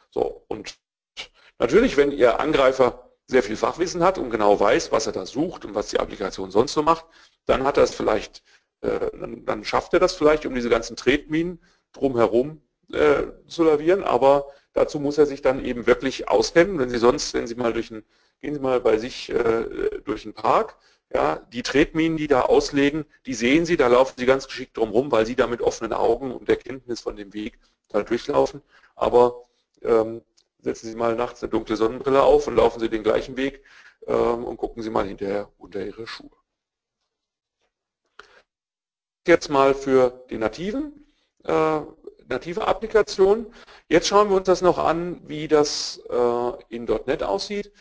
So, 0.09 0.43
und 0.47 0.75
natürlich, 1.59 1.97
wenn 1.97 2.11
Ihr 2.11 2.39
Angreifer 2.39 3.11
sehr 3.27 3.43
viel 3.43 3.55
Fachwissen 3.55 4.03
hat 4.03 4.17
und 4.17 4.29
genau 4.29 4.59
weiß, 4.59 4.91
was 4.91 5.07
er 5.07 5.13
da 5.13 5.25
sucht 5.25 5.65
und 5.65 5.75
was 5.75 5.87
die 5.87 5.99
Applikation 5.99 6.51
sonst 6.51 6.73
so 6.73 6.81
macht, 6.81 7.05
dann 7.45 7.63
hat 7.63 7.77
er 7.77 7.83
es 7.83 7.95
vielleicht, 7.95 8.43
äh, 8.81 9.09
dann, 9.45 9.63
schafft 9.63 9.93
er 9.93 9.99
das 9.99 10.15
vielleicht, 10.15 10.45
um 10.45 10.53
diese 10.53 10.69
ganzen 10.69 10.95
Tretminen 10.95 11.63
drumherum 11.93 12.61
äh, 12.91 13.23
zu 13.47 13.63
lavieren, 13.63 14.03
aber 14.03 14.47
dazu 14.73 14.99
muss 14.99 15.17
er 15.17 15.25
sich 15.25 15.41
dann 15.41 15.63
eben 15.63 15.87
wirklich 15.87 16.27
auskennen. 16.29 16.79
Wenn 16.79 16.89
Sie 16.89 16.97
sonst, 16.97 17.33
wenn 17.33 17.47
Sie 17.47 17.55
mal 17.55 17.73
durch 17.73 17.91
ein, 17.91 18.03
gehen 18.41 18.53
Sie 18.53 18.59
mal 18.59 18.79
bei 18.81 18.97
sich 18.97 19.29
äh, 19.29 20.01
durch 20.03 20.23
den 20.23 20.33
Park, 20.33 20.77
ja, 21.13 21.37
die 21.51 21.63
Tretminen, 21.63 22.17
die 22.17 22.27
da 22.27 22.41
auslegen, 22.41 23.05
die 23.25 23.33
sehen 23.33 23.65
Sie, 23.65 23.77
da 23.77 23.87
laufen 23.87 24.13
Sie 24.17 24.25
ganz 24.25 24.47
geschickt 24.47 24.77
drumherum, 24.77 25.11
weil 25.11 25.25
Sie 25.25 25.35
da 25.35 25.47
mit 25.47 25.61
offenen 25.61 25.93
Augen 25.93 26.31
und 26.31 26.47
der 26.47 26.55
Kenntnis 26.55 27.01
von 27.01 27.15
dem 27.15 27.33
Weg 27.33 27.59
da 27.89 28.01
durchlaufen. 28.03 28.61
Aber 28.95 29.43
ähm, 29.81 30.21
setzen 30.59 30.89
Sie 30.89 30.95
mal 30.95 31.15
nachts 31.15 31.43
eine 31.43 31.49
dunkle 31.49 31.75
Sonnenbrille 31.75 32.23
auf 32.23 32.47
und 32.47 32.55
laufen 32.55 32.79
Sie 32.79 32.89
den 32.89 33.03
gleichen 33.03 33.35
Weg 33.35 33.63
ähm, 34.07 34.45
und 34.45 34.57
gucken 34.57 34.83
Sie 34.83 34.89
mal 34.89 35.07
hinterher 35.07 35.51
unter 35.57 35.83
Ihre 35.85 36.07
Schuhe. 36.07 36.31
Jetzt 39.27 39.49
mal 39.49 39.75
für 39.75 40.25
die 40.29 40.37
nativen, 40.37 41.13
äh, 41.43 41.81
native 42.31 42.67
Applikation. 42.67 43.53
Jetzt 43.87 44.07
schauen 44.07 44.29
wir 44.29 44.37
uns 44.37 44.47
das 44.47 44.61
noch 44.61 44.79
an, 44.79 45.21
wie 45.27 45.47
das 45.47 46.01
äh, 46.09 46.51
in 46.75 46.85
.NET 47.05 47.21
aussieht. 47.21 47.71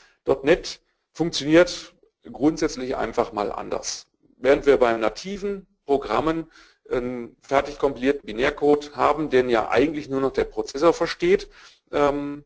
.NET 0.42 0.80
funktioniert 1.12 1.94
grundsätzlich 2.30 2.96
einfach 2.96 3.32
mal 3.32 3.50
anders. 3.50 4.06
Während 4.36 4.66
wir 4.66 4.76
bei 4.76 4.92
nativen 4.96 5.66
Programmen 5.86 6.50
einen 6.90 7.36
fertig 7.40 7.78
kompilierten 7.78 8.26
Binärcode 8.26 8.96
haben, 8.96 9.30
den 9.30 9.48
ja 9.48 9.70
eigentlich 9.70 10.08
nur 10.08 10.20
noch 10.20 10.32
der 10.32 10.44
Prozessor 10.44 10.92
versteht 10.92 11.48
ähm, 11.92 12.44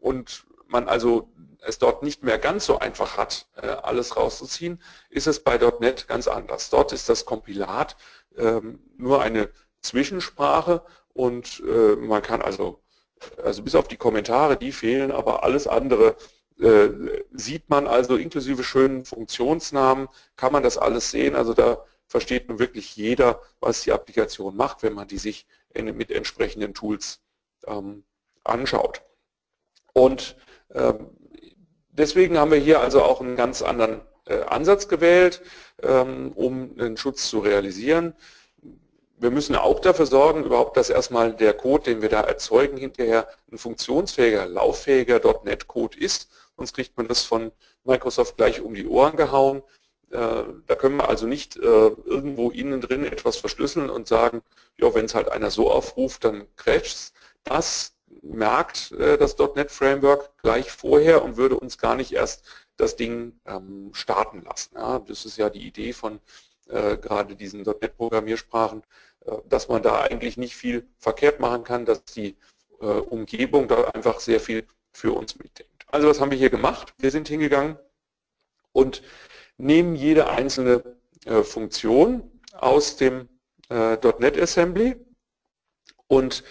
und 0.00 0.44
man 0.68 0.88
also 0.88 1.28
es 1.66 1.78
dort 1.78 2.02
nicht 2.02 2.22
mehr 2.22 2.38
ganz 2.38 2.66
so 2.66 2.78
einfach 2.78 3.16
hat, 3.16 3.46
äh, 3.56 3.66
alles 3.66 4.16
rauszuziehen, 4.16 4.80
ist 5.08 5.26
es 5.26 5.40
bei 5.40 5.58
.NET 5.80 6.06
ganz 6.08 6.28
anders. 6.28 6.70
Dort 6.70 6.92
ist 6.92 7.08
das 7.08 7.24
Kompilat 7.24 7.96
ähm, 8.36 8.80
nur 8.96 9.22
eine 9.22 9.50
Zwischensprache 9.80 10.84
und 11.14 11.62
äh, 11.66 11.96
man 11.96 12.22
kann 12.22 12.42
also, 12.42 12.80
also 13.42 13.62
bis 13.62 13.74
auf 13.74 13.88
die 13.88 13.96
Kommentare, 13.96 14.56
die 14.56 14.72
fehlen, 14.72 15.10
aber 15.10 15.44
alles 15.44 15.66
andere 15.66 16.16
äh, 16.60 16.88
sieht 17.32 17.68
man 17.70 17.86
also 17.86 18.16
inklusive 18.16 18.62
schönen 18.62 19.04
Funktionsnamen, 19.04 20.08
kann 20.36 20.52
man 20.52 20.62
das 20.62 20.78
alles 20.78 21.10
sehen. 21.10 21.34
Also 21.34 21.54
da 21.54 21.84
versteht 22.06 22.48
nun 22.48 22.58
wirklich 22.58 22.94
jeder, 22.96 23.40
was 23.60 23.82
die 23.82 23.92
Applikation 23.92 24.56
macht, 24.56 24.82
wenn 24.82 24.92
man 24.92 25.08
die 25.08 25.18
sich 25.18 25.46
in, 25.72 25.96
mit 25.96 26.10
entsprechenden 26.10 26.74
Tools 26.74 27.20
ähm, 27.66 28.04
anschaut. 28.44 29.02
Und 29.92 30.36
ähm, 30.72 31.10
deswegen 31.90 32.38
haben 32.38 32.50
wir 32.50 32.58
hier 32.58 32.80
also 32.80 33.02
auch 33.02 33.20
einen 33.20 33.36
ganz 33.36 33.62
anderen 33.62 34.02
äh, 34.26 34.42
Ansatz 34.42 34.88
gewählt, 34.88 35.42
ähm, 35.82 36.32
um 36.34 36.76
den 36.76 36.96
Schutz 36.96 37.28
zu 37.28 37.40
realisieren. 37.40 38.14
Wir 39.16 39.30
müssen 39.30 39.54
auch 39.54 39.80
dafür 39.80 40.06
sorgen, 40.06 40.44
überhaupt, 40.44 40.76
dass 40.76 40.90
erstmal 40.90 41.32
der 41.34 41.54
Code, 41.54 41.84
den 41.84 42.02
wir 42.02 42.08
da 42.08 42.20
erzeugen, 42.20 42.76
hinterher 42.76 43.28
ein 43.50 43.58
funktionsfähiger, 43.58 44.46
lauffähiger 44.46 45.20
.NET-Code 45.44 45.98
ist. 45.98 46.30
Sonst 46.56 46.74
kriegt 46.74 46.96
man 46.96 47.08
das 47.08 47.22
von 47.22 47.52
Microsoft 47.84 48.36
gleich 48.36 48.60
um 48.60 48.74
die 48.74 48.86
Ohren 48.86 49.16
gehauen. 49.16 49.62
Äh, 50.10 50.44
da 50.66 50.74
können 50.76 50.96
wir 50.96 51.08
also 51.08 51.26
nicht 51.26 51.56
äh, 51.56 51.60
irgendwo 51.60 52.50
innen 52.50 52.80
drin 52.80 53.04
etwas 53.04 53.36
verschlüsseln 53.36 53.90
und 53.90 54.08
sagen, 54.08 54.42
ja, 54.76 54.92
wenn 54.94 55.06
es 55.06 55.14
halt 55.14 55.28
einer 55.28 55.50
so 55.50 55.70
aufruft, 55.70 56.24
dann 56.24 56.46
crasht 56.56 57.12
Das 57.44 57.96
merkt 58.22 58.92
äh, 58.92 59.18
das 59.18 59.36
.NET 59.38 59.70
Framework 59.70 60.30
gleich 60.42 60.70
vorher 60.70 61.24
und 61.24 61.36
würde 61.36 61.56
uns 61.58 61.78
gar 61.78 61.96
nicht 61.96 62.12
erst 62.12 62.44
das 62.76 62.96
Ding 62.96 63.38
ähm, 63.46 63.90
starten 63.92 64.42
lassen. 64.42 64.74
das 65.06 65.24
ist 65.24 65.36
ja 65.36 65.48
die 65.48 65.64
Idee 65.66 65.92
von 65.92 66.20
gerade 66.66 67.36
diesen 67.36 67.62
.NET 67.62 67.96
Programmiersprachen, 67.96 68.82
dass 69.48 69.68
man 69.68 69.82
da 69.82 70.00
eigentlich 70.00 70.36
nicht 70.36 70.56
viel 70.56 70.86
verkehrt 70.98 71.38
machen 71.40 71.64
kann, 71.64 71.84
dass 71.84 72.04
die 72.04 72.36
Umgebung 72.78 73.68
da 73.68 73.84
einfach 73.90 74.20
sehr 74.20 74.40
viel 74.40 74.66
für 74.92 75.12
uns 75.12 75.38
mitdenkt. 75.38 75.86
Also 75.88 76.08
was 76.08 76.20
haben 76.20 76.30
wir 76.30 76.38
hier 76.38 76.50
gemacht? 76.50 76.94
Wir 76.98 77.10
sind 77.10 77.28
hingegangen 77.28 77.78
und 78.72 79.02
nehmen 79.56 79.94
jede 79.94 80.28
einzelne 80.28 80.82
äh, 81.24 81.42
Funktion 81.42 82.30
aus 82.52 82.96
dem 82.96 83.28
äh, 83.70 83.96
.NET 84.18 84.38
Assembly 84.38 84.96
und 86.08 86.44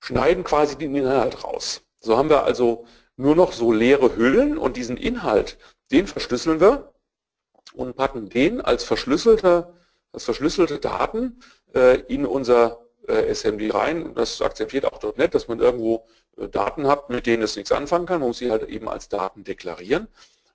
schneiden 0.00 0.44
quasi 0.44 0.76
den 0.76 0.94
Inhalt 0.94 1.44
raus. 1.44 1.82
So 2.00 2.16
haben 2.16 2.30
wir 2.30 2.44
also 2.44 2.86
nur 3.16 3.34
noch 3.34 3.52
so 3.52 3.72
leere 3.72 4.16
Hüllen 4.16 4.56
und 4.56 4.76
diesen 4.76 4.96
Inhalt, 4.96 5.58
den 5.90 6.06
verschlüsseln 6.06 6.60
wir 6.60 6.92
und 7.72 7.96
packen 7.96 8.28
den 8.28 8.60
als 8.60 8.84
verschlüsselte, 8.84 9.74
als 10.12 10.24
verschlüsselte 10.24 10.78
Daten 10.78 11.40
äh, 11.74 12.00
in 12.02 12.26
unser 12.26 12.80
äh, 13.06 13.32
SMD 13.34 13.72
rein. 13.74 14.14
Das 14.14 14.40
akzeptiert 14.40 14.84
auch 14.84 15.00
.NET, 15.16 15.34
dass 15.34 15.48
man 15.48 15.60
irgendwo 15.60 16.06
äh, 16.36 16.48
Daten 16.48 16.86
hat, 16.86 17.10
mit 17.10 17.26
denen 17.26 17.42
es 17.42 17.56
nichts 17.56 17.72
anfangen 17.72 18.06
kann. 18.06 18.20
Man 18.20 18.28
muss 18.28 18.38
sie 18.38 18.50
halt 18.50 18.68
eben 18.68 18.88
als 18.88 19.08
Daten 19.08 19.44
deklarieren. 19.44 20.08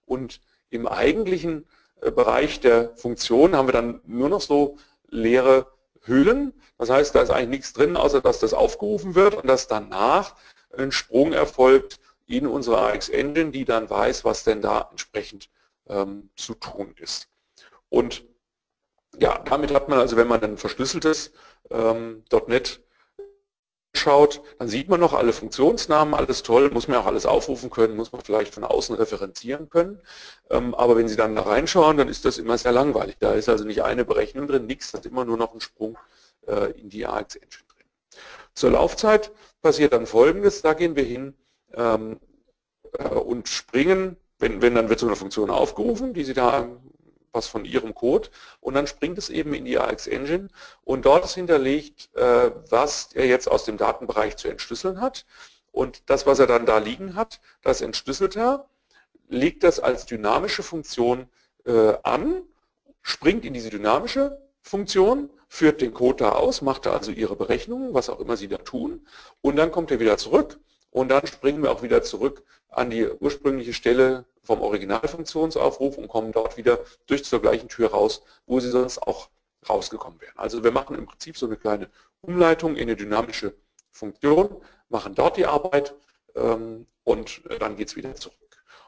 Und 0.05 0.41
im 0.69 0.87
eigentlichen 0.87 1.65
Bereich 2.01 2.59
der 2.59 2.95
Funktion 2.97 3.55
haben 3.55 3.67
wir 3.67 3.73
dann 3.73 4.01
nur 4.05 4.27
noch 4.27 4.41
so 4.41 4.77
leere 5.07 5.67
Hüllen. 6.01 6.53
Das 6.77 6.89
heißt, 6.89 7.15
da 7.15 7.21
ist 7.21 7.29
eigentlich 7.29 7.49
nichts 7.49 7.73
drin, 7.73 7.95
außer 7.95 8.21
dass 8.21 8.39
das 8.39 8.53
aufgerufen 8.53 9.15
wird 9.15 9.35
und 9.35 9.47
dass 9.47 9.67
danach 9.67 10.35
ein 10.77 10.91
Sprung 10.91 11.31
erfolgt 11.31 11.99
in 12.27 12.47
unsere 12.47 12.81
AX 12.81 13.09
Engine, 13.09 13.51
die 13.51 13.65
dann 13.65 13.89
weiß, 13.89 14.25
was 14.25 14.43
denn 14.43 14.61
da 14.61 14.87
entsprechend 14.91 15.49
ähm, 15.87 16.29
zu 16.35 16.53
tun 16.55 16.93
ist. 16.97 17.29
Und 17.89 18.25
ja, 19.19 19.39
damit 19.39 19.73
hat 19.73 19.89
man 19.89 19.99
also, 19.99 20.17
wenn 20.17 20.27
man 20.27 20.41
ein 20.43 20.57
verschlüsseltes 20.57 21.31
ähm, 21.69 22.23
.NET 22.47 22.81
schaut, 23.95 24.41
dann 24.57 24.67
sieht 24.67 24.89
man 24.89 24.99
noch 24.99 25.13
alle 25.13 25.33
Funktionsnamen, 25.33 26.15
alles 26.15 26.41
toll, 26.41 26.71
muss 26.71 26.87
man 26.87 26.97
auch 26.97 27.05
alles 27.05 27.25
aufrufen 27.25 27.69
können, 27.69 27.95
muss 27.95 28.11
man 28.11 28.21
vielleicht 28.21 28.53
von 28.53 28.63
außen 28.63 28.95
referenzieren 28.95 29.69
können. 29.69 30.01
Ähm, 30.49 30.73
aber 30.73 30.97
wenn 30.97 31.07
Sie 31.07 31.15
dann 31.15 31.35
da 31.35 31.43
reinschauen, 31.43 31.97
dann 31.97 32.07
ist 32.07 32.25
das 32.25 32.39
immer 32.39 32.57
sehr 32.57 32.71
langweilig. 32.71 33.17
Da 33.19 33.33
ist 33.33 33.49
also 33.49 33.65
nicht 33.65 33.83
eine 33.83 34.03
Berechnung 34.03 34.47
drin, 34.47 34.65
nichts, 34.65 34.91
da 34.91 34.97
ist 34.97 35.05
immer 35.05 35.25
nur 35.25 35.37
noch 35.37 35.53
ein 35.53 35.61
Sprung 35.61 35.97
äh, 36.47 36.71
in 36.71 36.89
die 36.89 37.05
AX 37.05 37.35
Engine 37.35 37.63
drin. 37.75 37.87
Zur 38.55 38.71
Laufzeit 38.71 39.31
passiert 39.61 39.93
dann 39.93 40.07
folgendes, 40.07 40.63
da 40.63 40.73
gehen 40.73 40.95
wir 40.95 41.03
hin 41.03 41.35
ähm, 41.73 42.19
äh, 42.97 43.07
und 43.09 43.47
springen, 43.47 44.17
wenn, 44.43 44.61
wenn 44.61 44.75
dann 44.75 44.89
wird 44.89 44.99
so 44.99 45.07
eine 45.07 45.15
Funktion 45.15 45.49
aufgerufen, 45.49 46.13
die 46.13 46.25
Sie 46.25 46.33
da 46.33 46.67
was 47.31 47.47
von 47.47 47.63
Ihrem 47.63 47.95
Code 47.95 48.29
und 48.59 48.73
dann 48.73 48.87
springt 48.87 49.17
es 49.17 49.29
eben 49.29 49.53
in 49.53 49.63
die 49.63 49.79
AX 49.79 50.05
Engine 50.05 50.49
und 50.83 51.05
dort 51.05 51.23
ist 51.23 51.33
hinterlegt, 51.33 52.13
äh, 52.15 52.51
was 52.69 53.13
er 53.13 53.25
jetzt 53.25 53.49
aus 53.49 53.63
dem 53.63 53.77
Datenbereich 53.77 54.35
zu 54.35 54.49
entschlüsseln 54.49 54.99
hat 54.99 55.25
und 55.71 56.03
das, 56.07 56.27
was 56.27 56.39
er 56.39 56.45
dann 56.45 56.65
da 56.65 56.77
liegen 56.77 57.15
hat, 57.15 57.39
das 57.61 57.79
entschlüsselt 57.79 58.35
er, 58.35 58.67
legt 59.29 59.63
das 59.63 59.79
als 59.79 60.05
dynamische 60.05 60.61
Funktion 60.61 61.27
äh, 61.65 61.93
an, 62.03 62.43
springt 63.01 63.45
in 63.45 63.53
diese 63.53 63.69
dynamische 63.69 64.41
Funktion, 64.61 65.29
führt 65.47 65.79
den 65.79 65.93
Code 65.93 66.25
da 66.25 66.31
aus, 66.33 66.61
macht 66.61 66.85
da 66.85 66.91
also 66.91 67.11
Ihre 67.11 67.37
Berechnungen, 67.37 67.93
was 67.93 68.09
auch 68.09 68.19
immer 68.19 68.35
Sie 68.35 68.49
da 68.49 68.57
tun 68.57 69.07
und 69.41 69.55
dann 69.55 69.71
kommt 69.71 69.89
er 69.89 70.01
wieder 70.01 70.17
zurück 70.17 70.59
und 70.91 71.09
dann 71.09 71.25
springen 71.25 71.63
wir 71.63 71.71
auch 71.71 71.81
wieder 71.81 72.03
zurück 72.03 72.43
an 72.69 72.89
die 72.89 73.07
ursprüngliche 73.07 73.73
Stelle 73.73 74.25
vom 74.43 74.61
Originalfunktionsaufruf 74.61 75.97
und 75.97 76.07
kommen 76.07 76.31
dort 76.31 76.57
wieder 76.57 76.79
durch 77.07 77.23
zur 77.23 77.41
gleichen 77.41 77.69
Tür 77.69 77.91
raus, 77.91 78.23
wo 78.45 78.59
sie 78.59 78.69
sonst 78.69 78.99
auch 78.99 79.29
rausgekommen 79.67 80.19
wären. 80.21 80.37
Also 80.37 80.63
wir 80.63 80.71
machen 80.71 80.97
im 80.97 81.05
Prinzip 81.05 81.37
so 81.37 81.45
eine 81.45 81.55
kleine 81.55 81.89
Umleitung 82.21 82.75
in 82.75 82.83
eine 82.83 82.95
dynamische 82.95 83.55
Funktion, 83.91 84.61
machen 84.89 85.15
dort 85.15 85.37
die 85.37 85.45
Arbeit 85.45 85.95
ähm, 86.35 86.87
und 87.03 87.41
dann 87.59 87.77
geht 87.77 87.89
es 87.89 87.95
wieder 87.95 88.15
zurück. 88.15 88.37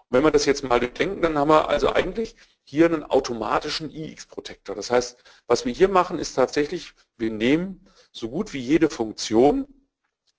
Und 0.09 0.17
wenn 0.17 0.23
wir 0.23 0.31
das 0.31 0.45
jetzt 0.45 0.63
mal 0.63 0.79
durchdenken, 0.79 1.21
dann 1.21 1.37
haben 1.37 1.49
wir 1.49 1.69
also 1.69 1.93
eigentlich 1.93 2.35
hier 2.63 2.85
einen 2.85 3.03
automatischen 3.03 3.89
IX-Protektor. 3.91 4.75
Das 4.75 4.91
heißt, 4.91 5.23
was 5.47 5.65
wir 5.65 5.73
hier 5.73 5.87
machen, 5.87 6.19
ist 6.19 6.33
tatsächlich, 6.33 6.93
wir 7.17 7.31
nehmen 7.31 7.87
so 8.11 8.29
gut 8.29 8.53
wie 8.53 8.59
jede 8.59 8.89
Funktion, 8.89 9.67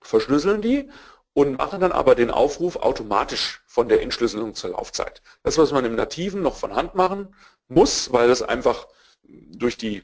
verschlüsseln 0.01 0.61
die 0.61 0.89
und 1.37 1.59
machen 1.59 1.81
dann 1.81 1.91
aber 1.91 2.15
den 2.15 2.31
Aufruf 2.31 2.77
automatisch 2.77 3.61
von 3.67 3.87
der 3.87 4.01
Entschlüsselung 4.01 4.55
zur 4.55 4.71
Laufzeit. 4.71 5.21
Das, 5.43 5.59
was 5.59 5.71
man 5.71 5.85
im 5.85 5.93
Nativen 5.93 6.41
noch 6.41 6.55
von 6.55 6.73
Hand 6.73 6.95
machen 6.95 7.35
muss, 7.67 8.11
weil 8.11 8.27
das 8.27 8.41
einfach 8.41 8.87
durch 9.23 9.77
die 9.77 10.01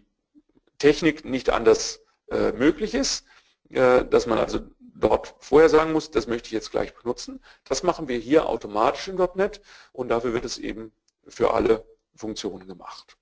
Technik 0.78 1.26
nicht 1.26 1.50
anders 1.50 2.02
äh, 2.30 2.52
möglich 2.52 2.94
ist, 2.94 3.26
äh, 3.72 4.06
dass 4.06 4.28
man 4.28 4.38
also 4.38 4.60
dort 4.80 5.34
vorher 5.40 5.70
sagen 5.70 5.92
muss, 5.92 6.12
das 6.12 6.28
möchte 6.28 6.50
ich 6.50 6.52
jetzt 6.52 6.70
gleich 6.70 6.94
benutzen. 6.94 7.44
Das 7.64 7.82
machen 7.82 8.08
wir 8.08 8.20
hier 8.20 8.48
automatisch 8.48 9.08
in 9.08 9.16
.NET 9.34 9.60
und 9.92 10.10
dafür 10.10 10.34
wird 10.34 10.46
es 10.46 10.60
eben 10.60 10.92
für 11.28 11.56
alle 11.56 11.84
Funktionen 12.16 12.68
gemacht. 12.68 13.18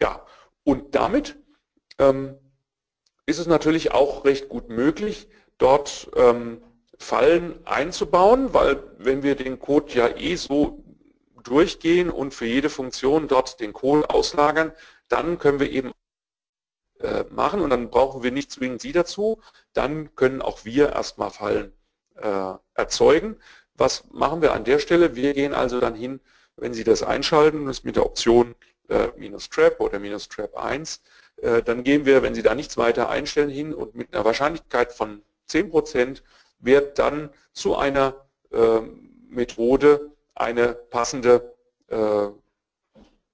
Ja, 0.00 0.26
und 0.64 0.96
damit 0.96 1.36
ähm, 2.00 2.36
ist 3.26 3.38
es 3.38 3.46
natürlich 3.46 3.92
auch 3.92 4.24
recht 4.24 4.48
gut 4.48 4.68
möglich, 4.68 5.28
dort 5.58 6.10
ähm, 6.16 6.60
Fallen 7.02 7.58
einzubauen, 7.66 8.54
weil 8.54 8.82
wenn 8.98 9.22
wir 9.22 9.34
den 9.34 9.58
Code 9.58 9.92
ja 9.92 10.08
eh 10.16 10.36
so 10.36 10.82
durchgehen 11.42 12.10
und 12.10 12.32
für 12.32 12.46
jede 12.46 12.70
Funktion 12.70 13.28
dort 13.28 13.60
den 13.60 13.72
Code 13.72 14.08
auslagern, 14.08 14.72
dann 15.08 15.38
können 15.38 15.60
wir 15.60 15.70
eben 15.70 15.92
äh, 17.00 17.24
machen 17.30 17.60
und 17.60 17.70
dann 17.70 17.90
brauchen 17.90 18.22
wir 18.22 18.30
nicht 18.30 18.52
zwingend 18.52 18.80
Sie 18.80 18.92
dazu, 18.92 19.40
dann 19.72 20.14
können 20.14 20.40
auch 20.40 20.64
wir 20.64 20.90
erstmal 20.90 21.30
Fallen 21.30 21.72
äh, 22.16 22.52
erzeugen. 22.74 23.36
Was 23.74 24.04
machen 24.12 24.40
wir 24.40 24.52
an 24.52 24.64
der 24.64 24.78
Stelle? 24.78 25.16
Wir 25.16 25.34
gehen 25.34 25.52
also 25.54 25.80
dann 25.80 25.94
hin, 25.94 26.20
wenn 26.56 26.74
Sie 26.74 26.84
das 26.84 27.02
einschalten, 27.02 27.66
das 27.66 27.82
mit 27.84 27.96
der 27.96 28.06
Option 28.06 28.54
äh, 28.88 29.08
minus 29.16 29.48
trap 29.48 29.80
oder 29.80 29.98
minus 29.98 30.28
trap 30.28 30.56
1, 30.56 31.02
äh, 31.38 31.62
dann 31.62 31.82
gehen 31.82 32.06
wir, 32.06 32.22
wenn 32.22 32.34
Sie 32.34 32.42
da 32.42 32.54
nichts 32.54 32.76
weiter 32.76 33.08
einstellen, 33.08 33.50
hin 33.50 33.74
und 33.74 33.94
mit 33.94 34.14
einer 34.14 34.24
Wahrscheinlichkeit 34.24 34.92
von 34.92 35.22
10% 35.50 36.22
wird 36.62 36.98
dann 36.98 37.30
zu 37.52 37.76
einer 37.76 38.26
äh, 38.50 38.80
Methode 39.28 40.12
eine 40.34 40.74
passende 40.74 41.54
äh, 41.88 42.28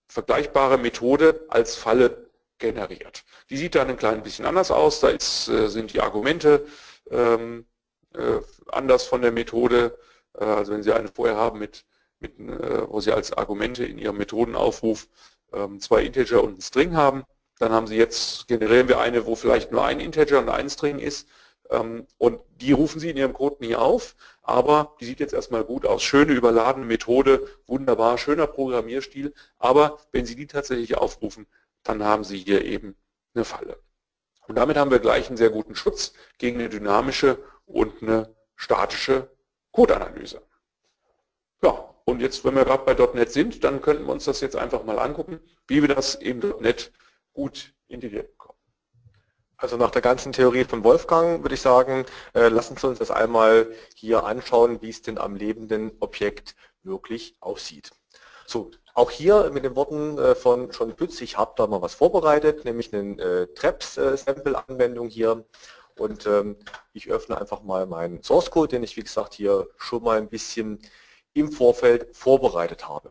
vergleichbare 0.08 0.78
Methode 0.78 1.44
als 1.48 1.76
Falle 1.76 2.30
generiert. 2.58 3.24
Die 3.50 3.56
sieht 3.56 3.74
dann 3.74 3.88
ein 3.88 3.96
klein 3.96 4.22
bisschen 4.22 4.46
anders 4.46 4.70
aus, 4.70 5.00
da 5.00 5.08
ist, 5.08 5.48
äh, 5.48 5.68
sind 5.68 5.92
die 5.92 6.00
Argumente 6.00 6.66
ähm, 7.10 7.66
äh, 8.14 8.40
anders 8.68 9.04
von 9.04 9.22
der 9.22 9.32
Methode. 9.32 9.96
Äh, 10.34 10.44
also 10.44 10.72
wenn 10.72 10.82
Sie 10.82 10.92
eine 10.92 11.08
vorher 11.08 11.36
haben, 11.36 11.58
mit, 11.58 11.84
mit, 12.18 12.38
äh, 12.38 12.90
wo 12.90 13.00
Sie 13.00 13.12
als 13.12 13.32
Argumente 13.32 13.84
in 13.84 13.98
Ihrem 13.98 14.16
Methodenaufruf 14.16 15.08
ähm, 15.52 15.80
zwei 15.80 16.02
Integer 16.02 16.42
und 16.42 16.50
einen 16.50 16.60
String 16.60 16.96
haben, 16.96 17.24
dann 17.58 17.72
haben 17.72 17.86
Sie 17.86 17.96
jetzt, 17.96 18.48
generieren 18.48 18.88
wir 18.88 18.98
eine, 19.00 19.26
wo 19.26 19.34
vielleicht 19.36 19.72
nur 19.72 19.84
ein 19.84 20.00
Integer 20.00 20.38
und 20.40 20.48
ein 20.48 20.70
String 20.70 20.98
ist 20.98 21.28
ähm, 21.28 21.46
und 21.68 22.40
die 22.60 22.72
rufen 22.72 22.98
Sie 22.98 23.10
in 23.10 23.16
Ihrem 23.16 23.34
Code 23.34 23.56
nie 23.60 23.76
auf, 23.76 24.16
aber 24.42 24.96
die 25.00 25.04
sieht 25.04 25.20
jetzt 25.20 25.34
erstmal 25.34 25.64
gut 25.64 25.84
aus. 25.84 26.02
Schöne 26.02 26.32
überladene 26.32 26.86
Methode, 26.86 27.46
wunderbar, 27.66 28.16
schöner 28.16 28.46
Programmierstil, 28.46 29.34
aber 29.58 29.98
wenn 30.12 30.24
Sie 30.24 30.34
die 30.34 30.46
tatsächlich 30.46 30.96
aufrufen, 30.96 31.46
dann 31.82 32.02
haben 32.02 32.24
Sie 32.24 32.38
hier 32.38 32.64
eben 32.64 32.96
eine 33.34 33.44
Falle. 33.44 33.78
Und 34.46 34.56
damit 34.56 34.78
haben 34.78 34.90
wir 34.90 34.98
gleich 34.98 35.28
einen 35.28 35.36
sehr 35.36 35.50
guten 35.50 35.74
Schutz 35.74 36.14
gegen 36.38 36.58
eine 36.58 36.70
dynamische 36.70 37.38
und 37.66 38.02
eine 38.02 38.34
statische 38.56 39.30
Codeanalyse. 39.72 40.40
Ja, 41.62 41.94
und 42.06 42.20
jetzt, 42.20 42.42
wenn 42.44 42.54
wir 42.54 42.64
gerade 42.64 42.84
bei 42.84 42.94
.NET 43.14 43.30
sind, 43.30 43.62
dann 43.62 43.82
könnten 43.82 44.06
wir 44.06 44.12
uns 44.12 44.24
das 44.24 44.40
jetzt 44.40 44.56
einfach 44.56 44.84
mal 44.84 44.98
angucken, 44.98 45.38
wie 45.66 45.82
wir 45.82 45.94
das 45.94 46.14
in 46.14 46.38
.NET 46.60 46.92
gut 47.34 47.74
integriert 47.88 48.30
bekommen. 48.30 48.37
Also 49.58 49.76
nach 49.76 49.90
der 49.90 50.02
ganzen 50.02 50.32
Theorie 50.32 50.64
von 50.64 50.84
Wolfgang 50.84 51.42
würde 51.42 51.56
ich 51.56 51.60
sagen, 51.60 52.06
äh, 52.32 52.48
lassen 52.48 52.76
Sie 52.76 52.86
uns 52.86 53.00
das 53.00 53.10
einmal 53.10 53.72
hier 53.96 54.24
anschauen, 54.24 54.80
wie 54.82 54.88
es 54.88 55.02
denn 55.02 55.18
am 55.18 55.34
lebenden 55.34 55.90
Objekt 55.98 56.54
wirklich 56.84 57.36
aussieht. 57.40 57.90
So, 58.46 58.70
auch 58.94 59.10
hier 59.10 59.50
mit 59.52 59.64
den 59.64 59.74
Worten 59.74 60.16
äh, 60.16 60.36
von 60.36 60.70
John 60.70 60.94
Pütz, 60.94 61.20
ich 61.20 61.36
habe 61.36 61.54
da 61.56 61.66
mal 61.66 61.82
was 61.82 61.94
vorbereitet, 61.94 62.64
nämlich 62.64 62.94
eine 62.94 63.20
äh, 63.20 63.46
Traps-Sample-Anwendung 63.54 65.08
hier. 65.08 65.44
Und 65.96 66.26
ähm, 66.26 66.56
ich 66.92 67.10
öffne 67.10 67.36
einfach 67.36 67.62
mal 67.62 67.84
meinen 67.86 68.22
Source 68.22 68.52
Code, 68.52 68.68
den 68.68 68.84
ich 68.84 68.96
wie 68.96 69.02
gesagt 69.02 69.34
hier 69.34 69.68
schon 69.76 70.04
mal 70.04 70.18
ein 70.18 70.28
bisschen 70.28 70.78
im 71.32 71.50
Vorfeld 71.50 72.16
vorbereitet 72.16 72.88
habe. 72.88 73.10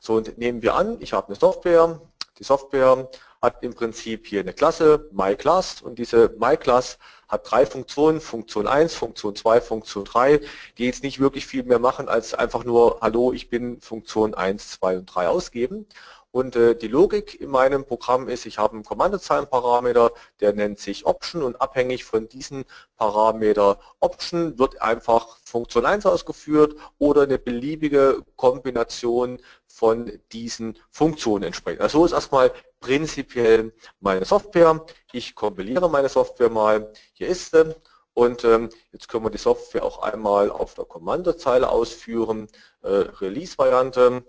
So, 0.00 0.14
und 0.14 0.38
nehmen 0.38 0.62
wir 0.62 0.76
an, 0.76 0.98
ich 1.00 1.12
habe 1.12 1.26
eine 1.26 1.36
Software, 1.36 2.00
die 2.38 2.44
Software 2.44 3.08
hat 3.40 3.62
im 3.62 3.74
Prinzip 3.74 4.26
hier 4.26 4.40
eine 4.40 4.52
Klasse, 4.52 5.08
MyClass, 5.12 5.82
und 5.82 5.98
diese 5.98 6.34
MyClass 6.38 6.98
hat 7.28 7.50
drei 7.50 7.66
Funktionen, 7.66 8.20
Funktion 8.20 8.66
1, 8.66 8.94
Funktion 8.94 9.36
2, 9.36 9.60
Funktion 9.60 10.04
3, 10.04 10.40
die 10.78 10.86
jetzt 10.86 11.02
nicht 11.02 11.20
wirklich 11.20 11.46
viel 11.46 11.62
mehr 11.62 11.78
machen, 11.78 12.08
als 12.08 12.34
einfach 12.34 12.64
nur, 12.64 12.98
hallo, 13.00 13.32
ich 13.32 13.50
bin 13.50 13.80
Funktion 13.80 14.34
1, 14.34 14.70
2 14.70 14.98
und 14.98 15.06
3 15.06 15.28
ausgeben. 15.28 15.86
Und 16.30 16.56
äh, 16.56 16.74
die 16.74 16.88
Logik 16.88 17.40
in 17.40 17.50
meinem 17.50 17.84
Programm 17.84 18.28
ist, 18.28 18.44
ich 18.44 18.58
habe 18.58 18.74
einen 18.74 18.84
Kommandozeilenparameter, 18.84 20.12
der 20.40 20.52
nennt 20.52 20.78
sich 20.78 21.06
Option 21.06 21.42
und 21.42 21.60
abhängig 21.60 22.04
von 22.04 22.28
diesem 22.28 22.64
Parameter 22.96 23.78
Option 24.00 24.58
wird 24.58 24.82
einfach 24.82 25.37
Funktion 25.48 25.86
1 25.86 26.06
ausgeführt 26.06 26.76
oder 26.98 27.22
eine 27.22 27.38
beliebige 27.38 28.22
Kombination 28.36 29.40
von 29.66 30.20
diesen 30.32 30.78
Funktionen 30.90 31.44
entsprechend. 31.44 31.80
Also 31.80 32.00
so 32.00 32.06
ist 32.06 32.12
erstmal 32.12 32.52
prinzipiell 32.80 33.72
meine 34.00 34.24
Software. 34.24 34.84
Ich 35.12 35.34
kompiliere 35.34 35.88
meine 35.88 36.08
Software 36.08 36.50
mal. 36.50 36.92
Hier 37.12 37.28
ist 37.28 37.50
sie. 37.50 37.74
Und 38.14 38.44
ähm, 38.44 38.68
jetzt 38.92 39.08
können 39.08 39.24
wir 39.24 39.30
die 39.30 39.38
Software 39.38 39.84
auch 39.84 40.02
einmal 40.02 40.50
auf 40.50 40.74
der 40.74 40.84
Kommandozeile 40.84 41.68
ausführen. 41.68 42.48
Äh, 42.82 42.88
Release-Variante, 42.88 44.24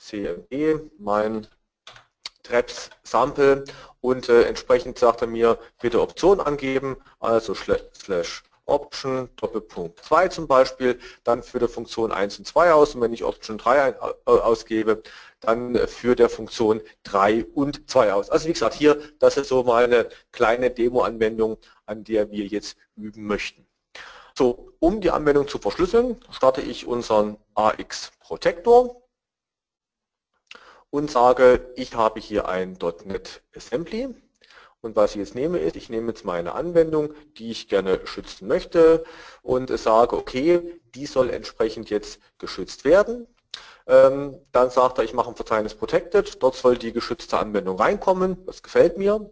CME, 0.00 0.90
mein 0.98 1.48
Traps 2.44 2.90
Sample 3.02 3.64
und 4.00 4.28
äh, 4.28 4.42
entsprechend 4.42 4.98
sagt 4.98 5.22
er 5.22 5.28
mir, 5.28 5.58
bitte 5.80 6.00
Option 6.00 6.40
angeben, 6.40 6.96
also 7.20 7.54
slash 7.54 8.42
Option 8.66 9.28
Doppelpunkt 9.36 10.04
2 10.04 10.28
zum 10.28 10.46
Beispiel, 10.46 10.98
dann 11.24 11.42
führt 11.42 11.62
er 11.62 11.68
Funktion 11.68 12.12
1 12.12 12.38
und 12.38 12.46
2 12.46 12.72
aus 12.72 12.94
und 12.94 13.00
wenn 13.00 13.12
ich 13.12 13.24
Option 13.24 13.58
3 13.58 13.82
ein, 13.82 13.94
äh, 13.94 14.30
ausgebe, 14.30 15.02
dann 15.40 15.76
führt 15.88 16.20
der 16.20 16.28
Funktion 16.28 16.80
3 17.02 17.44
und 17.54 17.90
2 17.90 18.12
aus. 18.12 18.30
Also 18.30 18.48
wie 18.48 18.52
gesagt, 18.52 18.74
hier, 18.74 19.00
das 19.18 19.36
ist 19.36 19.48
so 19.48 19.64
mal 19.64 19.84
eine 19.84 20.08
kleine 20.30 20.70
Demo-Anwendung, 20.70 21.58
an 21.86 22.04
der 22.04 22.30
wir 22.30 22.46
jetzt 22.46 22.76
üben 22.96 23.26
möchten. 23.26 23.66
So, 24.34 24.72
um 24.78 25.00
die 25.00 25.10
Anwendung 25.10 25.48
zu 25.48 25.58
verschlüsseln, 25.58 26.16
starte 26.30 26.62
ich 26.62 26.86
unseren 26.86 27.36
AX 27.54 28.12
Protector 28.20 29.02
und 30.90 31.10
sage, 31.10 31.72
ich 31.74 31.94
habe 31.94 32.20
hier 32.20 32.48
ein 32.48 32.78
.NET 33.04 33.42
Assembly 33.56 34.14
und 34.82 34.96
was 34.96 35.12
ich 35.12 35.18
jetzt 35.18 35.34
nehme 35.34 35.58
ist, 35.58 35.76
ich 35.76 35.88
nehme 35.88 36.08
jetzt 36.08 36.24
meine 36.24 36.54
Anwendung, 36.54 37.14
die 37.38 37.50
ich 37.50 37.68
gerne 37.68 38.00
schützen 38.04 38.48
möchte 38.48 39.04
und 39.42 39.76
sage, 39.78 40.16
okay, 40.16 40.80
die 40.94 41.06
soll 41.06 41.30
entsprechend 41.30 41.88
jetzt 41.88 42.20
geschützt 42.38 42.84
werden. 42.84 43.26
Ähm, 43.86 44.36
dann 44.52 44.70
sagt 44.70 44.98
er, 44.98 45.04
ich 45.04 45.14
mache 45.14 45.30
ein 45.30 45.36
Verzeichnis 45.36 45.74
Protected, 45.74 46.42
dort 46.42 46.56
soll 46.56 46.78
die 46.78 46.92
geschützte 46.92 47.38
Anwendung 47.38 47.78
reinkommen, 47.78 48.44
das 48.46 48.62
gefällt 48.62 48.98
mir. 48.98 49.30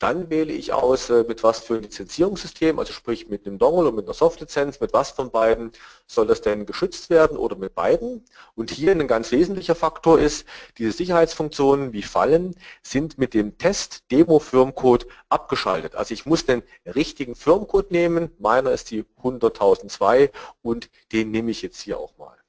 Dann 0.00 0.28
wähle 0.28 0.52
ich 0.52 0.72
aus, 0.72 1.08
äh, 1.08 1.24
mit 1.26 1.42
was 1.42 1.60
für 1.60 1.76
ein 1.76 1.82
Lizenzierungssystem, 1.82 2.78
also 2.78 2.92
sprich 2.92 3.28
mit 3.28 3.46
einem 3.46 3.58
Dongle 3.58 3.88
und 3.88 3.94
mit 3.94 4.06
einer 4.06 4.14
Softlizenz, 4.14 4.80
mit 4.80 4.92
was 4.92 5.12
von 5.12 5.30
beiden 5.30 5.72
soll 6.06 6.26
das 6.26 6.42
denn 6.42 6.66
geschützt 6.66 7.10
werden 7.10 7.36
oder 7.36 7.56
mit 7.56 7.74
beiden. 7.74 8.24
Und 8.54 8.70
hier 8.70 8.92
ein 8.92 9.06
ganz 9.06 9.30
wesentlicher 9.30 9.74
Faktor 9.74 10.18
ist, 10.18 10.46
diese 10.78 10.92
Sicherheitsfunktionen 10.92 11.92
wie 11.92 12.02
Fallen 12.02 12.56
sind 12.82 13.18
mit 13.18 13.34
dem 13.34 13.56
Test-Demo-Firmcode 13.56 15.06
abgeschaltet. 15.28 15.94
Also 15.94 16.12
ich 16.12 16.26
muss 16.26 16.44
den 16.44 16.62
richtigen 16.86 17.34
Firmcode 17.36 17.90
nehmen, 17.90 18.30
meiner 18.38 18.72
ist 18.72 18.90
die 18.90 19.04
100.002 19.22 20.30
und 20.62 20.90
den 21.12 21.30
nehme 21.30 21.50
ich 21.50 21.62
jetzt 21.62 21.80
hier 21.80 21.98
auch 21.98 22.16
mal. 22.18 22.43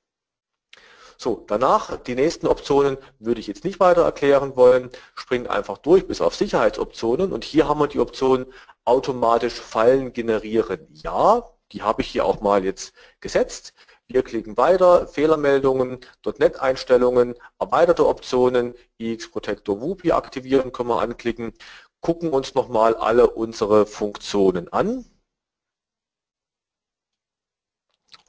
So, 1.18 1.43
danach, 1.47 1.97
die 1.97 2.16
nächsten 2.16 2.47
Optionen 2.47 2.97
würde 3.20 3.39
ich 3.39 3.47
jetzt 3.47 3.63
nicht 3.63 3.80
weiter 3.80 4.03
erklären 4.03 4.55
wollen, 4.55 4.89
springen 5.16 5.47
einfach 5.47 5.78
durch 5.78 6.07
bis 6.07 6.22
auf 6.22 6.36
Sicherheitsoptionen 6.36 7.32
und 7.32 7.43
hier 7.43 7.68
haben 7.68 7.80
wir 7.80 7.88
die 7.88 7.99
Option 7.99 8.45
automatisch 8.84 9.53
Fallen 9.53 10.13
generieren. 10.13 10.88
Ja, 10.91 11.49
die 11.72 11.82
habe 11.82 12.01
ich 12.01 12.09
hier 12.09 12.26
auch 12.26 12.41
mal 12.41 12.63
jetzt 12.66 12.93
gesetzt. 13.22 13.74
Wir 14.07 14.22
klicken 14.24 14.55
weiter, 14.57 15.07
Fehlermeldungen, 15.07 15.99
.NET-Einstellungen, 16.38 17.36
erweiterte 17.59 18.05
Optionen, 18.07 18.76
IX 18.99 19.32
Protector 19.32 19.82
WUPI 19.82 20.11
aktivieren 20.11 20.72
können 20.72 20.89
wir 20.89 21.01
anklicken, 21.01 21.53
gucken 22.01 22.30
uns 22.32 22.53
nochmal 22.53 22.95
alle 22.95 23.30
unsere 23.32 23.86
Funktionen 23.88 24.72
an 24.72 25.05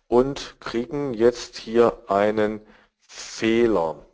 und 0.09 0.57
kriegen 0.61 1.15
jetzt 1.15 1.57
hier 1.57 2.05
einen 2.09 2.61
Fehler. 3.17 4.07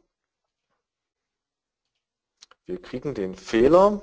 Wir 2.64 2.80
kriegen 2.80 3.14
den 3.14 3.34
Fehler, 3.34 4.00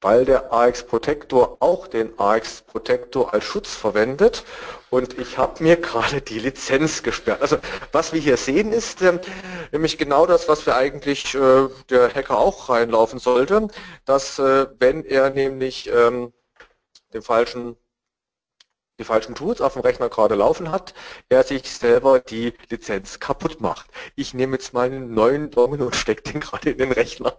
weil 0.00 0.24
der 0.24 0.52
AX 0.52 0.86
Protector 0.86 1.56
auch 1.60 1.86
den 1.86 2.18
AX 2.18 2.62
Protector 2.62 3.32
als 3.32 3.44
Schutz 3.44 3.74
verwendet 3.74 4.44
und 4.90 5.18
ich 5.18 5.38
habe 5.38 5.62
mir 5.62 5.76
gerade 5.76 6.20
die 6.20 6.38
Lizenz 6.38 7.02
gesperrt. 7.02 7.40
Also 7.40 7.56
was 7.92 8.12
wir 8.12 8.20
hier 8.20 8.36
sehen 8.36 8.72
ist 8.72 9.00
äh, 9.00 9.18
nämlich 9.72 9.96
genau 9.96 10.26
das, 10.26 10.48
was 10.48 10.66
wir 10.66 10.76
eigentlich 10.76 11.34
äh, 11.34 11.68
der 11.88 12.14
Hacker 12.14 12.36
auch 12.38 12.68
reinlaufen 12.68 13.18
sollte, 13.18 13.68
dass 14.04 14.38
äh, 14.38 14.66
wenn 14.78 15.04
er 15.04 15.30
nämlich 15.30 15.88
ähm, 15.88 16.32
den 17.14 17.22
falschen 17.22 17.76
die 19.02 19.06
falschen 19.06 19.34
Tools 19.34 19.60
auf 19.60 19.72
dem 19.74 19.82
Rechner 19.82 20.08
gerade 20.08 20.34
laufen 20.36 20.70
hat, 20.70 20.94
er 21.28 21.42
sich 21.44 21.68
selber 21.70 22.20
die 22.20 22.54
Lizenz 22.70 23.18
kaputt 23.20 23.60
macht. 23.60 23.86
Ich 24.16 24.32
nehme 24.34 24.54
jetzt 24.56 24.72
mal 24.74 24.86
einen 24.86 25.12
neuen 25.14 25.50
Dongle 25.50 25.84
und 25.86 25.96
stecke 25.96 26.22
den 26.32 26.40
gerade 26.40 26.70
in 26.70 26.78
den 26.78 26.92
Rechner. 26.92 27.36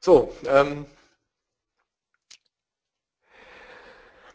So, 0.00 0.32
ähm, 0.46 0.86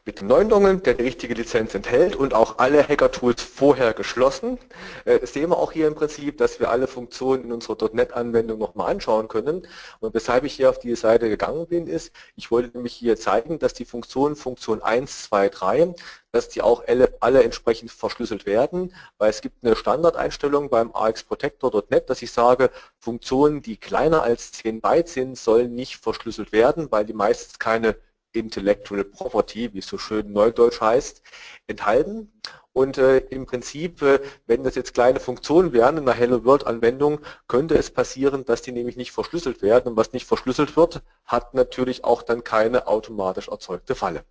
mit 0.03 0.19
dem 0.19 0.27
neuen 0.27 0.49
Dongle, 0.49 0.77
der 0.77 0.95
die 0.95 1.03
richtige 1.03 1.35
Lizenz 1.35 1.75
enthält 1.75 2.15
und 2.15 2.33
auch 2.33 2.57
alle 2.57 2.87
Hacker-Tools 2.87 3.43
vorher 3.43 3.93
geschlossen, 3.93 4.57
äh, 5.05 5.25
sehen 5.27 5.51
wir 5.51 5.57
auch 5.57 5.71
hier 5.71 5.87
im 5.87 5.93
Prinzip, 5.93 6.37
dass 6.39 6.59
wir 6.59 6.71
alle 6.71 6.87
Funktionen 6.87 7.43
in 7.45 7.51
unserer 7.51 7.77
.NET-Anwendung 7.93 8.57
nochmal 8.57 8.89
anschauen 8.89 9.27
können. 9.27 9.67
Und 9.99 10.13
weshalb 10.15 10.43
ich 10.43 10.53
hier 10.53 10.71
auf 10.71 10.79
diese 10.79 10.95
Seite 10.95 11.29
gegangen 11.29 11.67
bin, 11.67 11.85
ist, 11.85 12.11
ich 12.35 12.49
wollte 12.49 12.75
nämlich 12.75 12.93
hier 12.93 13.15
zeigen, 13.15 13.59
dass 13.59 13.73
die 13.73 13.85
Funktionen 13.85 14.35
Funktion 14.35 14.81
1, 14.81 15.23
2, 15.25 15.49
3, 15.49 15.93
dass 16.31 16.49
die 16.49 16.63
auch 16.63 16.83
alle, 16.87 17.13
alle 17.19 17.43
entsprechend 17.43 17.91
verschlüsselt 17.91 18.47
werden, 18.47 18.95
weil 19.19 19.29
es 19.29 19.41
gibt 19.41 19.63
eine 19.63 19.75
Standardeinstellung 19.75 20.69
beim 20.69 20.91
AXProtector.net, 20.93 22.09
dass 22.09 22.21
ich 22.23 22.31
sage, 22.31 22.71
Funktionen, 22.97 23.61
die 23.61 23.77
kleiner 23.77 24.23
als 24.23 24.51
10 24.53 24.81
Byte 24.81 25.09
sind, 25.09 25.37
sollen 25.37 25.75
nicht 25.75 25.97
verschlüsselt 25.97 26.51
werden, 26.51 26.91
weil 26.91 27.05
die 27.05 27.13
meistens 27.13 27.59
keine 27.59 27.95
Intellectual 28.33 29.03
Property, 29.03 29.73
wie 29.73 29.79
es 29.79 29.87
so 29.87 29.97
schön 29.97 30.31
neudeutsch 30.31 30.81
heißt, 30.81 31.21
enthalten. 31.67 32.31
Und 32.73 32.97
äh, 32.97 33.17
im 33.17 33.45
Prinzip, 33.45 34.01
äh, 34.01 34.19
wenn 34.47 34.63
das 34.63 34.75
jetzt 34.75 34.93
kleine 34.93 35.19
Funktionen 35.19 35.73
wären 35.73 35.97
in 35.97 36.03
einer 36.03 36.13
Hello 36.13 36.45
World 36.45 36.65
Anwendung, 36.65 37.19
könnte 37.47 37.75
es 37.75 37.89
passieren, 37.91 38.45
dass 38.45 38.61
die 38.61 38.71
nämlich 38.71 38.95
nicht 38.95 39.11
verschlüsselt 39.11 39.61
werden. 39.61 39.89
Und 39.89 39.97
was 39.97 40.13
nicht 40.13 40.25
verschlüsselt 40.25 40.77
wird, 40.77 41.01
hat 41.25 41.53
natürlich 41.53 42.03
auch 42.05 42.23
dann 42.23 42.43
keine 42.43 42.87
automatisch 42.87 43.49
erzeugte 43.49 43.95
Falle. 43.95 44.23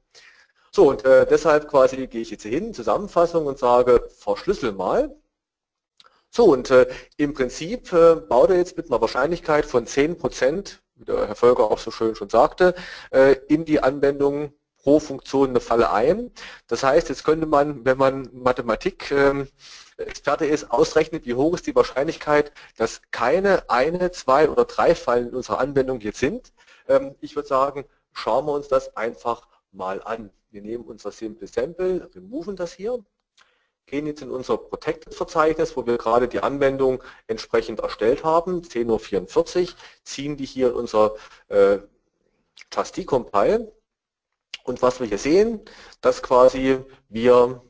So, 0.73 0.89
und 0.89 1.05
äh, 1.05 1.27
deshalb 1.27 1.69
quasi 1.69 2.07
gehe 2.07 2.23
ich 2.23 2.31
jetzt 2.31 2.43
hier 2.43 2.53
hin, 2.53 2.73
Zusammenfassung 2.73 3.47
und 3.47 3.59
sage, 3.59 4.09
verschlüssel 4.17 4.73
mal. 4.73 5.15
So, 6.31 6.45
und 6.45 6.71
äh, 6.71 6.87
im 7.17 7.35
Prinzip 7.35 7.93
äh, 7.93 8.15
baut 8.15 8.51
er 8.51 8.57
jetzt 8.57 8.77
mit 8.77 8.87
einer 8.89 9.01
Wahrscheinlichkeit 9.01 9.67
von 9.67 9.85
10% 9.87 10.79
wie 11.01 11.05
der 11.05 11.27
Herr 11.27 11.35
Völker 11.35 11.71
auch 11.71 11.79
so 11.79 11.91
schön 11.91 12.15
schon 12.15 12.31
sagte, 12.31 12.75
äh, 13.11 13.37
in 13.49 13.65
die 13.65 13.83
Anwendung 13.83 14.53
pro 14.79 15.01
Funktion 15.01 15.51
eine 15.51 15.61
Falle 15.61 15.91
ein. 15.91 16.31
Das 16.69 16.83
heißt, 16.83 17.09
jetzt 17.09 17.25
könnte 17.25 17.47
man, 17.47 17.85
wenn 17.85 17.99
man 17.99 18.31
Mathematik 18.33 19.13
Experte 20.07 20.47
ist, 20.47 20.71
ausrechnen, 20.71 21.25
wie 21.25 21.35
hoch 21.35 21.55
ist 21.55 21.67
die 21.67 21.75
Wahrscheinlichkeit, 21.75 22.53
dass 22.77 23.03
keine 23.11 23.69
eine, 23.69 24.11
zwei 24.11 24.49
oder 24.49 24.65
drei 24.65 24.95
Fallen 24.95 25.29
in 25.29 25.35
unserer 25.35 25.59
Anwendung 25.59 26.01
jetzt 26.01 26.19
sind. 26.19 26.53
Ähm, 26.89 27.15
ich 27.21 27.37
würde 27.37 27.49
sagen, 27.49 27.85
schauen 28.13 28.47
wir 28.47 28.53
uns 28.53 28.69
das 28.69 28.97
einfach 28.97 29.47
mal 29.73 30.03
an. 30.03 30.31
Wir 30.51 30.63
nehmen 30.63 30.85
unser 30.85 31.13
Simple 31.13 31.47
Sample, 31.47 32.11
removen 32.15 32.57
das 32.57 32.73
hier 32.73 33.05
gehen 33.91 34.07
jetzt 34.07 34.23
in 34.23 34.31
unser 34.31 34.57
Protected-Verzeichnis, 34.57 35.77
wo 35.77 35.87
wir 35.87 35.99
gerade 35.99 36.29
die 36.29 36.41
Anwendung 36.41 37.03
entsprechend 37.27 37.81
erstellt 37.81 38.25
haben, 38.25 38.63
10.44 38.63 39.61
Uhr, 39.63 39.69
ziehen 40.05 40.37
die 40.37 40.47
hier 40.47 40.69
in 40.69 40.75
unser 40.75 41.17
äh, 41.49 41.79
Tasti-Compile 42.71 43.73
und 44.65 44.83
was 44.83 45.01
wir 45.01 45.07
hier 45.07 45.19
sehen, 45.19 45.61
dass 46.01 46.23
quasi 46.23 46.79
wir 47.09 47.63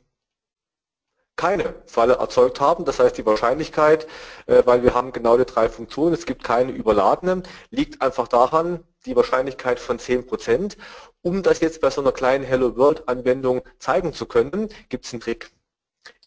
keine 1.40 1.74
Falle 1.86 2.14
erzeugt 2.16 2.60
haben. 2.60 2.84
Das 2.84 2.98
heißt, 2.98 3.16
die 3.16 3.24
Wahrscheinlichkeit, 3.24 4.06
äh, 4.46 4.62
weil 4.66 4.82
wir 4.82 4.92
haben 4.92 5.12
genau 5.12 5.38
die 5.38 5.46
drei 5.46 5.70
Funktionen, 5.70 6.12
es 6.12 6.26
gibt 6.26 6.44
keine 6.44 6.72
überladenen, 6.72 7.44
liegt 7.70 8.02
einfach 8.02 8.28
daran, 8.28 8.84
die 9.06 9.16
Wahrscheinlichkeit 9.16 9.80
von 9.80 9.98
10%. 9.98 10.76
Um 11.22 11.42
das 11.42 11.60
jetzt 11.60 11.80
bei 11.80 11.88
so 11.88 12.02
einer 12.02 12.12
kleinen 12.12 12.44
Hello 12.44 12.76
World 12.76 13.08
Anwendung 13.08 13.62
zeigen 13.78 14.12
zu 14.12 14.26
können, 14.26 14.68
gibt 14.90 15.06
es 15.06 15.14
einen 15.14 15.22
Trick. 15.22 15.50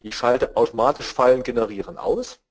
Ich 0.03 0.17
schalte 0.17 0.57
automatisch 0.57 1.13
Fallen 1.13 1.43
generieren 1.43 1.97
aus 1.97 2.41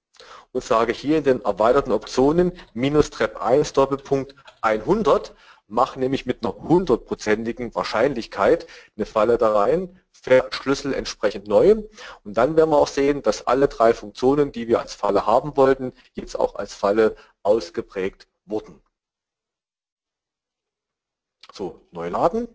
und 0.52 0.64
sage 0.64 0.94
hier 0.94 1.18
in 1.18 1.24
den 1.24 1.42
erweiterten 1.42 1.92
Optionen 1.92 2.52
minus 2.72 3.10
trep 3.10 3.36
1 3.42 3.74
Doppelpunkt 3.74 4.34
100, 4.62 5.34
mache 5.66 6.00
nämlich 6.00 6.24
mit 6.24 6.42
einer 6.42 6.54
hundertprozentigen 6.54 7.74
Wahrscheinlichkeit 7.74 8.66
eine 8.96 9.04
Falle 9.04 9.36
da 9.36 9.52
rein, 9.52 10.00
verschlüssel 10.12 10.94
entsprechend 10.94 11.46
neu 11.46 11.82
und 12.24 12.38
dann 12.38 12.56
werden 12.56 12.70
wir 12.70 12.78
auch 12.78 12.88
sehen, 12.88 13.22
dass 13.22 13.46
alle 13.46 13.68
drei 13.68 13.92
Funktionen, 13.92 14.50
die 14.50 14.66
wir 14.66 14.80
als 14.80 14.94
Falle 14.94 15.26
haben 15.26 15.54
wollten, 15.54 15.92
jetzt 16.14 16.36
auch 16.36 16.54
als 16.54 16.74
Falle 16.74 17.16
ausgeprägt 17.42 18.28
wurden. 18.46 18.80
So, 21.52 21.86
neu 21.90 22.08
laden 22.08 22.48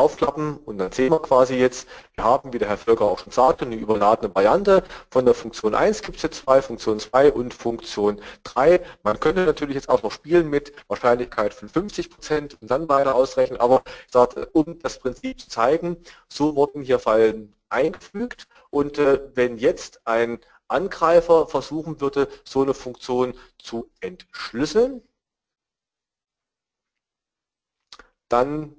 aufklappen 0.00 0.56
und 0.64 0.78
dann 0.78 0.90
sehen 0.92 1.12
wir 1.12 1.20
quasi 1.20 1.54
jetzt, 1.54 1.86
wir 2.14 2.24
haben, 2.24 2.52
wie 2.52 2.58
der 2.58 2.68
Herr 2.68 2.78
Völker 2.78 3.04
auch 3.04 3.18
schon 3.18 3.32
sagte, 3.32 3.64
eine 3.66 3.76
überladene 3.76 4.34
Variante. 4.34 4.82
Von 5.10 5.24
der 5.26 5.34
Funktion 5.34 5.74
1 5.74 6.02
gibt 6.02 6.16
es 6.16 6.22
jetzt 6.22 6.42
zwei, 6.42 6.62
Funktion 6.62 6.98
2 6.98 7.32
und 7.32 7.54
Funktion 7.54 8.20
3. 8.44 8.80
Man 9.02 9.20
könnte 9.20 9.44
natürlich 9.44 9.76
jetzt 9.76 9.88
auch 9.88 10.02
noch 10.02 10.12
spielen 10.12 10.48
mit 10.48 10.72
Wahrscheinlichkeit 10.88 11.54
von 11.54 11.68
50 11.68 12.10
Prozent 12.10 12.56
und 12.60 12.70
dann 12.70 12.88
weiter 12.88 13.14
ausrechnen, 13.14 13.60
aber 13.60 13.82
sage, 14.10 14.46
um 14.52 14.78
das 14.80 14.98
Prinzip 14.98 15.40
zu 15.40 15.48
zeigen, 15.48 15.96
so 16.28 16.56
wurden 16.56 16.82
hier 16.82 16.98
Fallen 16.98 17.54
eingefügt 17.68 18.48
und 18.70 18.98
äh, 18.98 19.20
wenn 19.34 19.58
jetzt 19.58 20.00
ein 20.06 20.40
Angreifer 20.68 21.46
versuchen 21.48 22.00
würde, 22.00 22.28
so 22.44 22.62
eine 22.62 22.74
Funktion 22.74 23.34
zu 23.58 23.90
entschlüsseln, 24.00 25.02
dann 28.28 28.74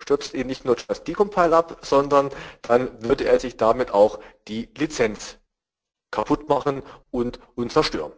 stürzt 0.00 0.34
ihn 0.34 0.46
nicht 0.46 0.64
nur 0.64 0.76
das 0.76 1.04
Decompile 1.04 1.56
ab, 1.56 1.78
sondern 1.82 2.30
dann 2.62 3.02
würde 3.02 3.24
er 3.24 3.38
sich 3.38 3.56
damit 3.56 3.92
auch 3.92 4.18
die 4.48 4.68
Lizenz 4.76 5.38
kaputt 6.10 6.48
machen 6.48 6.82
und, 7.10 7.38
und 7.54 7.72
zerstören. 7.72 8.12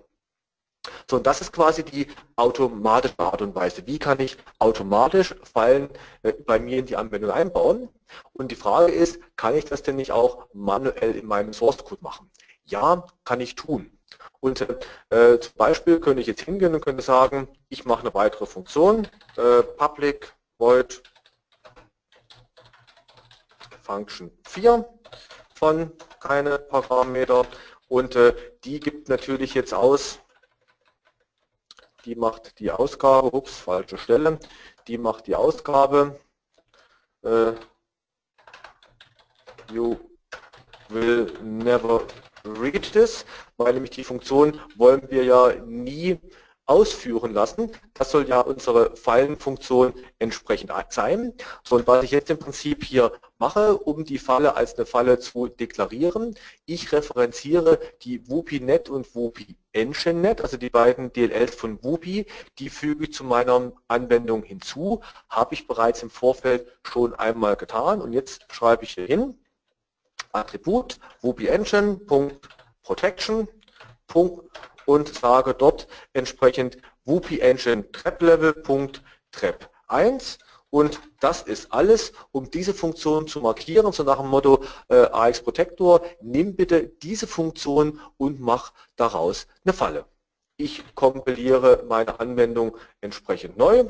So, 1.08 1.16
und 1.16 1.26
das 1.26 1.40
ist 1.40 1.52
quasi 1.52 1.84
die 1.84 2.08
automatische 2.36 3.18
Art 3.18 3.40
und 3.42 3.54
Weise. 3.54 3.86
Wie 3.86 3.98
kann 3.98 4.18
ich 4.18 4.36
automatisch 4.58 5.34
Fallen 5.44 5.88
äh, 6.22 6.32
bei 6.32 6.58
mir 6.58 6.78
in 6.78 6.86
die 6.86 6.96
Anwendung 6.96 7.30
einbauen? 7.30 7.88
Und 8.32 8.50
die 8.50 8.56
Frage 8.56 8.90
ist, 8.90 9.20
kann 9.36 9.56
ich 9.56 9.64
das 9.64 9.82
denn 9.82 9.96
nicht 9.96 10.10
auch 10.10 10.48
manuell 10.52 11.14
in 11.14 11.26
meinem 11.26 11.52
Source 11.52 11.84
Code 11.84 12.02
machen? 12.02 12.30
Ja, 12.64 13.06
kann 13.24 13.40
ich 13.40 13.54
tun. 13.54 13.96
Und 14.40 14.66
äh, 15.10 15.38
zum 15.38 15.54
Beispiel 15.56 16.00
könnte 16.00 16.20
ich 16.20 16.26
jetzt 16.26 16.42
hingehen 16.42 16.74
und 16.74 16.84
könnte 16.84 17.02
sagen, 17.02 17.48
ich 17.68 17.84
mache 17.84 18.00
eine 18.00 18.14
weitere 18.14 18.46
Funktion, 18.46 19.06
äh, 19.36 19.62
public 19.62 20.34
void 20.58 21.02
function 23.82 24.30
4 24.44 24.88
von 25.54 25.92
keine 26.20 26.58
Parameter. 26.58 27.46
Und 27.88 28.16
äh, 28.16 28.34
die 28.64 28.80
gibt 28.80 29.08
natürlich 29.08 29.54
jetzt 29.54 29.74
aus, 29.74 30.18
die 32.04 32.14
macht 32.16 32.58
die 32.58 32.70
Ausgabe, 32.70 33.34
ups, 33.34 33.58
falsche 33.58 33.98
Stelle, 33.98 34.38
die 34.88 34.98
macht 34.98 35.26
die 35.26 35.36
Ausgabe, 35.36 36.18
äh, 37.22 37.52
you 39.72 39.96
will 40.88 41.32
never 41.42 42.02
read 42.44 42.92
this, 42.92 43.24
weil 43.56 43.74
nämlich 43.74 43.90
die 43.90 44.04
Funktion 44.04 44.60
wollen 44.76 45.08
wir 45.10 45.24
ja 45.24 45.54
nie 45.64 46.18
ausführen 46.66 47.34
lassen. 47.34 47.72
Das 47.94 48.10
soll 48.10 48.28
ja 48.28 48.40
unsere 48.40 48.96
Fallenfunktion 48.96 49.94
entsprechend 50.18 50.72
sein. 50.90 51.32
So, 51.64 51.76
und 51.76 51.86
was 51.86 52.04
ich 52.04 52.10
jetzt 52.12 52.30
im 52.30 52.38
Prinzip 52.38 52.84
hier 52.84 53.12
mache, 53.38 53.76
um 53.76 54.04
die 54.04 54.18
Falle 54.18 54.54
als 54.54 54.76
eine 54.76 54.86
Falle 54.86 55.18
zu 55.18 55.48
deklarieren, 55.48 56.34
ich 56.64 56.92
referenziere 56.92 57.80
die 58.02 58.26
WUPI-Net 58.28 58.88
und 58.88 59.14
WUPI-Engine-Net, 59.14 60.40
also 60.40 60.56
die 60.56 60.70
beiden 60.70 61.12
DLLs 61.12 61.54
von 61.54 61.82
WUPI, 61.82 62.26
die 62.58 62.70
füge 62.70 63.04
ich 63.04 63.12
zu 63.12 63.24
meiner 63.24 63.72
Anwendung 63.88 64.44
hinzu, 64.44 65.02
habe 65.28 65.54
ich 65.54 65.66
bereits 65.66 66.02
im 66.02 66.10
Vorfeld 66.10 66.66
schon 66.84 67.14
einmal 67.14 67.56
getan 67.56 68.00
und 68.00 68.12
jetzt 68.12 68.46
schreibe 68.52 68.84
ich 68.84 68.94
hier 68.94 69.06
hin, 69.06 69.36
Attribut 70.32 70.98
WUPI-Engine.Protection 71.20 73.48
und 74.86 75.14
sage 75.14 75.54
dort 75.54 75.88
entsprechend 76.12 76.78
WUPI 77.04 77.40
Engine 77.40 77.90
Trap 77.92 78.22
Level 78.22 78.90
Trap 79.32 79.70
1 79.88 80.38
und 80.74 81.00
das 81.20 81.42
ist 81.42 81.70
alles, 81.70 82.14
um 82.30 82.50
diese 82.50 82.72
Funktion 82.72 83.28
zu 83.28 83.40
markieren, 83.40 83.92
so 83.92 84.04
nach 84.04 84.18
dem 84.18 84.28
Motto 84.28 84.64
äh, 84.88 85.02
AX 85.12 85.42
Protector, 85.42 86.00
nimm 86.22 86.56
bitte 86.56 86.88
diese 87.02 87.26
Funktion 87.26 88.00
und 88.16 88.40
mach 88.40 88.72
daraus 88.96 89.46
eine 89.64 89.74
Falle. 89.74 90.06
Ich 90.56 90.82
kompiliere 90.94 91.84
meine 91.88 92.18
Anwendung 92.20 92.78
entsprechend 93.02 93.58
neu, 93.58 93.84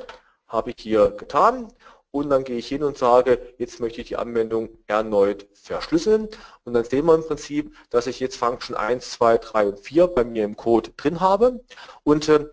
habe 0.48 0.70
ich 0.70 0.76
hier 0.82 1.12
getan 1.12 1.72
und 2.12 2.28
dann 2.30 2.44
gehe 2.44 2.58
ich 2.58 2.68
hin 2.68 2.84
und 2.84 2.96
sage, 2.96 3.40
jetzt 3.58 3.80
möchte 3.80 4.02
ich 4.02 4.08
die 4.08 4.16
Anwendung 4.16 4.68
erneut 4.86 5.48
verschlüsseln. 5.54 6.28
Und 6.64 6.74
dann 6.74 6.84
sehen 6.84 7.06
wir 7.06 7.14
im 7.14 7.26
Prinzip, 7.26 7.74
dass 7.90 8.06
ich 8.06 8.20
jetzt 8.20 8.36
Function 8.36 8.76
1, 8.76 9.12
2, 9.12 9.38
3 9.38 9.66
und 9.68 9.80
4 9.80 10.06
bei 10.08 10.22
mir 10.22 10.44
im 10.44 10.54
Code 10.56 10.90
drin 10.96 11.20
habe. 11.20 11.64
Und 12.04 12.28
äh, 12.28 12.46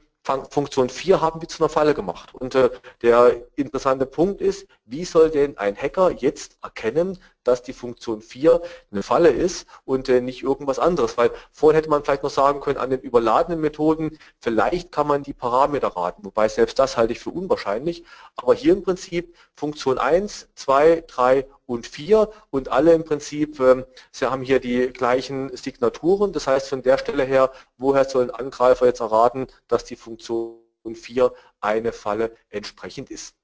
Funktion 0.49 0.89
4 0.89 1.21
haben 1.21 1.41
wir 1.41 1.47
zu 1.47 1.63
einer 1.63 1.69
Falle 1.69 1.93
gemacht. 1.93 2.33
Und 2.35 2.55
äh, 2.55 2.69
der 3.01 3.43
interessante 3.55 4.05
Punkt 4.05 4.41
ist, 4.41 4.67
wie 4.85 5.05
soll 5.05 5.29
denn 5.29 5.57
ein 5.57 5.75
Hacker 5.75 6.11
jetzt 6.11 6.57
erkennen, 6.61 7.17
dass 7.43 7.63
die 7.63 7.73
Funktion 7.73 8.21
4 8.21 8.61
eine 8.91 9.03
Falle 9.03 9.29
ist 9.29 9.67
und 9.85 10.07
äh, 10.09 10.21
nicht 10.21 10.43
irgendwas 10.43 10.77
anderes? 10.77 11.17
Weil 11.17 11.31
vorhin 11.51 11.75
hätte 11.75 11.89
man 11.89 12.03
vielleicht 12.03 12.23
noch 12.23 12.29
sagen 12.29 12.61
können, 12.61 12.77
an 12.77 12.91
den 12.91 13.01
überladenen 13.01 13.59
Methoden, 13.59 14.17
vielleicht 14.39 14.91
kann 14.91 15.07
man 15.07 15.23
die 15.23 15.33
Parameter 15.33 15.87
raten, 15.87 16.23
wobei 16.25 16.47
selbst 16.47 16.77
das 16.77 16.95
halte 16.97 17.13
ich 17.13 17.19
für 17.19 17.31
unwahrscheinlich. 17.31 18.03
Aber 18.35 18.53
hier 18.53 18.73
im 18.73 18.83
Prinzip 18.83 19.35
Funktion 19.55 19.97
1, 19.97 20.49
2, 20.55 21.05
3 21.07 21.47
und 21.69 21.85
4 21.85 22.31
und 22.49 22.69
alle 22.69 22.93
im 22.93 23.03
Prinzip, 23.05 23.59
ähm, 23.59 23.85
sie 24.11 24.29
haben 24.29 24.41
hier 24.41 24.59
die 24.59 24.87
gleichen 24.87 25.55
Signaturen. 25.55 26.33
Das 26.33 26.47
heißt, 26.47 26.67
von 26.67 26.81
der 26.81 26.97
Stelle 26.97 27.23
her, 27.23 27.51
woher 27.77 28.05
soll 28.05 28.23
ein 28.23 28.31
Angreifer 28.31 28.87
jetzt 28.87 29.01
erraten, 29.01 29.45
dass 29.67 29.85
die 29.85 29.95
Funktion 29.95 30.57
4 30.91 31.31
eine 31.61 31.91
Falle 31.91 32.35
entsprechend 32.49 33.11
ist. 33.11 33.35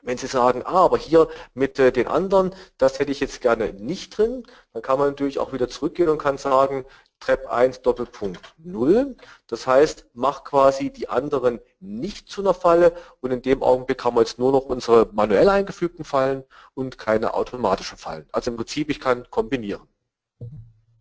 Wenn 0.00 0.16
Sie 0.16 0.26
sagen, 0.26 0.62
ah, 0.64 0.84
aber 0.86 0.96
hier 0.96 1.28
mit 1.52 1.78
äh, 1.78 1.92
den 1.92 2.06
anderen, 2.06 2.54
das 2.78 2.98
hätte 2.98 3.12
ich 3.12 3.20
jetzt 3.20 3.42
gerne 3.42 3.74
nicht 3.74 4.16
drin, 4.16 4.44
dann 4.72 4.80
kann 4.80 4.98
man 4.98 5.10
natürlich 5.10 5.38
auch 5.38 5.52
wieder 5.52 5.68
zurückgehen 5.68 6.08
und 6.08 6.16
kann 6.16 6.38
sagen, 6.38 6.86
Trap 7.20 7.46
1 7.46 7.82
Doppelpunkt 7.82 8.54
0. 8.58 9.16
Das 9.46 9.66
heißt, 9.66 10.06
mach 10.14 10.44
quasi 10.44 10.90
die 10.90 11.08
anderen 11.08 11.60
nicht 11.78 12.28
zu 12.28 12.40
einer 12.40 12.54
Falle 12.54 12.94
und 13.20 13.30
in 13.30 13.42
dem 13.42 13.62
Augenblick 13.62 14.02
haben 14.04 14.16
wir 14.16 14.22
jetzt 14.22 14.38
nur 14.38 14.52
noch 14.52 14.64
unsere 14.64 15.08
manuell 15.12 15.48
eingefügten 15.48 16.04
Fallen 16.04 16.44
und 16.74 16.98
keine 16.98 17.34
automatischen 17.34 17.98
Fallen. 17.98 18.26
Also 18.32 18.50
im 18.50 18.56
Prinzip, 18.56 18.90
ich 18.90 19.00
kann 19.00 19.28
kombinieren. 19.30 19.86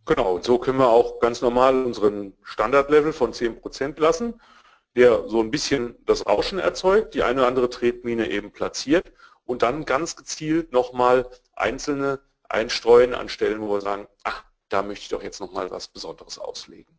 Genau, 0.06 0.36
und 0.36 0.44
so 0.44 0.58
können 0.58 0.80
wir 0.80 0.90
auch 0.90 1.20
ganz 1.20 1.42
normal 1.42 1.86
unseren 1.86 2.34
Standardlevel 2.44 3.14
von 3.14 3.32
10% 3.32 4.00
lassen, 4.00 4.42
der 4.96 5.28
so 5.28 5.40
ein 5.40 5.52
bisschen 5.52 5.96
das 6.06 6.26
Rauschen 6.26 6.60
erzeugt, 6.60 7.14
die 7.14 7.24
eine 7.24 7.42
oder 7.42 7.48
andere 7.48 7.70
Tretmine 7.70 8.30
eben 8.30 8.52
platziert 8.52 9.12
und 9.46 9.62
dann 9.62 9.86
ganz 9.86 10.16
gezielt 10.16 10.74
nochmal 10.74 11.30
einzelne 11.56 12.20
einstreuen 12.50 13.14
an 13.14 13.30
Stellen, 13.30 13.62
wo 13.62 13.72
wir 13.72 13.82
sagen, 13.82 14.08
ach, 14.24 14.44
da 14.70 14.84
möchte 14.84 15.04
ich 15.04 15.10
doch 15.10 15.24
jetzt 15.24 15.40
nochmal 15.40 15.72
was 15.72 15.88
Besonderes 15.88 16.40
auslegen. 16.40 16.99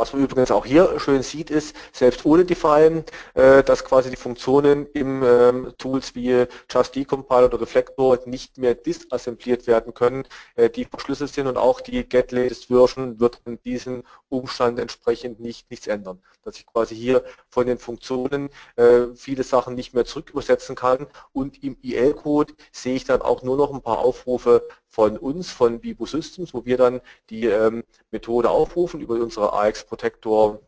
Was 0.00 0.14
man 0.14 0.22
übrigens 0.22 0.50
auch 0.50 0.64
hier 0.64 0.98
schön 0.98 1.22
sieht, 1.22 1.50
ist, 1.50 1.76
selbst 1.92 2.24
ohne 2.24 2.46
Define, 2.46 3.04
äh, 3.34 3.62
dass 3.62 3.84
quasi 3.84 4.08
die 4.08 4.16
Funktionen 4.16 4.86
im 4.94 5.22
ähm, 5.22 5.74
Tools 5.76 6.14
wie 6.14 6.46
Just 6.70 6.96
Decompile 6.96 7.44
oder 7.44 7.60
Reflector 7.60 8.18
nicht 8.24 8.56
mehr 8.56 8.74
disassembliert 8.74 9.66
werden 9.66 9.92
können, 9.92 10.26
äh, 10.56 10.70
die 10.70 10.86
verschlüsselt 10.86 11.34
sind 11.34 11.48
und 11.48 11.58
auch 11.58 11.82
die 11.82 12.08
Get 12.08 12.32
Latest 12.32 12.68
Version 12.68 13.20
wird 13.20 13.42
in 13.44 13.62
diesem 13.62 14.02
Umstand 14.30 14.78
entsprechend 14.78 15.38
nicht, 15.38 15.70
nichts 15.70 15.86
ändern. 15.86 16.22
Dass 16.44 16.56
ich 16.56 16.64
quasi 16.64 16.96
hier 16.96 17.22
von 17.50 17.66
den 17.66 17.76
Funktionen 17.76 18.48
äh, 18.76 19.08
viele 19.14 19.42
Sachen 19.42 19.74
nicht 19.74 19.92
mehr 19.92 20.06
zurück 20.06 20.30
übersetzen 20.30 20.76
kann 20.76 21.08
und 21.34 21.62
im 21.62 21.76
IL-Code 21.82 22.54
sehe 22.72 22.94
ich 22.94 23.04
dann 23.04 23.20
auch 23.20 23.42
nur 23.42 23.58
noch 23.58 23.70
ein 23.70 23.82
paar 23.82 23.98
Aufrufe 23.98 24.66
von 24.90 25.16
uns, 25.16 25.50
von 25.52 25.80
Bibo 25.80 26.04
Systems, 26.04 26.52
wo 26.52 26.64
wir 26.64 26.76
dann 26.76 27.00
die 27.30 27.46
ähm, 27.46 27.84
Methode 28.10 28.50
aufrufen 28.50 29.00
über 29.00 29.14
unsere 29.14 29.52
AX 29.52 29.84
Protector 29.90 30.60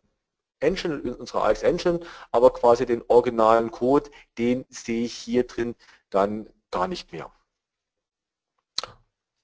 Engine, 0.59 1.15
unsere 1.17 1.43
AX 1.43 1.63
Engine, 1.63 1.99
aber 2.31 2.51
quasi 2.51 2.85
den 2.85 3.03
originalen 3.07 3.71
Code, 3.71 4.11
den 4.37 4.65
sehe 4.69 5.05
ich 5.05 5.13
hier 5.13 5.47
drin 5.47 5.75
dann 6.09 6.49
gar 6.71 6.87
nicht 6.87 7.11
mehr. 7.11 7.31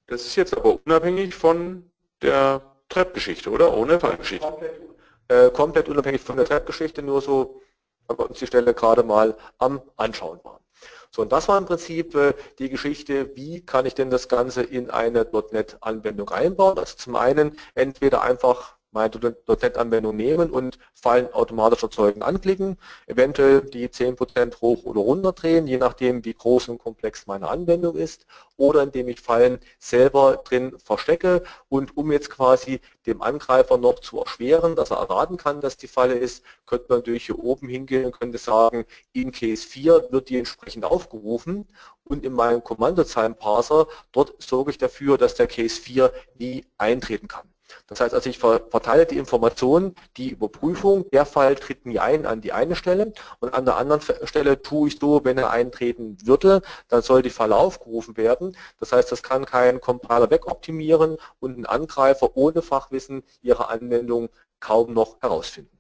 Das 0.07 0.25
ist 0.25 0.35
jetzt 0.35 0.55
aber 0.55 0.79
unabhängig 0.85 1.33
von 1.33 1.89
der 2.21 2.61
Trap-Geschichte, 2.89 3.49
oder? 3.51 3.75
Ohne 3.75 3.99
Fallgeschichte. 3.99 4.47
Komplett, 4.47 4.81
äh, 5.27 5.49
komplett 5.51 5.89
unabhängig 5.89 6.21
von 6.21 6.37
der 6.37 6.45
Trap-Geschichte, 6.45 7.01
nur 7.01 7.21
so, 7.21 7.61
weil 8.07 8.17
wir 8.17 8.29
uns 8.29 8.39
die 8.39 8.47
Stelle 8.47 8.73
gerade 8.73 9.03
mal 9.03 9.37
am 9.59 9.81
Anschauen 9.95 10.39
waren. 10.43 10.63
So, 11.11 11.21
und 11.21 11.31
das 11.31 11.47
war 11.47 11.57
im 11.57 11.65
Prinzip 11.65 12.15
äh, 12.15 12.33
die 12.57 12.69
Geschichte, 12.69 13.35
wie 13.35 13.63
kann 13.65 13.85
ich 13.85 13.95
denn 13.95 14.09
das 14.09 14.27
Ganze 14.27 14.63
in 14.63 14.89
eine 14.89 15.27
.NET-Anwendung 15.51 16.29
einbauen. 16.29 16.77
Also 16.77 16.97
zum 16.97 17.15
einen 17.15 17.57
entweder 17.75 18.21
einfach 18.21 18.78
meine 18.91 19.11
.NET-Anwendung 19.47 20.15
nehmen 20.15 20.49
und 20.49 20.79
Fallen 20.93 21.31
automatisch 21.33 21.83
erzeugen 21.83 22.21
anklicken, 22.21 22.77
eventuell 23.07 23.61
die 23.61 23.87
10% 23.87 24.61
hoch 24.61 24.83
oder 24.83 25.01
runter 25.01 25.31
drehen, 25.31 25.67
je 25.67 25.77
nachdem 25.77 26.25
wie 26.25 26.33
groß 26.33 26.69
und 26.69 26.79
komplex 26.79 27.27
meine 27.27 27.47
Anwendung 27.47 27.95
ist, 27.95 28.25
oder 28.57 28.83
indem 28.83 29.07
ich 29.07 29.21
Fallen 29.21 29.59
selber 29.79 30.41
drin 30.43 30.77
verstecke 30.83 31.43
und 31.69 31.95
um 31.95 32.11
jetzt 32.11 32.29
quasi 32.29 32.81
dem 33.05 33.21
Angreifer 33.21 33.77
noch 33.77 33.99
zu 33.99 34.19
erschweren, 34.19 34.75
dass 34.75 34.91
er 34.91 34.97
erraten 34.97 35.37
kann, 35.37 35.61
dass 35.61 35.77
die 35.77 35.87
Falle 35.87 36.15
ist, 36.15 36.43
könnte 36.65 36.87
man 36.89 36.99
natürlich 36.99 37.27
hier 37.27 37.39
oben 37.39 37.69
hingehen 37.69 38.05
und 38.05 38.19
könnte 38.19 38.37
sagen, 38.37 38.85
in 39.13 39.31
Case 39.31 39.65
4 39.67 40.07
wird 40.11 40.29
die 40.29 40.37
entsprechend 40.37 40.83
aufgerufen 40.85 41.67
und 42.03 42.25
in 42.25 42.33
meinem 42.33 42.63
Kommandozeilenparser, 42.63 43.87
dort 44.11 44.41
sorge 44.41 44.71
ich 44.71 44.77
dafür, 44.77 45.17
dass 45.17 45.35
der 45.35 45.47
Case 45.47 45.79
4 45.79 46.11
nie 46.37 46.65
eintreten 46.77 47.27
kann. 47.27 47.47
Das 47.87 48.01
heißt 48.01 48.13
also, 48.13 48.29
ich 48.29 48.39
verteile 48.39 49.05
die 49.05 49.17
Informationen, 49.17 49.95
die 50.17 50.29
Überprüfung, 50.29 51.09
der 51.11 51.25
Fall 51.25 51.55
tritt 51.55 51.85
nie 51.85 51.99
ein 51.99 52.25
an 52.25 52.41
die 52.41 52.51
eine 52.53 52.75
Stelle 52.75 53.13
und 53.39 53.53
an 53.53 53.65
der 53.65 53.77
anderen 53.77 54.01
Stelle 54.01 54.61
tue 54.61 54.87
ich 54.89 54.99
so, 54.99 55.23
wenn 55.25 55.37
er 55.37 55.49
eintreten 55.51 56.17
würde, 56.23 56.61
dann 56.87 57.01
soll 57.01 57.21
die 57.21 57.29
Falle 57.29 57.55
aufgerufen 57.55 58.17
werden. 58.17 58.55
Das 58.79 58.91
heißt, 58.91 59.11
das 59.11 59.23
kann 59.23 59.45
kein 59.45 59.81
Compiler 59.81 60.29
wegoptimieren 60.29 61.17
und 61.39 61.57
ein 61.57 61.65
Angreifer 61.65 62.35
ohne 62.35 62.61
Fachwissen 62.61 63.23
ihre 63.41 63.69
Anwendung 63.69 64.29
kaum 64.59 64.93
noch 64.93 65.21
herausfinden. 65.21 65.77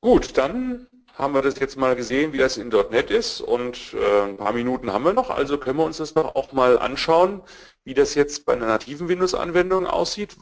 Gut, 0.00 0.36
dann 0.38 0.86
haben 1.18 1.34
wir 1.34 1.42
das 1.42 1.58
jetzt 1.58 1.76
mal 1.76 1.96
gesehen, 1.96 2.32
wie 2.32 2.38
das 2.38 2.56
in 2.56 2.68
.NET 2.68 3.10
ist 3.10 3.40
und 3.40 3.92
äh, 3.94 4.22
ein 4.22 4.36
paar 4.36 4.52
Minuten 4.52 4.92
haben 4.92 5.04
wir 5.04 5.12
noch, 5.12 5.30
also 5.30 5.58
können 5.58 5.78
wir 5.78 5.84
uns 5.84 5.96
das 5.96 6.14
noch 6.14 6.36
auch 6.36 6.52
mal 6.52 6.78
anschauen, 6.78 7.42
wie 7.82 7.92
das 7.92 8.14
jetzt 8.14 8.46
bei 8.46 8.52
einer 8.52 8.66
nativen 8.66 9.08
Windows-Anwendung 9.08 9.86
aussieht. 9.86 10.36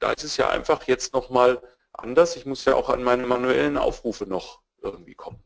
Da 0.00 0.12
ist 0.12 0.24
es 0.24 0.36
ja 0.36 0.50
einfach 0.50 0.86
jetzt 0.86 1.14
noch 1.14 1.30
mal 1.30 1.62
anders. 1.92 2.36
Ich 2.36 2.44
muss 2.44 2.64
ja 2.66 2.74
auch 2.74 2.90
an 2.90 3.02
meine 3.02 3.26
manuellen 3.26 3.78
Aufrufe 3.78 4.26
noch 4.26 4.60
irgendwie 4.82 5.14
kommen. 5.14 5.42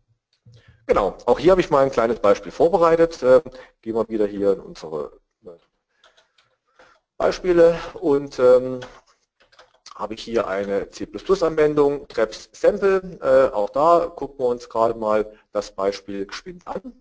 Genau, 0.86 1.16
auch 1.26 1.38
hier 1.38 1.52
habe 1.52 1.60
ich 1.60 1.70
mal 1.70 1.84
ein 1.84 1.92
kleines 1.92 2.18
Beispiel 2.18 2.50
vorbereitet. 2.50 3.22
Äh, 3.22 3.42
gehen 3.82 3.94
wir 3.94 4.08
wieder 4.08 4.26
hier 4.26 4.54
in 4.54 4.60
unsere 4.60 5.12
Beispiele 7.18 7.78
und 7.94 8.38
ähm, 8.40 8.80
habe 9.96 10.14
ich 10.14 10.22
hier 10.22 10.46
eine 10.46 10.90
C++-Anwendung, 10.90 12.06
Traps 12.08 12.50
Sample. 12.52 13.18
Äh, 13.22 13.54
auch 13.54 13.70
da 13.70 14.12
gucken 14.14 14.38
wir 14.38 14.48
uns 14.48 14.68
gerade 14.68 14.94
mal 14.98 15.32
das 15.52 15.72
Beispiel 15.74 16.26
geschwind 16.26 16.66
an. 16.66 16.92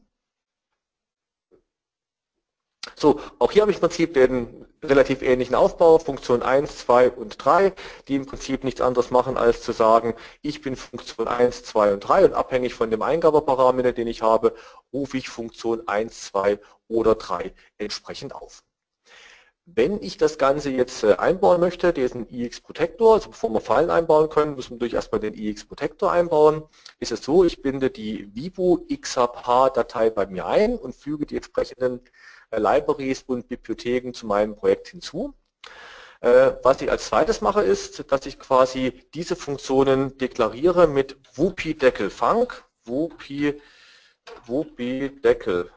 So, 2.96 3.20
auch 3.40 3.52
hier 3.52 3.62
habe 3.64 3.72
ich 3.72 3.78
im 3.78 3.82
Prinzip 3.82 4.14
den 4.14 4.66
relativ 4.82 5.22
ähnlichen 5.22 5.56
Aufbau, 5.56 6.00
Funktion 6.00 6.42
1, 6.42 6.78
2 6.80 7.12
und 7.12 7.36
3, 7.44 7.74
die 8.08 8.16
im 8.16 8.26
Prinzip 8.26 8.64
nichts 8.64 8.80
anderes 8.82 9.12
machen, 9.12 9.38
als 9.38 9.62
zu 9.62 9.74
sagen, 9.74 10.16
ich 10.42 10.62
bin 10.62 10.76
Funktion 10.76 11.28
1, 11.28 11.64
2 11.64 11.94
und 11.94 12.00
3 12.02 12.26
und 12.26 12.34
abhängig 12.34 12.74
von 12.74 12.92
dem 12.92 13.02
Eingabeparameter, 13.02 13.92
den 13.92 14.08
ich 14.08 14.22
habe, 14.22 14.56
rufe 14.94 15.18
ich 15.18 15.30
Funktion 15.30 15.88
1, 15.88 16.22
2 16.28 16.60
oder 16.88 17.16
3 17.16 17.54
entsprechend 17.78 18.34
auf. 18.34 18.64
Wenn 19.68 20.02
ich 20.04 20.18
das 20.18 20.38
Ganze 20.38 20.70
jetzt 20.70 21.04
äh, 21.04 21.16
einbauen 21.16 21.60
möchte, 21.60 21.92
diesen 21.92 22.30
EX-Protektor, 22.32 23.16
also 23.16 23.32
bevor 23.32 23.50
wir 23.50 23.62
Fallen 23.62 23.90
einbauen 23.90 24.30
können, 24.30 24.56
müssen 24.56 24.72
wir 24.72 24.76
natürlich 24.76 24.94
erstmal 24.94 25.22
den 25.22 25.34
EX-Protektor 25.34 26.12
einbauen. 26.12 26.64
Ist 27.00 27.12
es 27.12 27.24
so, 27.24 27.44
ich 27.44 27.64
binde 27.64 27.90
die 27.90 28.30
Vivo 28.36 28.86
XAP-Datei 28.88 30.12
bei 30.12 30.28
mir 30.28 30.46
ein 30.46 30.78
und 30.78 30.96
füge 30.96 31.26
die 31.26 31.38
entsprechenden 31.38 32.02
äh, 32.52 32.60
Libraries 32.60 33.24
und 33.24 33.48
Bibliotheken 33.48 34.14
zu 34.14 34.28
meinem 34.28 34.56
Projekt 34.56 34.90
hinzu. 34.90 35.34
Äh, 36.22 36.52
was 36.62 36.82
ich 36.82 36.92
als 36.92 37.08
zweites 37.08 37.42
mache, 37.42 37.64
ist, 37.64 38.12
dass 38.12 38.28
ich 38.28 38.38
quasi 38.38 39.02
diese 39.16 39.36
Funktionen 39.36 40.16
deklariere 40.20 40.86
mit 40.86 41.18
wupideckelfunc, 41.34 42.64
wupi, 42.84 43.60
wupideckelfunc, 44.46 45.72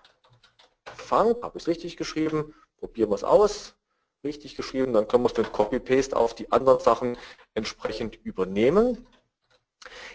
habe 1.42 1.56
ich 1.56 1.62
es 1.62 1.68
richtig 1.68 1.96
geschrieben, 1.96 2.54
probieren 2.76 3.10
wir 3.10 3.14
es 3.14 3.24
aus, 3.24 3.77
richtig 4.28 4.56
geschrieben, 4.56 4.92
dann 4.92 5.08
können 5.08 5.24
wir 5.24 5.30
es 5.30 5.36
mit 5.36 5.52
Copy-Paste 5.52 6.16
auf 6.16 6.34
die 6.34 6.52
anderen 6.52 6.80
Sachen 6.80 7.16
entsprechend 7.54 8.18
übernehmen. 8.24 9.06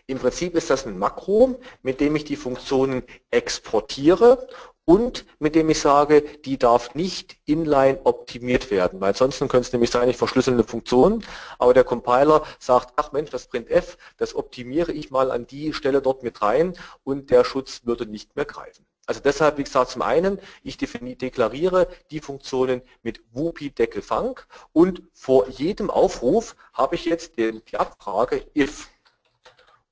Im 0.06 0.20
Prinzip 0.20 0.56
ist 0.56 0.70
das 0.70 0.86
ein 0.86 1.00
Makro, 1.00 1.60
mit 1.82 2.00
dem 2.00 2.16
ich 2.16 2.26
die 2.26 2.36
Funktionen 2.36 3.04
exportiere 3.32 4.48
und 4.86 5.26
mit 5.40 5.56
dem 5.56 5.70
ich 5.70 5.80
sage, 5.80 6.22
die 6.22 6.58
darf 6.58 6.94
nicht 6.94 7.38
inline 7.46 8.02
optimiert 8.04 8.70
werden, 8.70 9.00
weil 9.00 9.10
ansonsten 9.10 9.48
könnte 9.48 9.68
es 9.68 9.74
nämlich 9.74 9.92
sein, 9.92 10.10
ich 10.10 10.18
verschlüssel 10.18 10.54
eine 10.54 10.64
Funktion, 10.64 11.24
aber 11.58 11.74
der 11.74 11.86
Compiler 11.86 12.44
sagt, 12.60 12.94
ach 12.98 13.14
Mensch, 13.14 13.32
das 13.32 13.48
printf, 13.48 13.98
das 14.18 14.36
optimiere 14.36 14.92
ich 14.92 15.10
mal 15.10 15.32
an 15.32 15.48
die 15.48 15.74
Stelle 15.74 16.02
dort 16.02 16.22
mit 16.22 16.42
rein 16.42 16.78
und 17.04 17.32
der 17.32 17.46
Schutz 17.46 17.86
würde 17.86 18.06
nicht 18.06 18.36
mehr 18.36 18.46
greifen. 18.46 18.86
Also 19.06 19.20
deshalb, 19.20 19.58
wie 19.58 19.64
gesagt, 19.64 19.92
zum 19.92 20.02
einen, 20.02 20.40
ich 20.64 20.78
deklariere 20.78 21.90
die 22.10 22.22
Funktionen 22.22 22.82
mit 23.02 23.22
wuppi 23.34 23.70
deckelfunc 23.70 24.48
und 24.72 25.04
vor 25.14 25.50
jedem 25.50 25.90
Aufruf 25.90 26.56
habe 26.72 26.96
ich 26.96 27.06
jetzt 27.06 27.38
die 27.38 27.78
Abfrage 27.78 28.46
if 28.56 28.88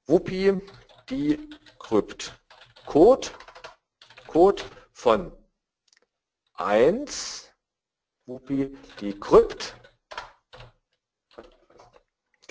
wuppi 0.05 0.61
decrypt 1.09 2.33
Code, 2.85 3.27
Code 4.27 4.63
von 4.93 5.33
1 6.53 7.51
wuppi 8.25 8.77
decrypt 9.01 9.75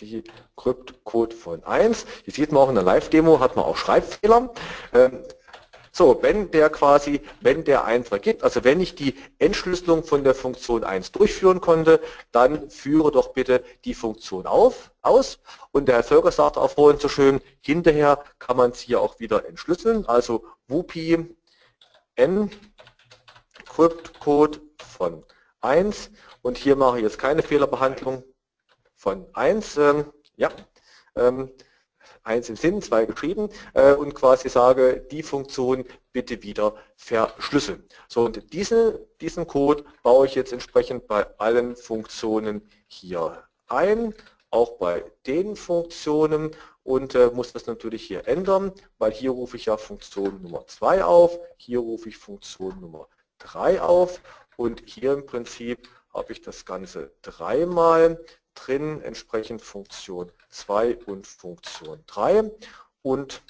die 0.01 0.25
Crypt-Code 0.57 1.37
von 1.37 1.63
1. 1.63 2.07
Hier 2.25 2.33
sieht 2.33 2.53
man 2.53 2.63
auch 2.63 2.69
in 2.71 2.75
der 2.75 2.85
Live-Demo, 2.85 3.39
hat 3.39 3.57
man 3.57 3.67
auch 3.67 3.77
Schreibfehler. 3.77 4.51
So, 6.01 6.23
wenn 6.23 6.51
der 6.51 6.71
quasi, 6.71 7.21
wenn 7.43 7.63
der 7.63 7.85
1 7.85 8.09
vergibt, 8.09 8.43
also 8.43 8.65
wenn 8.65 8.81
ich 8.81 8.95
die 8.95 9.15
Entschlüsselung 9.39 10.03
von 10.03 10.25
der 10.25 10.35
Funktion 10.35 10.83
1 10.83 11.13
durchführen 11.13 11.61
konnte, 11.61 12.01
dann 12.33 12.71
führe 12.71 13.13
doch 13.13 13.35
bitte 13.35 13.63
die 13.85 13.93
Funktion 13.93 14.47
auf, 14.47 14.93
aus. 15.03 15.41
Und 15.73 15.89
der 15.89 15.97
Herr 15.97 16.03
Völker 16.03 16.33
sagt 16.33 16.57
auch 16.57 16.71
vorhin 16.71 16.99
so 16.99 17.11
schön, 17.11 17.43
hinterher 17.61 18.25
kann 18.39 18.57
man 18.57 18.71
es 18.71 18.81
hier 18.81 19.03
auch 19.03 19.21
wieder 19.21 19.47
entschlüsseln. 19.47 20.07
Also 20.07 20.47
wupi 20.69 21.37
encrypt-Code 22.15 24.59
von 24.97 25.23
1 25.61 26.13
und 26.41 26.57
hier 26.57 26.77
mache 26.77 26.97
ich 26.97 27.03
jetzt 27.03 27.19
keine 27.19 27.43
Fehlerbehandlung 27.43 28.25
von 28.95 29.27
1. 29.35 29.77
Ähm, 29.77 30.11
ja, 30.37 30.49
ähm, 31.15 31.53
eins 32.23 32.49
im 32.49 32.57
Sinn, 32.57 32.83
zwei 32.83 33.07
geschrieben 33.07 33.49
äh, 33.75 33.93
und 33.93 34.15
quasi 34.15 34.49
sage, 34.49 35.07
die 35.11 35.23
Funktion 35.23 35.85
bitte 36.13 36.43
wieder 36.43 36.75
verschlüsseln. 36.97 37.85
So, 38.09 38.25
und 38.25 38.53
diesen, 38.53 38.99
diesen 39.21 39.47
Code 39.47 39.85
baue 40.03 40.27
ich 40.27 40.35
jetzt 40.35 40.53
entsprechend 40.53 41.07
bei 41.07 41.27
allen 41.39 41.77
Funktionen 41.77 42.63
hier 42.87 43.45
ein, 43.69 44.15
auch 44.51 44.79
bei 44.79 45.05
den 45.27 45.57
Funktionen 45.57 46.51
und 46.83 47.15
äh, 47.15 47.31
muss 47.33 47.53
das 47.53 47.67
natürlich 47.67 48.03
hier 48.03 48.27
ändern, 48.27 48.73
weil 48.99 49.13
hier 49.13 49.31
rufe 49.31 49.57
ich 49.57 49.67
ja 49.67 49.77
Funktion 49.77 50.43
Nummer 50.43 50.67
2 50.67 51.05
auf, 51.05 51.39
hier 51.57 51.79
rufe 51.79 52.09
ich 52.09 52.17
Funktion 52.17 52.81
Nummer 52.81 53.09
3 53.39 53.81
auf 53.81 54.21
und 54.57 54.83
hier 54.87 55.13
im 55.13 55.27
Prinzip 55.27 55.89
habe 56.13 56.33
ich 56.33 56.41
das 56.41 56.65
Ganze 56.65 57.13
dreimal 57.23 58.19
drin, 58.67 59.03
entsprechend 59.03 59.63
Funktion 59.63 60.31
2 60.51 60.99
und 61.07 61.27
Funktion 61.27 62.03
3 62.07 62.51
und 63.03 63.43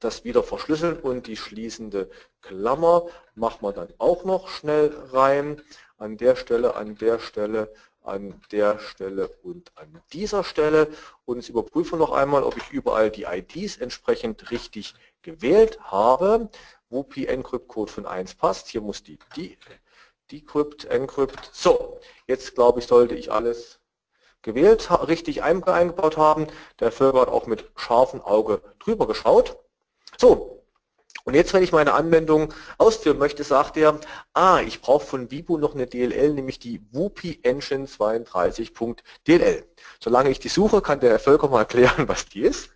das 0.00 0.24
wieder 0.24 0.42
verschlüsseln 0.42 0.98
und 0.98 1.26
die 1.26 1.36
schließende 1.36 2.10
Klammer 2.40 3.06
machen 3.34 3.62
wir 3.62 3.72
dann 3.72 3.92
auch 3.98 4.24
noch 4.24 4.48
schnell 4.48 4.94
rein. 5.12 5.60
An 5.96 6.16
der 6.16 6.36
Stelle, 6.36 6.76
an 6.76 6.94
der 6.96 7.18
Stelle, 7.18 7.72
an 8.02 8.40
der 8.52 8.78
Stelle 8.78 9.28
und 9.42 9.72
an 9.76 10.00
dieser 10.12 10.44
Stelle. 10.44 10.88
Und 11.24 11.38
jetzt 11.38 11.48
überprüfen 11.48 11.98
noch 11.98 12.12
einmal, 12.12 12.44
ob 12.44 12.56
ich 12.56 12.70
überall 12.70 13.10
die 13.10 13.24
IDs 13.24 13.76
entsprechend 13.78 14.52
richtig 14.52 14.94
gewählt 15.22 15.80
habe. 15.82 16.48
Wo 16.90 17.02
P-Encrypt-Code 17.02 17.92
von 17.92 18.06
1 18.06 18.36
passt. 18.36 18.68
Hier 18.68 18.80
muss 18.80 19.02
die, 19.02 19.18
die 19.36 19.58
Decrypt, 20.30 20.84
Encrypt. 20.86 21.50
So, 21.52 22.00
jetzt 22.26 22.54
glaube 22.54 22.80
ich, 22.80 22.86
sollte 22.86 23.14
ich 23.14 23.32
alles 23.32 23.77
gewählt, 24.42 24.88
richtig 25.08 25.42
eingebaut 25.42 26.16
haben. 26.16 26.46
Der 26.80 26.92
Völker 26.92 27.22
hat 27.22 27.28
auch 27.28 27.46
mit 27.46 27.70
scharfem 27.76 28.20
Auge 28.20 28.62
drüber 28.78 29.06
geschaut. 29.06 29.58
So, 30.16 30.58
und 31.24 31.34
jetzt, 31.34 31.52
wenn 31.52 31.62
ich 31.62 31.72
meine 31.72 31.92
Anwendung 31.92 32.54
ausführen 32.78 33.18
möchte, 33.18 33.44
sagt 33.44 33.76
er, 33.76 34.00
ah, 34.32 34.62
ich 34.66 34.80
brauche 34.80 35.04
von 35.04 35.30
Vibo 35.30 35.58
noch 35.58 35.74
eine 35.74 35.86
DLL, 35.86 36.32
nämlich 36.32 36.58
die 36.58 36.80
WUPI 36.92 37.40
Engine 37.42 37.86
32.dll. 37.86 39.64
Solange 40.00 40.30
ich 40.30 40.38
die 40.38 40.48
suche, 40.48 40.80
kann 40.80 41.00
der 41.00 41.18
Völker 41.18 41.48
mal 41.48 41.60
erklären, 41.60 42.08
was 42.08 42.30
die 42.30 42.40
ist. 42.40 42.70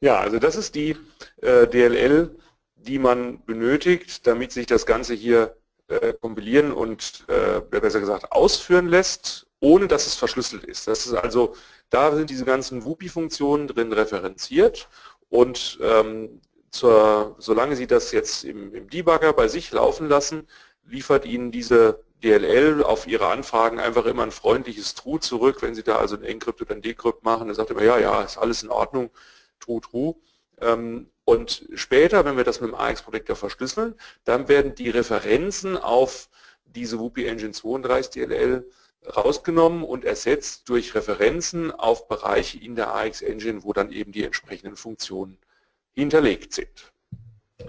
Ja, 0.00 0.20
also 0.20 0.38
das 0.38 0.56
ist 0.56 0.74
die 0.74 0.96
äh, 1.42 1.66
DLL, 1.66 2.34
die 2.76 2.98
man 2.98 3.44
benötigt, 3.44 4.26
damit 4.26 4.52
sich 4.52 4.66
das 4.66 4.86
Ganze 4.86 5.12
hier 5.12 5.56
äh, 5.88 6.14
kompilieren 6.14 6.72
und 6.72 7.26
äh, 7.28 7.60
besser 7.60 8.00
gesagt 8.00 8.32
ausführen 8.32 8.88
lässt 8.88 9.51
ohne 9.62 9.86
dass 9.86 10.06
es 10.08 10.16
verschlüsselt 10.16 10.64
ist. 10.64 10.88
Das 10.88 11.06
ist 11.06 11.14
also, 11.14 11.54
da 11.88 12.14
sind 12.14 12.30
diese 12.30 12.44
ganzen 12.44 12.84
WUPI-Funktionen 12.84 13.68
drin 13.68 13.92
referenziert 13.92 14.88
und 15.30 15.78
ähm, 15.80 16.40
zur, 16.72 17.36
solange 17.38 17.76
Sie 17.76 17.86
das 17.86 18.10
jetzt 18.10 18.44
im, 18.44 18.74
im 18.74 18.90
Debugger 18.90 19.32
bei 19.32 19.46
sich 19.46 19.70
laufen 19.70 20.08
lassen, 20.08 20.48
liefert 20.84 21.24
Ihnen 21.26 21.52
diese 21.52 22.02
DLL 22.24 22.82
auf 22.82 23.06
Ihre 23.06 23.28
Anfragen 23.28 23.78
einfach 23.78 24.04
immer 24.06 24.24
ein 24.24 24.32
freundliches 24.32 24.96
True 24.96 25.20
zurück. 25.20 25.62
Wenn 25.62 25.76
Sie 25.76 25.84
da 25.84 25.96
also 25.96 26.16
ein 26.16 26.24
Encrypt 26.24 26.60
oder 26.60 26.74
ein 26.74 26.82
Decrypt 26.82 27.22
machen, 27.22 27.46
dann 27.46 27.54
sagt 27.54 27.70
er 27.70 27.76
immer, 27.76 27.84
ja, 27.84 28.00
ja, 28.00 28.22
ist 28.22 28.38
alles 28.38 28.64
in 28.64 28.68
Ordnung, 28.68 29.10
True, 29.60 29.80
True. 29.80 30.16
Ähm, 30.60 31.08
und 31.24 31.68
später, 31.74 32.24
wenn 32.24 32.36
wir 32.36 32.42
das 32.42 32.60
mit 32.60 32.70
dem 32.70 32.74
AX-Protector 32.74 33.36
verschlüsseln, 33.36 33.94
dann 34.24 34.48
werden 34.48 34.74
die 34.74 34.90
Referenzen 34.90 35.76
auf 35.76 36.28
diese 36.64 36.98
WUPI 36.98 37.26
Engine 37.26 37.52
32 37.52 38.10
DLL 38.10 38.68
rausgenommen 39.06 39.84
und 39.84 40.04
ersetzt 40.04 40.68
durch 40.68 40.94
Referenzen 40.94 41.70
auf 41.72 42.08
Bereiche 42.08 42.58
in 42.58 42.76
der 42.76 42.94
AX 42.94 43.22
Engine, 43.22 43.64
wo 43.64 43.72
dann 43.72 43.90
eben 43.90 44.12
die 44.12 44.24
entsprechenden 44.24 44.76
Funktionen 44.76 45.38
hinterlegt 45.92 46.52
sind. 46.54 46.92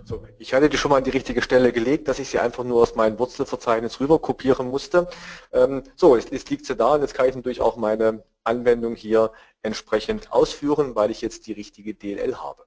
So, 0.05 0.23
ich 0.39 0.53
hatte 0.53 0.69
die 0.69 0.77
schon 0.77 0.89
mal 0.89 0.97
an 0.97 1.03
die 1.03 1.11
richtige 1.11 1.41
Stelle 1.41 1.71
gelegt, 1.71 2.07
dass 2.07 2.19
ich 2.19 2.29
sie 2.29 2.39
einfach 2.39 2.63
nur 2.63 2.81
aus 2.81 2.95
meinem 2.95 3.19
Wurzelverzeichnis 3.19 3.99
rüber 3.99 4.19
kopieren 4.19 4.69
musste. 4.69 5.07
Ähm, 5.51 5.84
so, 5.95 6.15
jetzt, 6.15 6.31
jetzt 6.31 6.49
liegt 6.49 6.65
sie 6.65 6.75
da 6.75 6.95
und 6.95 7.01
jetzt 7.01 7.13
kann 7.13 7.29
ich 7.29 7.36
natürlich 7.36 7.61
auch 7.61 7.77
meine 7.77 8.23
Anwendung 8.43 8.95
hier 8.95 9.31
entsprechend 9.61 10.31
ausführen, 10.31 10.95
weil 10.95 11.11
ich 11.11 11.21
jetzt 11.21 11.47
die 11.47 11.53
richtige 11.53 11.93
DLL 11.93 12.38
habe. 12.38 12.65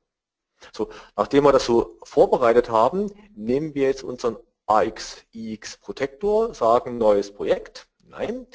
So, 0.73 0.89
nachdem 1.17 1.45
wir 1.45 1.53
das 1.53 1.67
so 1.67 1.99
vorbereitet 2.03 2.71
haben, 2.71 3.11
nehmen 3.35 3.75
wir 3.75 3.89
jetzt 3.89 4.03
unseren 4.03 4.37
AX-IX 4.67 5.77
Protektor, 5.79 6.55
sagen 6.55 6.99
neues 6.99 7.33
Projekt, 7.33 7.87
nein, 8.17 8.47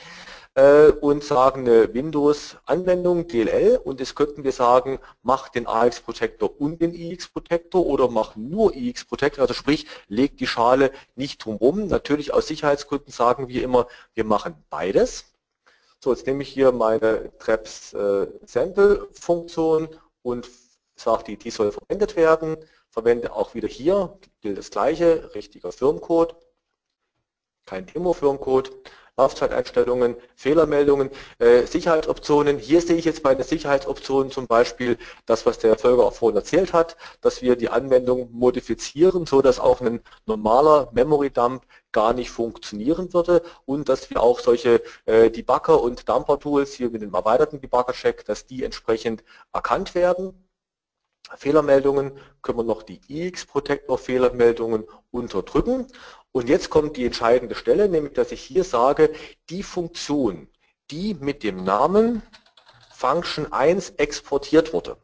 äh, 0.56 0.88
und 0.88 1.24
sagen 1.24 1.62
eine 1.62 1.94
Windows-Anwendung, 1.94 3.28
DLL, 3.28 3.78
und 3.78 4.00
jetzt 4.00 4.16
könnten 4.16 4.44
wir 4.44 4.52
sagen, 4.52 5.00
mach 5.22 5.50
den 5.50 5.68
AX 5.68 6.02
Protector 6.02 6.60
und 6.60 6.82
den 6.82 6.94
IX 6.94 7.28
Protector 7.30 7.86
oder 7.86 8.10
mach 8.10 8.36
nur 8.36 8.76
IX 8.76 9.06
Protector, 9.06 9.44
also 9.44 9.54
sprich, 9.54 9.86
leg 10.08 10.38
die 10.38 10.48
Schale 10.48 10.92
nicht 11.16 11.44
drumherum. 11.46 11.88
Natürlich 11.88 12.34
aus 12.34 12.48
Sicherheitsgründen 12.48 13.12
sagen 13.12 13.48
wir 13.48 13.64
immer, 13.64 13.88
wir 14.14 14.26
machen 14.26 14.56
beides. 14.70 15.26
So, 16.04 16.12
jetzt 16.12 16.26
nehme 16.26 16.42
ich 16.44 16.50
hier 16.50 16.72
meine 16.72 17.32
Traps 17.38 17.94
äh, 17.94 18.28
und 20.24 20.50
sage 20.96 21.24
die, 21.24 21.38
die 21.38 21.52
soll 21.52 21.72
verwendet 21.72 22.16
werden. 22.16 22.58
Verwende 22.90 23.34
auch 23.34 23.54
wieder 23.56 23.68
hier, 23.68 24.18
gilt 24.42 24.58
das 24.58 24.70
gleiche, 24.70 25.34
richtiger 25.34 25.72
Firmcode, 25.72 26.36
kein 27.66 27.86
Demo-Firmcode. 27.86 28.72
Laufzeiteinstellungen, 29.22 30.16
Fehlermeldungen, 30.36 31.12
äh, 31.38 31.66
Sicherheitsoptionen. 31.66 32.58
Hier 32.58 32.82
sehe 32.82 32.98
ich 32.98 33.06
jetzt 33.06 33.22
bei 33.22 33.36
den 33.36 33.44
Sicherheitsoptionen 33.44 34.32
zum 34.32 34.48
Beispiel 34.48 34.98
das, 35.28 35.46
was 35.46 35.60
der 35.60 35.78
Folger 35.78 36.06
auch 36.06 36.14
vorhin 36.14 36.38
erzählt 36.38 36.74
hat, 36.74 36.98
dass 37.22 37.42
wir 37.44 37.56
die 37.56 37.70
Anwendung 37.70 38.30
modifizieren, 38.32 39.28
so 39.28 39.42
dass 39.44 39.60
auch 39.60 39.80
ein 39.82 40.02
normaler 40.26 40.90
Memory 40.94 41.30
Dump 41.30 41.64
gar 41.92 42.14
nicht 42.14 42.32
funktionieren 42.32 43.14
würde 43.14 43.44
und 43.66 43.90
dass 43.90 44.10
wir 44.10 44.22
auch 44.24 44.40
solche 44.40 44.82
äh, 45.06 45.30
Debugger 45.30 45.82
und 45.82 46.10
Dumper 46.10 46.40
Tools 46.40 46.74
hier 46.74 46.90
mit 46.90 47.02
dem 47.02 47.14
erweiterten 47.14 47.62
Debugger 47.62 47.94
Check, 47.94 48.26
dass 48.26 48.48
die 48.48 48.64
entsprechend 48.64 49.24
erkannt 49.54 49.94
werden. 49.94 50.34
Fehlermeldungen 51.36 52.18
können 52.42 52.58
wir 52.60 52.64
noch 52.64 52.84
die 52.84 53.02
IX 53.08 53.46
Protector 53.46 53.98
Fehlermeldungen 53.98 54.86
unterdrücken 55.12 55.88
und 56.32 56.50
jetzt 56.50 56.70
kommt 56.70 56.98
die 56.98 57.06
entscheidende 57.06 57.56
Stelle, 57.56 57.90
nämlich 57.90 58.14
dass 58.14 58.32
ich 58.32 58.42
hier 58.42 58.64
sage, 58.64 59.14
die 59.50 59.64
Funktion, 59.64 60.48
die 60.90 61.14
mit 61.14 61.44
dem 61.44 61.64
Namen 61.64 62.22
Function 62.94 63.52
1 63.52 63.92
exportiert 63.92 64.74
wurde. 64.74 64.98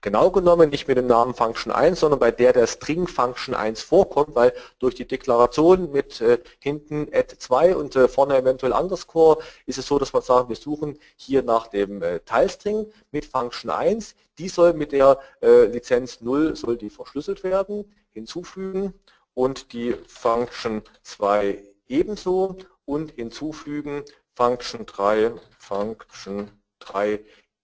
Genau 0.00 0.30
genommen 0.30 0.70
nicht 0.70 0.88
mit 0.88 0.96
dem 0.96 1.06
Namen 1.06 1.34
Function 1.34 1.72
1, 1.72 2.00
sondern 2.00 2.20
bei 2.20 2.30
der 2.30 2.52
der 2.52 2.66
String 2.66 3.06
Function 3.06 3.54
1 3.54 3.82
vorkommt, 3.82 4.34
weil 4.34 4.52
durch 4.78 4.94
die 4.94 5.06
Deklaration 5.06 5.90
mit 5.92 6.20
äh, 6.20 6.38
hinten 6.58 7.08
add 7.12 7.36
2 7.38 7.76
und 7.76 7.96
äh, 7.96 8.08
vorne 8.08 8.36
eventuell 8.36 8.72
underscore 8.72 9.38
ist 9.66 9.78
es 9.78 9.86
so, 9.86 9.98
dass 9.98 10.12
wir 10.14 10.22
sagen, 10.22 10.48
wir 10.48 10.56
suchen 10.56 10.98
hier 11.16 11.42
nach 11.42 11.68
dem 11.68 12.02
äh, 12.02 12.20
Teilstring 12.20 12.86
mit 13.10 13.24
Function 13.24 13.70
1. 13.70 14.14
Die 14.38 14.48
soll 14.48 14.72
mit 14.72 14.92
der 14.92 15.18
äh, 15.40 15.66
Lizenz 15.66 16.20
0 16.20 16.56
soll 16.56 16.76
die 16.76 16.90
verschlüsselt 16.90 17.44
werden, 17.44 17.84
hinzufügen 18.12 18.94
und 19.34 19.72
die 19.72 19.94
Function 20.06 20.82
2 21.02 21.62
ebenso 21.88 22.56
und 22.84 23.12
hinzufügen 23.12 24.04
Function 24.34 24.86
3, 24.86 25.32
Function 25.58 26.50
3 26.80 27.20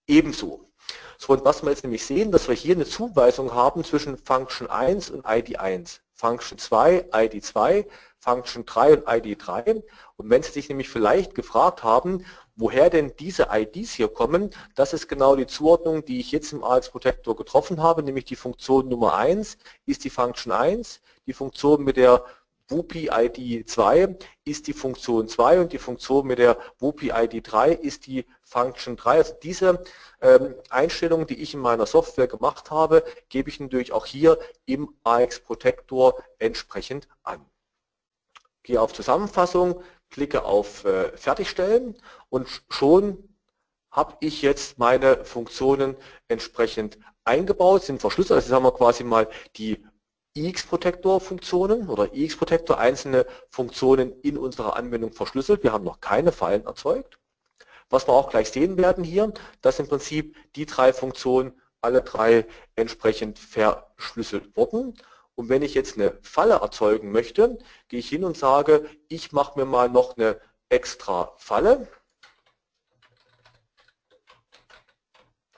ebenso. 0.07 0.68
So, 1.18 1.32
und 1.32 1.45
was 1.45 1.62
wir 1.62 1.70
jetzt 1.70 1.82
nämlich 1.82 2.07
sehen, 2.07 2.30
dass 2.30 2.49
wir 2.49 2.55
hier 2.55 2.74
eine 2.74 2.86
Zuweisung 2.86 3.53
haben 3.53 3.84
zwischen 3.84 4.16
Function 4.16 4.68
1 4.68 5.11
und 5.11 5.24
ID 5.28 5.59
1, 5.59 6.01
Function 6.14 6.59
2, 6.59 7.11
ID 7.12 7.45
2, 7.45 7.86
Function 8.18 8.64
3 8.66 8.99
und 8.99 9.05
ID 9.09 9.39
3. 9.47 9.82
Und 10.16 10.30
wenn 10.30 10.43
Sie 10.43 10.53
sich 10.53 10.68
nämlich 10.68 10.89
vielleicht 10.89 11.34
gefragt 11.34 11.82
haben, 11.82 12.24
woher 12.57 12.91
denn 12.91 13.12
diese 13.18 13.49
IDs 13.53 13.93
hier 13.93 14.09
kommen, 14.09 14.51
das 14.74 14.93
ist 14.93 15.09
genau 15.09 15.36
die 15.36 15.47
Zuordnung, 15.47 16.05
die 16.05 16.20
ich 16.20 16.32
jetzt 16.32 16.53
im 16.53 16.64
AX 16.64 16.91
Protector 16.91 17.36
getroffen 17.36 17.82
habe, 17.82 18.03
nämlich 18.03 18.24
die 18.24 18.36
Funktion 18.36 18.89
Nummer 18.89 19.14
1 19.14 19.59
ist 19.86 20.05
die 20.05 20.11
Function 20.11 20.53
1, 20.53 21.01
die 21.26 21.32
Funktion 21.32 21.84
mit 21.84 21.97
der 21.97 22.24
WUPI 22.68 23.09
ID 23.11 23.68
2 23.68 24.18
ist 24.45 24.66
die 24.66 24.72
Funktion 24.74 25.26
2 25.26 25.61
und 25.61 25.72
die 25.72 25.78
Funktion 25.78 26.26
mit 26.26 26.39
der 26.39 26.59
WUPI 26.80 27.12
ID 27.14 27.51
3 27.51 27.72
ist 27.72 28.07
die 28.07 28.26
Function 28.49 28.96
3. 28.96 29.11
Also 29.18 29.34
diese 29.42 29.84
ähm, 30.20 30.55
Einstellungen, 30.70 31.26
die 31.26 31.40
ich 31.40 31.55
in 31.55 31.61
meiner 31.61 31.86
Software 31.86 32.28
gemacht 32.28 32.70
habe, 32.70 33.05
gebe 33.28 33.51
ich 33.51 33.61
natürlich 33.61 33.92
auch 33.92 34.07
hier 34.07 34.38
im 34.64 34.94
AX 35.05 35.40
Protector 35.40 36.22
entsprechend 36.38 37.09
an. 37.22 37.44
Gehe 38.62 38.80
auf 38.80 38.92
Zusammenfassung, 38.92 39.82
klicke 40.11 40.44
auf 40.44 40.84
äh, 40.84 41.16
Fertigstellen 41.16 41.96
und 42.30 42.49
schon 42.70 43.28
habe 43.90 44.16
ich 44.20 44.42
jetzt 44.42 44.78
meine 44.78 45.24
Funktionen 45.24 45.96
entsprechend 46.28 46.99
eingebaut, 47.24 47.82
sind 47.82 48.01
verschlüsselt. 48.01 48.36
Also 48.36 48.49
jetzt 48.49 48.55
haben 48.55 48.64
wir 48.64 48.72
quasi 48.72 49.05
mal 49.05 49.28
die 49.57 49.84
IX-Protector-Funktionen 50.34 51.88
oder 51.88 52.14
IX-Protector 52.14 52.78
einzelne 52.78 53.26
Funktionen 53.51 54.18
in 54.20 54.38
unserer 54.38 54.76
Anwendung 54.76 55.12
verschlüsselt. 55.12 55.62
Wir 55.62 55.72
haben 55.72 55.84
noch 55.84 56.01
keine 56.01 56.32
Fallen 56.32 56.64
erzeugt. 56.64 57.18
Was 57.91 58.07
wir 58.07 58.12
auch 58.12 58.30
gleich 58.30 58.51
sehen 58.51 58.76
werden 58.76 59.05
hier, 59.05 59.32
dass 59.62 59.78
im 59.78 59.89
Prinzip 59.89 60.36
die 60.57 60.66
drei 60.66 60.93
Funktionen 60.93 61.59
alle 61.80 62.03
drei 62.03 62.47
entsprechend 62.76 63.39
verschlüsselt 63.39 64.57
wurden. 64.57 64.95
Und 65.34 65.49
wenn 65.49 65.62
ich 65.62 65.74
jetzt 65.74 65.97
eine 65.97 66.18
Falle 66.22 66.55
erzeugen 66.55 67.12
möchte, 67.12 67.59
gehe 67.89 68.01
ich 68.01 68.09
hin 68.09 68.24
und 68.24 68.36
sage, 68.36 68.89
ich 69.09 69.32
mache 69.32 69.59
mir 69.59 69.64
mal 69.64 69.89
noch 69.89 70.16
eine 70.16 70.41
extra 70.68 71.32
Falle. 71.36 71.86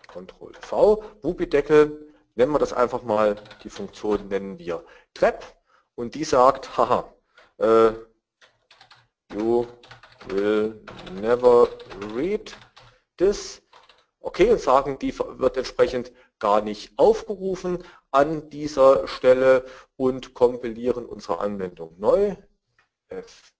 Ctrl 0.06 0.52
V, 0.60 1.04
Wupi-Deckel, 1.22 2.12
nennen 2.34 2.52
wir 2.52 2.58
das 2.58 2.72
einfach 2.72 3.02
mal, 3.02 3.36
die 3.64 3.70
Funktion 3.70 4.28
nennen 4.28 4.58
wir 4.58 4.84
trap 5.14 5.44
und 5.94 6.14
die 6.14 6.24
sagt, 6.24 6.76
haha, 6.76 7.12
äh, 7.58 7.92
you 9.32 9.66
will 10.28 10.80
never 11.20 11.68
read 12.14 12.54
this. 13.16 13.62
Okay, 14.20 14.50
und 14.50 14.60
sagen, 14.60 14.98
die 14.98 15.18
wird 15.18 15.56
entsprechend 15.56 16.12
gar 16.38 16.60
nicht 16.60 16.92
aufgerufen 16.98 17.84
an 18.10 18.50
dieser 18.50 19.08
Stelle 19.08 19.64
und 19.96 20.34
kompilieren 20.34 21.06
unsere 21.06 21.38
Anwendung 21.38 21.98
neu. 21.98 22.36
F. 23.08 23.52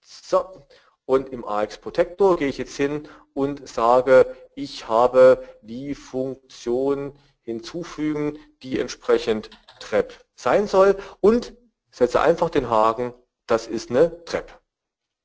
So. 0.00 0.62
Und 1.06 1.28
im 1.28 1.44
AX 1.44 1.76
Protector 1.76 2.38
gehe 2.38 2.48
ich 2.48 2.56
jetzt 2.56 2.76
hin 2.76 3.08
und 3.34 3.68
sage, 3.68 4.34
ich 4.54 4.88
habe 4.88 5.46
die 5.60 5.94
Funktion 5.94 7.18
hinzufügen, 7.42 8.38
die 8.62 8.78
entsprechend 8.80 9.50
trap 9.80 10.14
sein 10.34 10.66
soll 10.66 10.96
und 11.20 11.54
setze 11.90 12.22
einfach 12.22 12.48
den 12.48 12.70
Haken, 12.70 13.12
das 13.46 13.66
ist 13.66 13.90
eine 13.90 14.24
trap. 14.24 14.60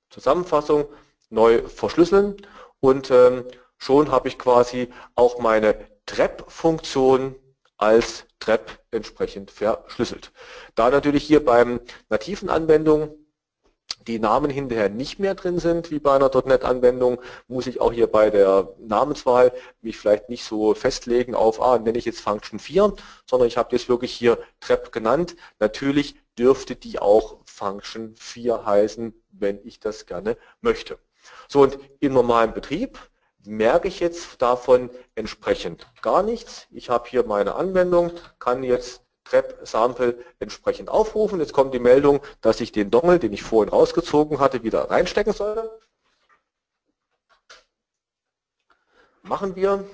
Zusammenfassung, 0.10 0.88
neu 1.30 1.68
verschlüsseln 1.68 2.36
und 2.80 3.12
ähm, 3.12 3.46
schon 3.78 4.12
habe 4.12 4.28
ich 4.28 4.40
quasi 4.40 4.90
auch 5.16 5.40
meine 5.40 5.88
trap-Funktion 6.06 7.36
als 7.78 8.26
trap 8.40 8.80
entsprechend 8.92 9.52
verschlüsselt. 9.52 10.32
Da 10.76 10.90
natürlich 10.90 11.24
hier 11.24 11.44
beim 11.44 11.80
nativen 12.10 12.50
Anwendung 12.50 13.16
die 14.08 14.20
Namen 14.20 14.50
hinterher 14.50 14.90
nicht 14.90 15.20
mehr 15.20 15.36
drin 15.36 15.60
sind, 15.60 15.92
wie 15.92 16.00
bei 16.00 16.16
einer 16.16 16.32
.NET-Anwendung, 16.34 17.22
muss 17.48 17.68
ich 17.68 17.82
auch 17.82 17.92
hier 17.92 18.08
bei 18.08 18.30
der 18.30 18.74
Namenswahl 18.80 19.54
mich 19.82 19.98
vielleicht 19.98 20.30
nicht 20.30 20.44
so 20.44 20.74
festlegen 20.74 21.36
auf, 21.36 21.62
ah, 21.62 21.78
nenne 21.78 21.98
ich 21.98 22.06
jetzt 22.06 22.22
Function 22.22 22.60
4, 22.60 22.94
sondern 23.26 23.48
ich 23.48 23.58
habe 23.58 23.76
jetzt 23.76 23.90
wirklich 23.90 24.14
hier 24.14 24.40
trap 24.60 24.92
genannt. 24.92 25.36
Natürlich 25.60 26.16
dürfte 26.38 26.76
die 26.76 27.00
auch 27.00 27.38
Function 27.46 28.16
4 28.16 28.66
heißen, 28.66 29.14
wenn 29.32 29.60
ich 29.66 29.80
das 29.80 30.06
gerne 30.06 30.38
möchte. 30.62 30.98
So, 31.48 31.62
und 31.62 31.78
im 32.00 32.14
normalen 32.14 32.54
Betrieb 32.54 32.98
merke 33.46 33.88
ich 33.88 34.00
jetzt 34.00 34.42
davon 34.42 34.90
entsprechend 35.16 35.88
gar 36.02 36.24
nichts. 36.24 36.68
Ich 36.72 36.90
habe 36.90 37.10
hier 37.10 37.26
meine 37.26 37.56
Anwendung, 37.56 38.12
kann 38.40 38.64
jetzt 38.64 39.04
grep-sample 39.30 40.18
entsprechend 40.40 40.90
aufrufen. 40.90 41.40
Jetzt 41.40 41.54
kommt 41.54 41.74
die 41.74 41.80
Meldung, 41.80 42.22
dass 42.42 42.62
ich 42.62 42.72
den 42.72 42.92
Dongle, 42.92 43.20
den 43.20 43.34
ich 43.34 43.44
vorhin 43.44 43.70
rausgezogen 43.70 44.40
hatte, 44.40 44.64
wieder 44.64 44.90
reinstecken 44.90 45.34
soll. 45.34 45.70
Machen 49.22 49.56
wir. 49.56 49.86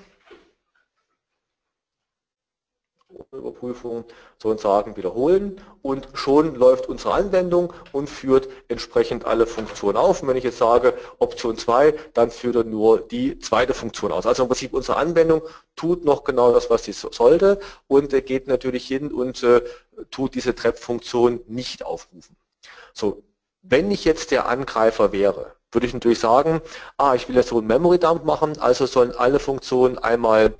Überprüfung 3.36 4.04
sozusagen 4.38 4.96
wiederholen 4.96 5.60
und 5.82 6.08
schon 6.14 6.54
läuft 6.54 6.88
unsere 6.88 7.14
Anwendung 7.14 7.72
und 7.92 8.08
führt 8.08 8.48
entsprechend 8.68 9.24
alle 9.24 9.46
Funktionen 9.46 9.96
auf. 9.96 10.22
Und 10.22 10.28
wenn 10.28 10.36
ich 10.36 10.44
jetzt 10.44 10.58
sage 10.58 10.94
Option 11.18 11.56
2, 11.56 11.94
dann 12.14 12.30
führt 12.30 12.56
er 12.56 12.64
nur 12.64 13.00
die 13.00 13.38
zweite 13.38 13.74
Funktion 13.74 14.12
aus. 14.12 14.26
Also 14.26 14.42
im 14.42 14.48
Prinzip 14.48 14.72
unsere 14.72 14.98
Anwendung 14.98 15.42
tut 15.76 16.04
noch 16.04 16.24
genau 16.24 16.52
das, 16.52 16.70
was 16.70 16.84
sie 16.84 16.92
sollte 16.92 17.60
und 17.86 18.10
geht 18.26 18.48
natürlich 18.48 18.86
hin 18.86 19.12
und 19.12 19.42
äh, 19.42 19.62
tut 20.10 20.34
diese 20.34 20.54
Trap-Funktion 20.54 21.40
nicht 21.46 21.84
aufrufen. 21.84 22.36
So, 22.92 23.22
wenn 23.62 23.90
ich 23.90 24.04
jetzt 24.04 24.30
der 24.30 24.48
Angreifer 24.48 25.12
wäre, 25.12 25.56
würde 25.72 25.86
ich 25.86 25.94
natürlich 25.94 26.20
sagen, 26.20 26.62
ah, 26.96 27.14
ich 27.14 27.28
will 27.28 27.36
jetzt 27.36 27.48
so 27.48 27.58
einen 27.58 27.66
Memory 27.66 27.98
Dump 27.98 28.24
machen, 28.24 28.58
also 28.58 28.86
sollen 28.86 29.12
alle 29.12 29.38
Funktionen 29.38 29.98
einmal 29.98 30.54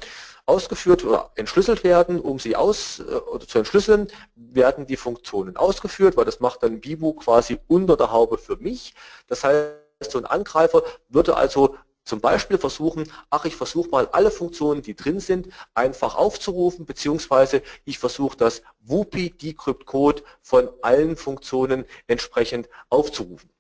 ausgeführt 0.47 1.05
oder 1.05 1.33
entschlüsselt 1.35 1.85
werden, 1.85 2.21
um 2.21 2.39
sie 2.39 2.57
aus 2.57 3.01
äh, 3.01 3.03
oder 3.03 3.47
zu 3.47 3.59
entschlüsseln, 3.59 4.09
werden 4.37 4.87
die 4.87 4.97
Funktionen 4.97 5.57
ausgeführt, 5.57 6.17
weil 6.17 6.25
das 6.25 6.41
macht 6.41 6.63
dann 6.63 6.81
Bibu 6.81 7.13
quasi 7.15 7.59
unter 7.67 7.97
der 7.97 8.13
Haube 8.13 8.39
für 8.39 8.57
mich. 8.57 8.95
Das 9.27 9.45
heißt, 9.45 9.75
so 10.11 10.19
ein 10.19 10.27
Angreifer 10.27 10.83
würde 11.09 11.37
also 11.37 11.77
zum 12.05 12.21
Beispiel 12.21 12.57
versuchen, 12.57 13.11
ach, 13.31 13.45
ich 13.47 13.57
versuche 13.57 13.89
mal 13.89 14.07
alle 14.13 14.31
Funktionen, 14.31 14.81
die 14.81 14.95
drin 14.95 15.19
sind, 15.19 15.49
einfach 15.75 16.15
aufzurufen, 16.15 16.87
beziehungsweise 16.87 17.63
ich 17.85 17.99
versuche 17.99 18.37
das 18.37 18.63
WUPI 18.81 19.31
Decrypt 19.31 19.87
Code 19.87 20.23
von 20.41 20.71
allen 20.83 21.17
Funktionen 21.17 21.85
entsprechend 22.07 22.69
aufzurufen. 22.91 23.51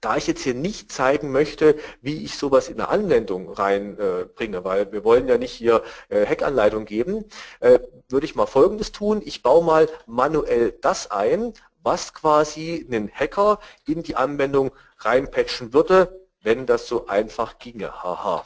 Da 0.00 0.16
ich 0.16 0.26
jetzt 0.26 0.42
hier 0.42 0.54
nicht 0.54 0.92
zeigen 0.92 1.30
möchte, 1.32 1.76
wie 2.00 2.24
ich 2.24 2.38
sowas 2.38 2.68
in 2.68 2.80
eine 2.80 2.88
Anwendung 2.88 3.50
reinbringe, 3.52 4.58
äh, 4.58 4.64
weil 4.64 4.92
wir 4.92 5.04
wollen 5.04 5.28
ja 5.28 5.36
nicht 5.36 5.52
hier 5.52 5.82
äh, 6.08 6.24
Hackanleitung 6.24 6.84
geben, 6.84 7.24
äh, 7.60 7.80
würde 8.08 8.24
ich 8.24 8.34
mal 8.34 8.46
Folgendes 8.46 8.92
tun. 8.92 9.20
Ich 9.24 9.42
baue 9.42 9.64
mal 9.64 9.88
manuell 10.06 10.72
das 10.80 11.10
ein, 11.10 11.52
was 11.82 12.14
quasi 12.14 12.86
einen 12.86 13.10
Hacker 13.10 13.58
in 13.86 14.02
die 14.02 14.16
Anwendung 14.16 14.70
reinpatchen 14.98 15.72
würde, 15.72 16.20
wenn 16.42 16.66
das 16.66 16.86
so 16.86 17.06
einfach 17.06 17.58
ginge. 17.58 18.02
Haha. 18.02 18.44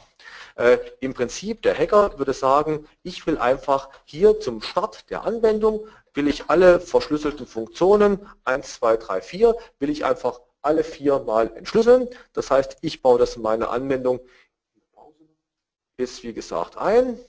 Äh, 0.55 0.77
Im 1.01 1.13
Prinzip, 1.13 1.61
der 1.61 1.77
Hacker 1.77 2.17
würde 2.17 2.33
sagen, 2.33 2.87
ich 3.03 3.27
will 3.27 3.37
einfach 3.37 3.89
hier 4.05 4.39
zum 4.39 4.61
Start 4.61 5.09
der 5.09 5.23
Anwendung, 5.23 5.85
will 6.13 6.27
ich 6.27 6.49
alle 6.49 6.79
verschlüsselten 6.79 7.45
Funktionen, 7.45 8.25
1, 8.45 8.75
2, 8.75 8.97
3, 8.97 9.21
4, 9.21 9.55
will 9.79 9.89
ich 9.89 10.05
einfach 10.05 10.39
alle 10.65 10.83
vier 10.83 11.19
mal 11.19 11.55
entschlüsseln. 11.55 12.09
Das 12.33 12.51
heißt, 12.51 12.77
ich 12.81 13.01
baue 13.01 13.19
das 13.19 13.35
in 13.35 13.43
meine 13.43 13.69
Anwendung, 13.69 14.19
ist 15.97 16.23
wie 16.23 16.33
gesagt 16.33 16.77
ein. 16.77 17.19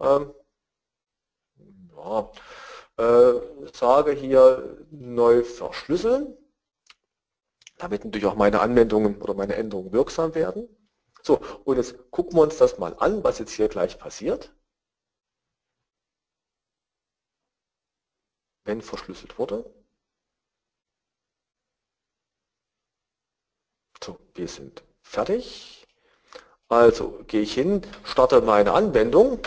Ähm, 0.00 0.32
ja, 1.96 2.30
äh, 2.98 3.40
sage 3.72 4.12
hier 4.12 4.86
neu 4.90 5.42
verschlüsseln, 5.44 6.36
damit 7.78 8.04
natürlich 8.04 8.26
auch 8.26 8.36
meine 8.36 8.60
Anwendungen 8.60 9.20
oder 9.20 9.34
meine 9.34 9.54
Änderungen 9.56 9.92
wirksam 9.92 10.34
werden. 10.34 10.68
So, 11.22 11.40
und 11.64 11.76
jetzt 11.76 12.10
gucken 12.10 12.36
wir 12.38 12.42
uns 12.42 12.56
das 12.58 12.78
mal 12.78 12.94
an, 12.98 13.24
was 13.24 13.38
jetzt 13.38 13.52
hier 13.52 13.68
gleich 13.68 13.98
passiert. 13.98 14.52
Wenn 18.64 18.82
verschlüsselt 18.82 19.38
wurde. 19.38 19.64
So, 24.06 24.20
wir 24.34 24.46
sind 24.46 24.84
fertig. 25.02 25.84
Also 26.68 27.24
gehe 27.26 27.40
ich 27.40 27.54
hin, 27.54 27.82
starte 28.04 28.40
meine 28.40 28.70
Anwendung. 28.72 29.40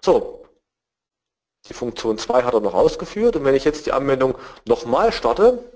So, 0.00 0.46
die 1.68 1.74
Funktion 1.74 2.16
2 2.16 2.44
hat 2.44 2.54
er 2.54 2.60
noch 2.60 2.74
ausgeführt 2.74 3.34
und 3.34 3.44
wenn 3.44 3.56
ich 3.56 3.64
jetzt 3.64 3.86
die 3.86 3.92
Anwendung 3.92 4.38
nochmal 4.68 5.10
starte, 5.10 5.68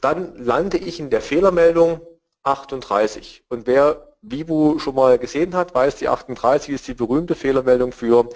dann 0.00 0.36
lande 0.36 0.78
ich 0.78 0.98
in 0.98 1.10
der 1.10 1.20
Fehlermeldung 1.20 2.00
38. 2.42 3.44
Und 3.48 3.68
wer 3.68 4.16
Vibu 4.22 4.80
schon 4.80 4.96
mal 4.96 5.16
gesehen 5.16 5.54
hat, 5.54 5.76
weiß, 5.76 5.94
die 5.94 6.08
38 6.08 6.74
ist 6.74 6.88
die 6.88 6.94
berühmte 6.94 7.36
Fehlermeldung 7.36 7.92
für, 7.92 8.28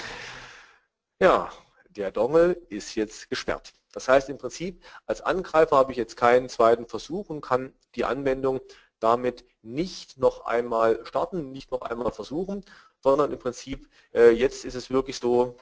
ja, 1.18 1.50
der 1.88 2.12
Dongle 2.12 2.52
ist 2.68 2.94
jetzt 2.94 3.28
gesperrt. 3.30 3.72
Das 3.96 4.08
heißt 4.08 4.28
im 4.28 4.36
Prinzip, 4.36 4.84
als 5.06 5.22
Angreifer 5.22 5.78
habe 5.78 5.90
ich 5.90 5.96
jetzt 5.96 6.18
keinen 6.18 6.50
zweiten 6.50 6.86
Versuch 6.86 7.30
und 7.30 7.40
kann 7.40 7.72
die 7.94 8.04
Anwendung 8.04 8.60
damit 9.00 9.46
nicht 9.62 10.18
noch 10.18 10.44
einmal 10.44 11.00
starten, 11.06 11.50
nicht 11.50 11.70
noch 11.70 11.80
einmal 11.80 12.12
versuchen, 12.12 12.62
sondern 13.00 13.32
im 13.32 13.38
Prinzip 13.38 13.88
äh, 14.12 14.32
jetzt 14.32 14.66
ist 14.66 14.74
es 14.74 14.90
wirklich 14.90 15.16
so, 15.18 15.56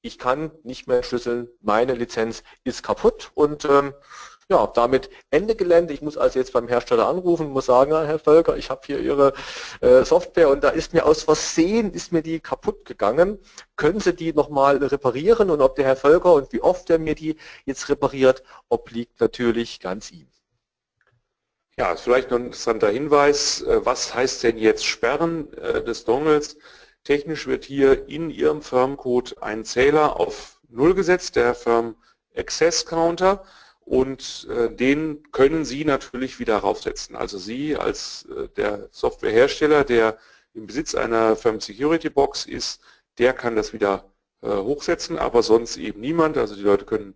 ich 0.00 0.18
kann 0.18 0.50
nicht 0.64 0.88
mehr 0.88 0.96
entschlüsseln, 0.96 1.48
meine 1.60 1.94
Lizenz 1.94 2.42
ist 2.64 2.82
kaputt 2.82 3.30
und 3.34 3.64
ähm, 3.66 3.94
ja, 4.48 4.66
damit 4.66 5.10
Ende 5.30 5.54
Gelände. 5.54 5.94
Ich 5.94 6.02
muss 6.02 6.16
also 6.16 6.38
jetzt 6.38 6.52
beim 6.52 6.68
Hersteller 6.68 7.08
anrufen, 7.08 7.50
muss 7.50 7.66
sagen, 7.66 7.90
Herr 7.92 8.18
Völker, 8.18 8.56
ich 8.56 8.70
habe 8.70 8.82
hier 8.86 8.98
Ihre 9.00 9.32
äh, 9.80 10.04
Software 10.04 10.50
und 10.50 10.62
da 10.64 10.70
ist 10.70 10.92
mir 10.92 11.06
aus 11.06 11.22
Versehen, 11.22 11.92
ist 11.92 12.12
mir 12.12 12.22
die 12.22 12.40
kaputt 12.40 12.84
gegangen. 12.84 13.38
Können 13.76 14.00
Sie 14.00 14.14
die 14.14 14.32
nochmal 14.32 14.76
reparieren 14.78 15.50
und 15.50 15.60
ob 15.60 15.76
der 15.76 15.86
Herr 15.86 15.96
Völker 15.96 16.34
und 16.34 16.52
wie 16.52 16.60
oft 16.60 16.90
er 16.90 16.98
mir 16.98 17.14
die 17.14 17.36
jetzt 17.64 17.88
repariert, 17.88 18.42
obliegt 18.68 19.20
natürlich 19.20 19.80
ganz 19.80 20.10
ihm. 20.10 20.28
Ja, 21.78 21.96
vielleicht 21.96 22.30
noch 22.30 22.38
ein 22.38 22.46
interessanter 22.46 22.90
Hinweis. 22.90 23.62
Äh, 23.62 23.84
was 23.84 24.14
heißt 24.14 24.42
denn 24.42 24.58
jetzt 24.58 24.84
Sperren 24.84 25.52
äh, 25.54 25.82
des 25.82 26.04
Dongles? 26.04 26.58
Technisch 27.04 27.46
wird 27.46 27.64
hier 27.64 28.08
in 28.08 28.30
Ihrem 28.30 28.62
Firmcode 28.62 29.36
ein 29.40 29.64
Zähler 29.64 30.20
auf 30.20 30.60
Null 30.68 30.94
gesetzt, 30.94 31.36
der 31.36 31.54
Firm 31.54 31.96
Access 32.36 32.86
Counter 32.86 33.44
und 33.84 34.46
äh, 34.50 34.74
den 34.74 35.30
können 35.32 35.64
Sie 35.64 35.84
natürlich 35.84 36.38
wieder 36.38 36.58
raufsetzen. 36.58 37.16
Also 37.16 37.38
Sie 37.38 37.76
als 37.76 38.26
äh, 38.26 38.48
der 38.56 38.88
Softwarehersteller, 38.90 39.84
der 39.84 40.18
im 40.54 40.66
Besitz 40.66 40.94
einer 40.94 41.36
Firm 41.36 41.60
Security 41.60 42.10
Box 42.10 42.46
ist, 42.46 42.80
der 43.18 43.32
kann 43.32 43.56
das 43.56 43.72
wieder 43.72 44.12
äh, 44.42 44.48
hochsetzen, 44.48 45.18
aber 45.18 45.42
sonst 45.42 45.76
eben 45.76 46.00
niemand. 46.00 46.36
Also 46.38 46.54
die 46.54 46.62
Leute 46.62 46.84
können 46.84 47.14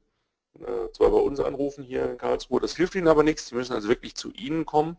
zwar 0.92 1.10
bei 1.10 1.18
uns 1.18 1.38
anrufen 1.38 1.84
hier 1.84 2.10
in 2.10 2.16
Karlsruhe, 2.16 2.62
das 2.62 2.76
hilft 2.76 2.94
ihnen 2.94 3.08
aber 3.08 3.22
nichts. 3.22 3.48
Sie 3.48 3.54
müssen 3.54 3.74
also 3.74 3.90
wirklich 3.90 4.14
zu 4.14 4.32
Ihnen 4.32 4.64
kommen 4.64 4.96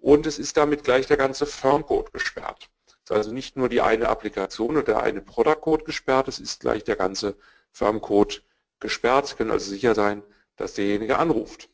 und 0.00 0.24
es 0.24 0.38
ist 0.38 0.56
damit 0.56 0.84
gleich 0.84 1.08
der 1.08 1.16
ganze 1.16 1.46
Firmcode 1.46 2.12
gesperrt. 2.12 2.70
Es 2.86 2.94
ist 2.94 3.10
also 3.10 3.32
nicht 3.32 3.56
nur 3.56 3.68
die 3.68 3.80
eine 3.80 4.08
Applikation 4.08 4.76
oder 4.76 4.84
der 4.84 5.02
eine 5.02 5.20
Product 5.20 5.60
Code 5.62 5.82
gesperrt, 5.82 6.28
es 6.28 6.38
ist 6.38 6.60
gleich 6.60 6.84
der 6.84 6.94
ganze 6.94 7.34
Firmcode 7.72 8.44
gesperrt. 8.78 9.26
Sie 9.26 9.34
können 9.34 9.50
also 9.50 9.68
sicher 9.68 9.96
sein, 9.96 10.22
dass 10.60 10.74
derjenige 10.74 11.18
anruft. 11.18 11.70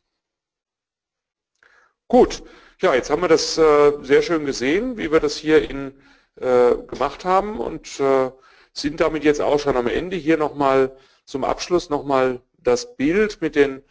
Gut, 2.07 2.41
ja, 2.79 2.95
jetzt 2.95 3.09
haben 3.09 3.21
wir 3.21 3.27
das 3.27 3.57
äh, 3.57 3.91
sehr 4.01 4.21
schön 4.21 4.45
gesehen, 4.45 4.97
wie 4.97 5.11
wir 5.11 5.19
das 5.19 5.35
hier 5.35 5.69
in, 5.69 5.99
äh, 6.35 6.75
gemacht 6.75 7.25
haben 7.25 7.59
und 7.59 7.99
äh, 7.99 8.31
sind 8.71 9.01
damit 9.01 9.25
jetzt 9.25 9.41
auch 9.41 9.59
schon 9.59 9.75
am 9.75 9.87
Ende. 9.87 10.15
Hier 10.15 10.37
nochmal 10.37 10.95
zum 11.25 11.43
Abschluss 11.43 11.89
nochmal 11.89 12.41
das 12.57 12.95
Bild 12.95 13.41
mit 13.41 13.55
den 13.55 13.83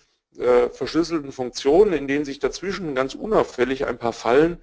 verschlüsselten 0.73 1.33
Funktionen, 1.33 1.95
in 1.95 2.07
denen 2.07 2.27
sich 2.27 2.39
dazwischen 2.39 2.95
ganz 2.95 3.15
unauffällig 3.15 3.87
ein 3.87 3.97
paar 3.97 4.13
Fallen 4.13 4.61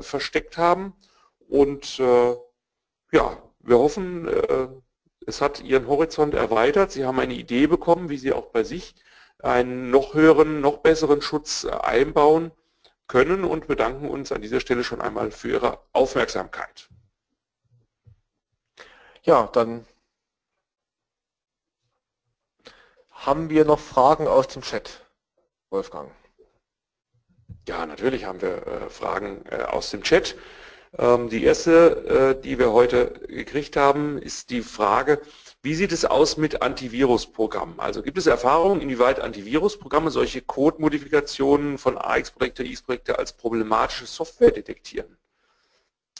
versteckt 0.00 0.58
haben. 0.58 0.94
Und 1.48 1.98
ja, 1.98 2.42
wir 3.60 3.78
hoffen, 3.78 4.28
es 5.24 5.40
hat 5.40 5.62
Ihren 5.62 5.86
Horizont 5.86 6.34
erweitert. 6.34 6.90
Sie 6.90 7.04
haben 7.04 7.20
eine 7.20 7.34
Idee 7.34 7.68
bekommen, 7.68 8.08
wie 8.08 8.18
Sie 8.18 8.32
auch 8.32 8.46
bei 8.46 8.64
sich 8.64 8.96
einen 9.42 9.90
noch 9.90 10.14
höheren, 10.14 10.60
noch 10.60 10.78
besseren 10.78 11.22
Schutz 11.22 11.64
äh, 11.64 11.70
einbauen 11.70 12.52
können 13.08 13.44
und 13.44 13.68
bedanken 13.68 14.08
uns 14.08 14.32
an 14.32 14.42
dieser 14.42 14.60
Stelle 14.60 14.82
schon 14.82 15.00
einmal 15.00 15.30
für 15.30 15.48
Ihre 15.48 15.78
Aufmerksamkeit. 15.92 16.88
Ja, 19.22 19.48
dann 19.52 19.86
haben 23.10 23.50
wir 23.50 23.64
noch 23.64 23.80
Fragen 23.80 24.28
aus 24.28 24.48
dem 24.48 24.62
Chat, 24.62 25.04
Wolfgang. 25.70 26.10
Ja, 27.68 27.86
natürlich 27.86 28.24
haben 28.24 28.40
wir 28.40 28.66
äh, 28.66 28.90
Fragen 28.90 29.44
äh, 29.50 29.62
aus 29.62 29.90
dem 29.90 30.02
Chat. 30.02 30.36
Ähm, 30.98 31.28
die 31.28 31.42
erste, 31.42 32.40
die 32.42 32.58
wir 32.58 32.72
heute 32.72 33.10
gekriegt 33.26 33.76
haben, 33.76 34.18
ist 34.18 34.50
die 34.50 34.62
Frage, 34.62 35.20
wie 35.66 35.74
sieht 35.74 35.90
es 35.90 36.04
aus 36.04 36.36
mit 36.36 36.62
Antivirusprogrammen? 36.62 37.80
Also 37.80 38.00
gibt 38.00 38.18
es 38.18 38.28
Erfahrungen, 38.28 38.80
inwieweit 38.80 39.18
Antivirusprogramme 39.18 40.12
solche 40.12 40.40
Code-Modifikationen 40.40 41.76
von 41.76 41.98
AX-Projekte, 41.98 42.62
X-Projekte 42.62 43.18
als 43.18 43.32
problematische 43.32 44.06
Software 44.06 44.52
detektieren? 44.52 45.18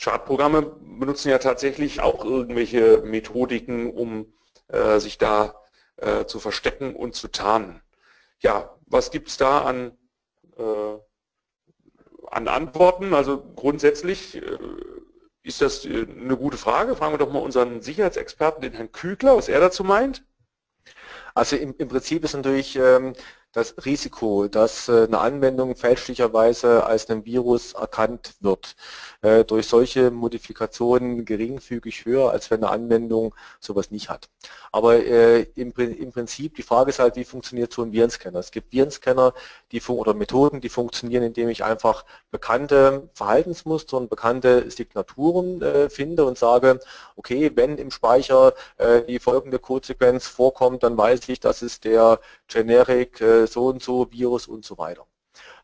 Schadprogramme 0.00 0.62
benutzen 0.62 1.28
ja 1.28 1.38
tatsächlich 1.38 2.00
auch 2.00 2.24
irgendwelche 2.24 3.02
Methodiken, 3.04 3.92
um 3.92 4.34
äh, 4.66 4.98
sich 4.98 5.16
da 5.16 5.54
äh, 5.98 6.24
zu 6.24 6.40
verstecken 6.40 6.96
und 6.96 7.14
zu 7.14 7.28
tarnen. 7.28 7.80
Ja, 8.40 8.76
was 8.86 9.12
gibt 9.12 9.28
es 9.28 9.36
da 9.36 9.60
an, 9.60 9.96
äh, 10.58 10.98
an 12.32 12.48
Antworten? 12.48 13.14
Also 13.14 13.40
grundsätzlich 13.54 14.34
äh, 14.38 14.58
ist 15.46 15.62
das 15.62 15.84
äh, 15.86 16.06
eine 16.20 16.36
gute 16.36 16.58
Frage? 16.58 16.96
Fragen 16.96 17.14
wir 17.14 17.18
doch 17.18 17.32
mal 17.32 17.38
unseren 17.38 17.80
Sicherheitsexperten, 17.80 18.62
den 18.62 18.72
Herrn 18.72 18.92
Kügler, 18.92 19.36
was 19.36 19.48
er 19.48 19.60
dazu 19.60 19.84
meint. 19.84 20.24
Also 21.34 21.56
im, 21.56 21.74
im 21.78 21.88
Prinzip 21.88 22.24
ist 22.24 22.34
natürlich 22.34 22.76
ähm, 22.76 23.14
das 23.56 23.74
Risiko, 23.86 24.48
dass 24.48 24.86
äh, 24.88 25.04
eine 25.04 25.18
Anwendung 25.18 25.76
fälschlicherweise 25.76 26.84
als 26.84 27.08
ein 27.08 27.24
Virus 27.24 27.72
erkannt 27.72 28.34
wird, 28.40 28.76
äh, 29.22 29.44
durch 29.44 29.66
solche 29.66 30.10
Modifikationen 30.10 31.24
geringfügig 31.24 32.04
höher, 32.04 32.30
als 32.32 32.50
wenn 32.50 32.62
eine 32.62 32.70
Anwendung 32.70 33.34
sowas 33.58 33.90
nicht 33.90 34.10
hat. 34.10 34.28
Aber 34.72 34.96
äh, 34.96 35.44
im, 35.54 35.72
Prinzip, 35.72 36.54
die 36.56 36.62
Frage 36.62 36.90
ist 36.90 36.98
halt, 36.98 37.16
wie 37.16 37.24
funktioniert 37.24 37.72
so 37.72 37.80
ein 37.80 37.92
Virenscanner? 37.92 38.40
Es 38.40 38.50
gibt 38.50 38.74
Virenscanner 38.74 39.32
die, 39.72 39.80
oder 39.80 40.12
Methoden, 40.12 40.60
die 40.60 40.68
funktionieren, 40.68 41.22
indem 41.22 41.48
ich 41.48 41.64
einfach 41.64 42.04
bekannte 42.30 43.08
Verhaltensmuster 43.14 43.96
und 43.96 44.10
bekannte 44.10 44.70
Signaturen 44.70 45.62
finde 45.88 46.26
und 46.26 46.36
sage, 46.36 46.80
okay, 47.16 47.50
wenn 47.54 47.78
im 47.78 47.90
Speicher 47.90 48.52
die 49.08 49.18
folgende 49.18 49.58
Codesequenz 49.58 50.26
vorkommt, 50.26 50.82
dann 50.82 50.96
weiß 50.98 51.28
ich, 51.28 51.40
das 51.40 51.62
ist 51.62 51.84
der 51.84 52.20
Generic 52.48 53.22
so 53.46 53.66
und 53.68 53.82
so 53.82 54.10
Virus 54.12 54.46
und 54.48 54.64
so 54.64 54.78
weiter. 54.78 55.06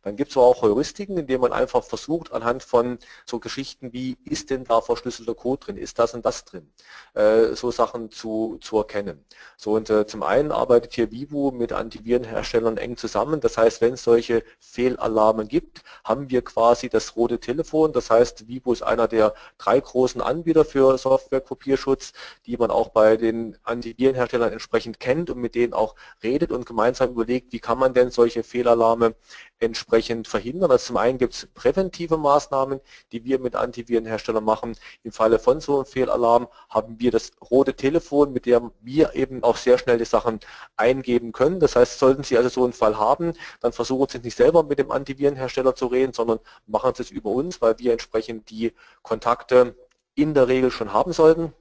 Dann 0.02 0.16
gibt 0.16 0.32
es 0.32 0.36
auch 0.36 0.62
Heuristiken, 0.62 1.16
indem 1.16 1.42
man 1.42 1.52
einfach 1.52 1.84
versucht, 1.84 2.32
anhand 2.32 2.64
von 2.64 2.98
so 3.24 3.38
Geschichten 3.38 3.92
wie, 3.92 4.16
ist 4.24 4.50
denn 4.50 4.64
da 4.64 4.80
verschlüsselter 4.80 5.34
Code 5.34 5.66
drin, 5.66 5.76
ist 5.76 5.98
das 5.98 6.12
und 6.14 6.26
das 6.26 6.44
drin, 6.44 6.72
äh, 7.14 7.54
so 7.54 7.70
Sachen 7.70 8.10
zu, 8.10 8.58
zu 8.60 8.78
erkennen. 8.78 9.24
So 9.56 9.74
und 9.74 9.88
äh, 9.90 10.06
zum 10.06 10.24
einen 10.24 10.50
arbeitet 10.50 10.94
hier 10.94 11.12
Vivo 11.12 11.52
mit 11.52 11.72
Antivirenherstellern 11.72 12.78
eng 12.78 12.96
zusammen. 12.96 13.40
Das 13.40 13.56
heißt, 13.56 13.80
wenn 13.80 13.94
es 13.94 14.02
solche 14.02 14.42
Fehlalarme 14.58 15.46
gibt, 15.46 15.82
haben 16.04 16.30
wir 16.30 16.42
quasi 16.42 16.88
das 16.88 17.14
rote 17.14 17.38
Telefon. 17.38 17.92
Das 17.92 18.10
heißt, 18.10 18.48
Vivo 18.48 18.72
ist 18.72 18.82
einer 18.82 19.06
der 19.06 19.34
drei 19.58 19.78
großen 19.78 20.20
Anbieter 20.20 20.64
für 20.64 20.98
Software-Kopierschutz, 20.98 22.12
die 22.46 22.56
man 22.56 22.72
auch 22.72 22.88
bei 22.88 23.16
den 23.16 23.56
Antivirenherstellern 23.62 24.52
entsprechend 24.52 24.98
kennt 24.98 25.30
und 25.30 25.38
mit 25.38 25.54
denen 25.54 25.74
auch 25.74 25.94
redet 26.24 26.50
und 26.50 26.66
gemeinsam 26.66 27.10
überlegt, 27.10 27.52
wie 27.52 27.60
kann 27.60 27.78
man 27.78 27.94
denn 27.94 28.10
solche 28.10 28.42
Fehlalarme 28.42 29.14
entsprechend 29.60 29.91
verhindern. 30.00 30.70
Also 30.70 30.86
zum 30.86 30.96
einen 30.96 31.18
gibt 31.18 31.34
es 31.34 31.46
präventive 31.54 32.16
Maßnahmen, 32.16 32.80
die 33.12 33.24
wir 33.24 33.38
mit 33.38 33.54
Antivirenherstellern 33.54 34.42
machen. 34.42 34.76
Im 35.02 35.12
Falle 35.12 35.38
von 35.38 35.60
so 35.60 35.76
einem 35.76 35.86
Fehlalarm 35.86 36.48
haben 36.70 36.98
wir 36.98 37.10
das 37.10 37.32
rote 37.50 37.74
Telefon, 37.74 38.32
mit 38.32 38.46
dem 38.46 38.72
wir 38.80 39.14
eben 39.14 39.42
auch 39.42 39.56
sehr 39.56 39.78
schnell 39.78 39.98
die 39.98 40.04
Sachen 40.04 40.40
eingeben 40.76 41.32
können. 41.32 41.60
Das 41.60 41.76
heißt, 41.76 41.98
sollten 41.98 42.22
Sie 42.22 42.36
also 42.36 42.48
so 42.48 42.64
einen 42.64 42.72
Fall 42.72 42.98
haben, 42.98 43.34
dann 43.60 43.72
versuchen 43.72 44.08
Sie 44.08 44.18
nicht 44.18 44.36
selber 44.36 44.62
mit 44.62 44.78
dem 44.78 44.90
Antivirenhersteller 44.90 45.74
zu 45.74 45.86
reden, 45.86 46.12
sondern 46.12 46.40
machen 46.66 46.94
Sie 46.94 47.02
es 47.02 47.10
über 47.10 47.30
uns, 47.30 47.60
weil 47.60 47.78
wir 47.78 47.92
entsprechend 47.92 48.50
die 48.50 48.72
Kontakte 49.02 49.76
in 50.14 50.34
der 50.34 50.48
Regel 50.48 50.70
schon 50.70 50.92
haben 50.92 51.12
sollten. 51.12 51.52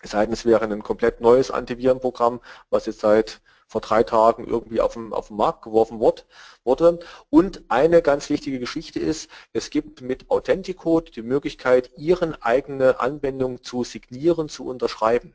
Es 0.00 0.12
sei 0.12 0.24
denn, 0.24 0.32
es 0.32 0.44
wäre 0.44 0.64
ein 0.64 0.82
komplett 0.82 1.20
neues 1.20 1.50
Antivirenprogramm, 1.50 2.40
was 2.70 2.86
jetzt 2.86 3.00
seit 3.00 3.40
vor 3.68 3.82
drei 3.82 4.02
Tagen 4.02 4.46
irgendwie 4.46 4.80
auf 4.80 4.94
den, 4.94 5.12
auf 5.12 5.28
den 5.28 5.36
Markt 5.36 5.62
geworfen 5.62 6.00
wurde. 6.00 6.98
Und 7.30 7.62
eine 7.68 8.02
ganz 8.02 8.30
wichtige 8.30 8.58
Geschichte 8.58 8.98
ist, 8.98 9.30
es 9.52 9.70
gibt 9.70 10.00
mit 10.00 10.30
Authenticode 10.30 11.10
die 11.10 11.22
Möglichkeit, 11.22 11.90
Ihren 11.96 12.34
eigene 12.42 13.00
Anwendung 13.00 13.62
zu 13.62 13.84
signieren, 13.84 14.48
zu 14.48 14.66
unterschreiben. 14.66 15.34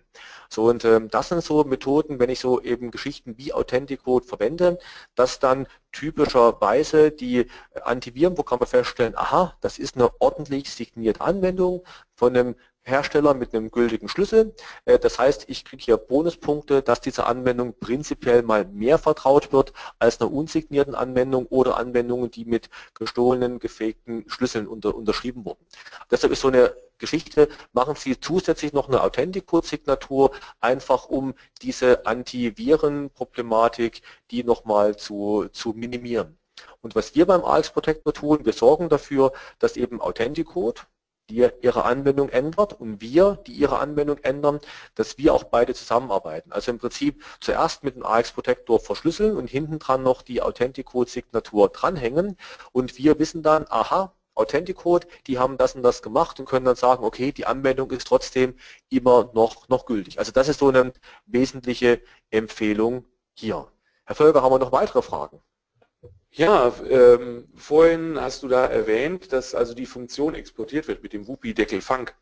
So 0.50 0.66
und 0.66 0.84
ähm, 0.86 1.10
das 1.10 1.30
sind 1.30 1.44
so 1.44 1.64
Methoden, 1.64 2.20
wenn 2.20 2.30
ich 2.30 2.40
so 2.40 2.62
eben 2.62 2.92
Geschichten 2.92 3.38
wie 3.38 3.54
Authenticode 3.54 4.26
verwende, 4.26 4.80
dass 5.16 5.40
dann 5.40 5.68
typischerweise 5.92 7.12
die 7.12 7.48
Antivirenprogramme 7.84 8.66
feststellen, 8.66 9.16
aha, 9.16 9.56
das 9.62 9.78
ist 9.78 9.96
eine 9.96 10.10
ordentlich 10.20 10.72
signierte 10.72 11.22
Anwendung 11.22 11.84
von 12.16 12.36
einem 12.36 12.56
Hersteller 12.84 13.34
mit 13.34 13.54
einem 13.54 13.72
gültigen 13.72 14.10
Schlüssel. 14.10 14.54
Äh, 14.86 15.00
das 15.00 15.18
heißt, 15.20 15.46
ich 15.48 15.66
kriege 15.66 15.84
hier 15.84 15.98
Bonuspunkte, 15.98 16.82
dass 16.82 17.02
diese 17.02 17.26
Anwendung 17.26 17.74
prinzipiell 17.80 18.44
mal 18.44 18.66
mehr 18.66 18.98
vertraut 18.98 19.52
wird 19.52 19.74
als 20.00 20.20
einer 20.22 20.32
unsignierten 20.32 20.96
Anwendung 20.96 21.46
oder 21.48 21.78
Anwendungen, 21.78 22.30
die 22.30 22.46
mit 22.46 22.70
gestohlenen, 22.94 23.60
gefakten 23.60 24.26
Schlüsseln 24.28 24.68
unter, 24.68 24.96
unterschrieben 24.96 25.46
wurden. 25.46 25.66
Deshalb 26.12 26.34
ist 26.34 26.42
so 26.42 26.50
eine 26.50 26.76
Geschichte, 26.98 27.50
machen 27.74 27.96
Sie 27.96 28.20
zusätzlich 28.20 28.72
noch 28.74 28.88
eine 28.88 29.02
Authenticode-Signatur, 29.02 30.32
einfach 30.62 31.06
um 31.06 31.34
diese 31.62 32.06
Antiviren-Problematik, 32.06 34.02
die 34.32 34.44
nochmal 34.44 34.96
zu, 34.96 35.48
zu 35.52 35.74
minimieren. 35.74 36.38
Und 36.82 36.96
was 36.96 37.16
wir 37.16 37.26
beim 37.26 37.44
AX 37.44 37.72
Protector 37.72 38.14
tun, 38.14 38.46
wir 38.46 38.54
sorgen 38.54 38.90
dafür, 38.90 39.34
dass 39.60 39.78
eben 39.78 40.02
Authenticode, 40.02 40.82
die 41.30 41.48
ihre 41.62 41.86
Anwendung 41.86 42.30
ändert 42.30 42.74
und 42.80 43.02
wir, 43.02 43.40
die 43.48 43.54
ihre 43.54 43.80
Anwendung 43.80 44.18
ändern, 44.20 44.60
dass 44.96 45.18
wir 45.18 45.34
auch 45.34 45.46
beide 45.46 45.74
zusammenarbeiten. 45.74 46.52
Also 46.52 46.72
im 46.72 46.80
Prinzip 46.80 47.24
zuerst 47.40 47.84
mit 47.84 47.96
dem 47.96 48.06
AX 48.06 48.32
Protector 48.32 48.80
verschlüsseln 48.80 49.38
und 49.38 49.50
hinten 49.50 49.80
dran 49.80 50.04
noch 50.04 50.22
die 50.22 50.42
Authenticode-Signatur 50.42 51.70
dranhängen 51.70 52.38
und 52.72 52.98
wir 52.98 53.20
wissen 53.20 53.42
dann, 53.44 53.66
aha, 53.70 54.14
Authenticode, 54.36 55.08
die 55.28 55.38
haben 55.38 55.58
das 55.58 55.76
und 55.76 55.84
das 55.84 56.02
gemacht 56.02 56.40
und 56.40 56.48
können 56.48 56.66
dann 56.66 56.76
sagen, 56.76 57.04
okay, 57.04 57.32
die 57.32 57.46
Anwendung 57.46 57.92
ist 57.92 58.08
trotzdem 58.08 58.56
immer 58.90 59.32
noch, 59.34 59.70
noch 59.70 59.86
gültig. 59.86 60.20
Also 60.20 60.32
das 60.32 60.50
ist 60.50 60.60
so 60.60 60.70
eine 60.70 60.94
wesentliche 61.26 62.02
Empfehlung 62.32 63.06
hier. 63.36 63.72
Herr 64.06 64.16
Völker, 64.16 64.42
haben 64.42 64.52
wir 64.54 64.60
noch 64.60 64.72
weitere 64.72 65.02
Fragen? 65.02 65.42
Ja, 66.36 66.74
ähm, 66.90 67.48
vorhin 67.56 68.20
hast 68.20 68.42
du 68.42 68.48
da 68.48 68.66
erwähnt, 68.66 69.32
dass 69.32 69.54
also 69.54 69.76
die 69.76 69.86
Funktion 69.86 70.34
exportiert 70.34 70.88
wird 70.88 71.04
mit 71.04 71.14
dem 71.14 71.28
Whoopi-Deckel 71.28 71.80
Funk. 71.80 72.16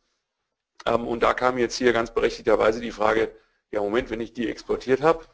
Ähm, 0.86 1.07
und 1.07 1.24
da 1.24 1.34
kam 1.34 1.57
jetzt 1.57 1.78
hier 1.78 1.93
ganz 1.93 2.14
berechtigterweise 2.14 2.82
die 2.82 2.91
Frage, 2.91 3.34
ja 3.72 3.82
Moment, 3.82 4.09
wenn 4.09 4.20
ich 4.22 4.34
die 4.34 4.49
exportiert 4.49 5.01
habe, 5.01 5.26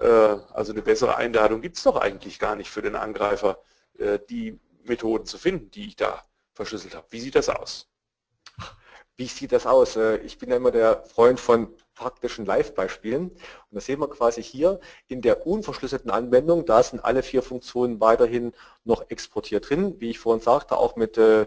äh, 0.00 0.06
also 0.06 0.72
eine 0.72 0.82
bessere 0.82 1.16
Einladung 1.16 1.60
gibt 1.60 1.76
es 1.76 1.84
doch 1.84 1.96
eigentlich 1.96 2.40
gar 2.40 2.56
nicht 2.56 2.70
für 2.70 2.82
den 2.82 2.96
Angreifer, 2.96 3.62
äh, 3.98 4.18
die 4.28 4.58
Methoden 4.82 5.26
zu 5.26 5.38
finden, 5.38 5.70
die 5.70 5.86
ich 5.86 5.96
da 5.96 6.24
verschlüsselt 6.54 6.96
habe. 6.96 7.06
Wie 7.10 7.20
sieht 7.20 7.36
das 7.36 7.48
aus? 7.48 7.88
Wie 9.16 9.26
sieht 9.26 9.52
das 9.52 9.66
aus? 9.66 9.96
Äh, 9.96 10.16
ich 10.18 10.38
bin 10.38 10.50
ja 10.50 10.56
immer 10.56 10.72
der 10.72 11.04
Freund 11.06 11.38
von 11.38 11.68
faktischen 11.92 12.44
Live-Beispielen. 12.46 13.30
Und 13.30 13.38
das 13.70 13.86
sehen 13.86 14.00
wir 14.00 14.08
quasi 14.10 14.42
hier 14.42 14.80
in 15.06 15.22
der 15.22 15.46
unverschlüsselten 15.46 16.10
Anwendung. 16.10 16.66
Da 16.66 16.82
sind 16.82 17.04
alle 17.04 17.22
vier 17.22 17.42
Funktionen 17.42 18.00
weiterhin 18.00 18.52
noch 18.84 19.08
exportiert 19.10 19.70
drin. 19.70 20.00
Wie 20.00 20.10
ich 20.10 20.18
vorhin 20.18 20.42
sagte, 20.42 20.76
auch 20.76 20.96
mit 20.96 21.16
äh, 21.16 21.46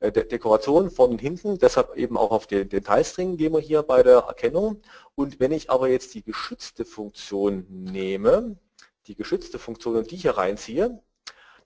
Dekoration 0.00 0.90
vorne 0.90 1.12
und 1.12 1.20
hinten. 1.20 1.58
Deshalb 1.58 1.96
eben 1.96 2.16
auch 2.16 2.32
auf 2.32 2.48
den 2.48 2.68
Detailstring 2.68 3.36
gehen 3.36 3.52
wir 3.52 3.60
hier 3.60 3.82
bei 3.82 4.02
der 4.02 4.18
Erkennung. 4.18 4.82
Und 5.14 5.38
wenn 5.38 5.52
ich 5.52 5.70
aber 5.70 5.88
jetzt 5.88 6.14
die 6.14 6.24
geschützte 6.24 6.84
Funktion 6.84 7.66
nehme, 7.68 8.56
die 9.06 9.14
geschützte 9.14 9.58
Funktion 9.60 9.96
und 9.96 10.10
die 10.10 10.16
hier 10.16 10.36
reinziehe, 10.36 11.00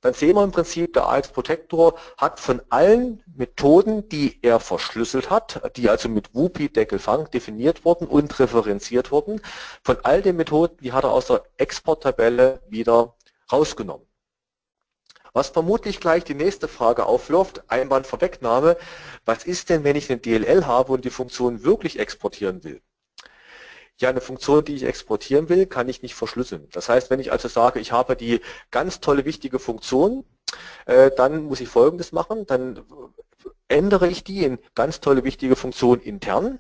dann 0.01 0.14
sehen 0.14 0.36
wir 0.36 0.44
im 0.44 0.53
Prinzip, 0.53 0.92
der 0.92 1.09
AX 1.09 1.28
Protector 1.28 1.99
hat 2.16 2.38
von 2.38 2.62
allen 2.68 3.22
Methoden, 3.34 4.09
die 4.09 4.38
er 4.42 4.61
verschlüsselt 4.61 5.30
hat, 5.30 5.76
die 5.76 5.90
also 5.90 6.09
mit 6.09 6.34
WUPI 6.34 6.68
Deckelfang 6.68 7.30
definiert 7.30 7.84
wurden 7.84 8.07
und 8.07 8.38
referenziert 8.38 9.11
wurden, 9.11 9.40
von 9.82 9.99
all 10.05 10.22
den 10.22 10.36
Methoden, 10.36 10.76
die 10.78 10.92
hat 10.92 11.05
er 11.05 11.11
aus 11.11 11.26
der 11.26 11.42
Exporttabelle 11.57 12.62
wieder 12.68 13.16
rausgenommen. 13.51 14.07
Was 15.32 15.49
vermutlich 15.49 16.01
gleich 16.01 16.24
die 16.24 16.34
nächste 16.34 16.68
Frage 16.68 17.07
aufwirft, 17.07 17.62
Einwandvorwegnahme, 17.68 18.76
was 19.24 19.44
ist 19.44 19.68
denn, 19.68 19.84
wenn 19.84 19.96
ich 19.96 20.11
eine 20.11 20.20
DLL 20.20 20.66
habe 20.66 20.92
und 20.92 21.05
die 21.05 21.11
Funktion 21.11 21.64
wirklich 21.64 21.99
exportieren 21.99 22.64
will? 22.64 22.82
Ja, 24.01 24.09
eine 24.11 24.20
Funktion, 24.20 24.64
die 24.64 24.74
ich 24.74 24.84
exportieren 24.84 25.49
will, 25.49 25.66
kann 25.66 25.88
ich 25.88 26.03
nicht 26.03 26.14
verschlüsseln. 26.14 26.68
Das 26.72 26.88
heißt, 26.88 27.11
wenn 27.11 27.20
ich 27.20 27.33
also 27.33 27.49
sage, 27.49 27.80
ich 27.80 27.92
habe 27.92 28.16
die 28.16 28.41
ganz 28.70 29.00
tolle, 29.00 29.25
wichtige 29.25 29.58
Funktion, 29.58 30.25
äh, 30.87 31.11
dann 31.16 31.45
muss 31.45 31.61
ich 31.61 31.68
Folgendes 31.68 32.12
machen, 32.12 32.46
dann 32.46 32.84
ändere 33.68 34.08
ich 34.08 34.25
die 34.25 34.45
in 34.45 34.58
ganz 34.75 35.00
tolle, 35.00 35.25
wichtige 35.25 35.57
Funktion 35.57 36.00
intern 36.00 36.58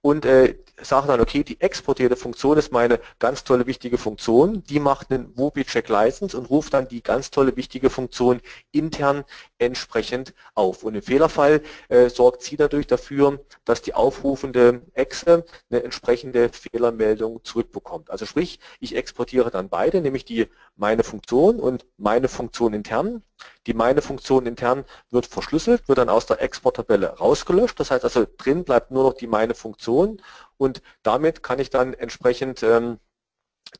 und 0.00 0.24
äh, 0.24 0.56
sage 0.80 1.08
dann, 1.08 1.20
okay, 1.20 1.42
die 1.42 1.60
exportierte 1.60 2.16
Funktion 2.16 2.58
ist 2.58 2.72
meine 2.72 3.00
ganz 3.18 3.44
tolle, 3.44 3.66
wichtige 3.66 3.98
Funktion, 3.98 4.62
die 4.64 4.80
macht 4.80 5.10
einen 5.10 5.36
Whoopi-Check 5.36 5.88
License 5.88 6.36
und 6.36 6.50
ruft 6.50 6.74
dann 6.74 6.88
die 6.88 7.02
ganz 7.02 7.30
tolle, 7.30 7.56
wichtige 7.56 7.90
Funktion 7.90 8.40
intern 8.72 9.24
entsprechend 9.58 10.34
auf. 10.54 10.84
Und 10.84 10.94
im 10.94 11.02
Fehlerfall 11.02 11.62
äh, 11.88 12.08
sorgt 12.08 12.42
sie 12.42 12.56
dadurch 12.56 12.86
dafür, 12.86 13.40
dass 13.64 13.82
die 13.82 13.94
aufrufende 13.94 14.82
Exe 14.94 15.44
eine 15.70 15.82
entsprechende 15.82 16.48
Fehlermeldung 16.50 17.44
zurückbekommt. 17.44 18.10
Also 18.10 18.26
sprich, 18.26 18.60
ich 18.80 18.94
exportiere 18.96 19.50
dann 19.50 19.68
beide, 19.68 20.00
nämlich 20.00 20.24
die 20.24 20.46
meine 20.76 21.02
Funktion 21.02 21.58
und 21.58 21.86
meine 21.96 22.28
Funktion 22.28 22.72
intern. 22.72 23.22
Die 23.66 23.74
meine 23.74 24.02
Funktion 24.02 24.46
intern 24.46 24.84
wird 25.10 25.26
verschlüsselt, 25.26 25.88
wird 25.88 25.98
dann 25.98 26.08
aus 26.08 26.26
der 26.26 26.40
Exporttabelle 26.42 27.18
rausgelöscht. 27.18 27.78
Das 27.78 27.90
heißt 27.90 28.02
also, 28.02 28.26
drin 28.36 28.64
bleibt 28.64 28.90
nur 28.90 29.04
noch 29.04 29.14
die 29.14 29.26
meine 29.26 29.54
Funktion 29.58 30.22
und 30.56 30.82
damit 31.02 31.42
kann 31.42 31.58
ich 31.58 31.70
dann 31.70 31.94
entsprechend 31.94 32.62
ähm, 32.62 32.98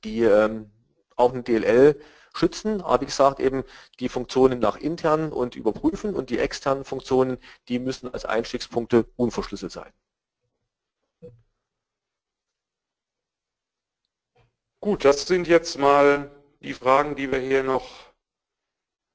die 0.04 0.22
ähm, 0.22 0.70
auch 1.16 1.32
eine 1.32 1.42
DLL 1.42 2.00
schützen, 2.34 2.80
aber 2.82 3.02
wie 3.02 3.06
gesagt 3.06 3.40
eben 3.40 3.64
die 4.00 4.08
Funktionen 4.08 4.58
nach 4.60 4.76
intern 4.76 5.32
und 5.32 5.56
überprüfen 5.56 6.14
und 6.14 6.30
die 6.30 6.38
externen 6.38 6.84
Funktionen, 6.84 7.38
die 7.68 7.78
müssen 7.78 8.12
als 8.12 8.24
Einstiegspunkte 8.24 9.06
unverschlüsselt 9.16 9.72
sein. 9.72 9.92
Gut, 14.80 15.04
das 15.04 15.26
sind 15.26 15.48
jetzt 15.48 15.78
mal 15.78 16.30
die 16.60 16.72
Fragen, 16.74 17.16
die 17.16 17.30
wir 17.32 17.38
hier 17.40 17.62
noch, 17.64 18.12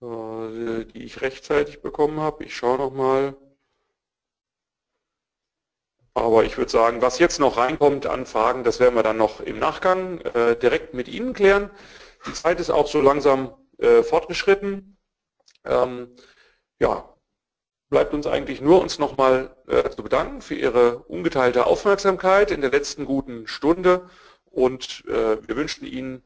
äh, 0.02 0.86
die 0.86 1.04
ich 1.04 1.22
rechtzeitig 1.22 1.82
bekommen 1.82 2.20
habe. 2.20 2.44
Ich 2.44 2.56
schaue 2.56 2.78
noch 2.78 2.92
mal. 2.92 3.36
Aber 6.16 6.44
ich 6.44 6.58
würde 6.58 6.72
sagen, 6.72 7.02
was 7.02 7.20
jetzt 7.20 7.40
noch 7.40 7.58
reinkommt 7.58 8.06
an 8.06 8.26
Fragen, 8.26 8.64
das 8.64 8.80
werden 8.80 8.96
wir 8.96 9.04
dann 9.04 9.18
noch 9.18 9.40
im 9.40 9.60
Nachgang 9.60 10.22
äh, 10.22 10.56
direkt 10.56 10.94
mit 10.94 11.08
Ihnen 11.08 11.34
klären. 11.34 11.72
Die 12.28 12.34
Zeit 12.34 12.60
ist 12.60 12.70
auch 12.70 12.88
so 12.88 13.02
langsam 13.02 13.54
äh, 13.80 14.04
fortgeschritten. 14.04 14.98
Ähm, 15.66 16.16
ja, 16.80 17.14
bleibt 17.90 18.14
uns 18.14 18.28
eigentlich 18.28 18.62
nur, 18.62 18.82
uns 18.82 19.00
nochmal 19.00 19.56
äh, 19.68 19.90
zu 19.90 20.04
bedanken 20.04 20.42
für 20.42 20.56
Ihre 20.56 21.00
ungeteilte 21.00 21.66
Aufmerksamkeit 21.66 22.52
in 22.52 22.62
der 22.62 22.72
letzten 22.72 23.06
guten 23.06 23.48
Stunde 23.48 24.10
und 24.46 25.04
äh, 25.08 25.48
wir 25.48 25.56
wünschen 25.56 25.86
Ihnen 25.86 26.24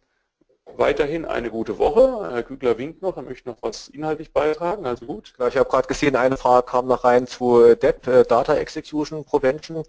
weiterhin 0.75 1.25
eine 1.25 1.49
gute 1.49 1.77
Woche. 1.77 2.29
Herr 2.31 2.43
Kügler 2.43 2.77
winkt 2.77 3.01
noch, 3.01 3.17
er 3.17 3.23
möchte 3.23 3.49
noch 3.49 3.57
was 3.61 3.87
inhaltlich 3.87 4.31
beitragen, 4.31 4.85
also 4.85 5.05
gut. 5.05 5.33
Genau, 5.35 5.47
ich 5.47 5.57
habe 5.57 5.69
gerade 5.69 5.87
gesehen, 5.87 6.15
eine 6.15 6.37
Frage 6.37 6.65
kam 6.65 6.87
noch 6.87 7.03
rein 7.03 7.27
zu 7.27 7.75
DEP, 7.75 8.07
äh, 8.07 8.23
Data 8.23 8.55
Execution 8.55 9.23
Prevention. 9.25 9.83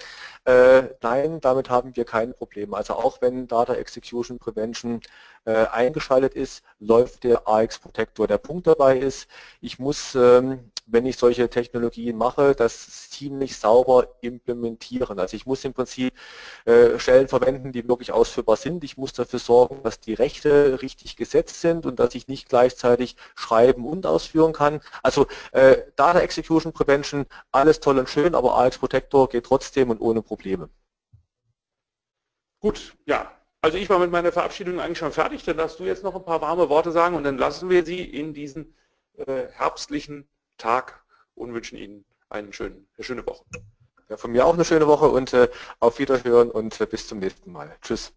Äh, 0.45 0.85
nein, 1.03 1.41
damit 1.41 1.71
haben 1.71 1.95
wir 1.97 2.05
kein 2.05 2.33
Problem. 2.35 2.75
Also 2.75 2.95
auch 2.95 3.21
wenn 3.21 3.49
Data 3.49 3.75
Execution 3.75 4.39
Prevention 4.39 5.01
äh, 5.45 5.67
eingeschaltet 5.67 6.35
ist, 6.35 6.63
läuft 6.81 7.25
der 7.25 7.49
AX 7.49 7.79
Protector. 7.79 8.27
Der 8.27 8.39
Punkt 8.39 8.67
dabei 8.67 8.99
ist, 8.99 9.29
ich 9.61 9.79
muss 9.79 10.15
ähm, 10.15 10.71
wenn 10.91 11.07
ich 11.07 11.17
solche 11.17 11.49
Technologien 11.51 12.17
mache, 12.17 12.55
das 12.55 13.11
ziemlich 13.11 13.57
sauber 13.57 14.17
implementieren. 14.21 15.19
Also 15.19 15.37
ich 15.37 15.47
muss 15.47 15.65
im 15.65 15.75
Prinzip 15.75 16.15
äh, 16.65 16.99
Stellen 16.99 17.29
verwenden, 17.29 17.73
die 17.73 17.87
wirklich 17.89 18.13
ausführbar 18.13 18.57
sind. 18.57 18.85
Ich 18.85 18.97
muss 18.97 19.13
dafür 19.13 19.39
sorgen, 19.39 19.83
dass 19.83 20.01
die 20.01 20.15
Rechte 20.15 20.81
richtig 20.83 21.17
gesetzt 21.17 21.61
sind 21.61 21.87
und 21.87 21.99
dass 21.99 22.15
ich 22.15 22.29
nicht 22.29 22.49
gleichzeitig 22.49 23.17
schreiben 23.35 23.87
und 23.87 24.07
ausführen 24.07 24.53
kann. 24.53 24.81
Also 25.03 25.27
äh, 25.53 25.77
Data 25.97 26.21
Execution 26.21 26.73
Prevention, 26.73 27.27
alles 27.53 27.81
toll 27.81 27.99
und 27.99 28.09
schön, 28.09 28.35
aber 28.35 28.59
AX 28.59 28.79
Protector 28.79 29.29
geht 29.29 29.45
trotzdem 29.45 29.91
und 29.91 30.01
ohne 30.01 30.23
Probleme. 30.23 30.71
Gut, 32.61 32.97
ja. 33.07 33.33
Also 33.61 33.77
ich 33.77 33.91
war 33.91 33.99
mit 33.99 34.11
meiner 34.13 34.33
Verabschiedung 34.33 34.81
eigentlich 34.81 34.99
schon 34.99 35.13
fertig. 35.13 35.45
Dann 35.45 35.57
darfst 35.57 35.81
du 35.81 35.85
jetzt 35.85 36.05
noch 36.05 36.15
ein 36.15 36.25
paar 36.25 36.41
warme 36.41 36.69
Worte 36.69 36.93
sagen 36.93 37.17
und 37.17 37.25
dann 37.25 37.39
lassen 37.39 37.69
wir 37.71 37.85
Sie 37.85 38.03
in 38.03 38.33
diesen 38.33 38.75
äh, 39.17 39.49
herbstlichen 39.49 40.29
Tag 40.59 41.03
und 41.35 41.55
wünschen 41.55 41.79
Ihnen 41.79 42.05
einen 42.29 42.53
schönen, 42.53 42.89
eine 42.97 43.05
schöne 43.05 43.27
Woche. 43.27 43.45
Ja, 44.09 44.17
von 44.17 44.33
mir 44.33 44.47
auch 44.47 44.55
eine 44.55 44.65
schöne 44.65 44.87
Woche 44.87 45.09
und 45.09 45.33
äh, 45.33 45.49
auf 45.81 45.99
Wiederhören 45.99 46.51
und 46.51 46.81
äh, 46.81 46.87
bis 46.87 47.07
zum 47.07 47.19
nächsten 47.19 47.53
Mal. 47.53 47.77
Tschüss. 47.83 48.13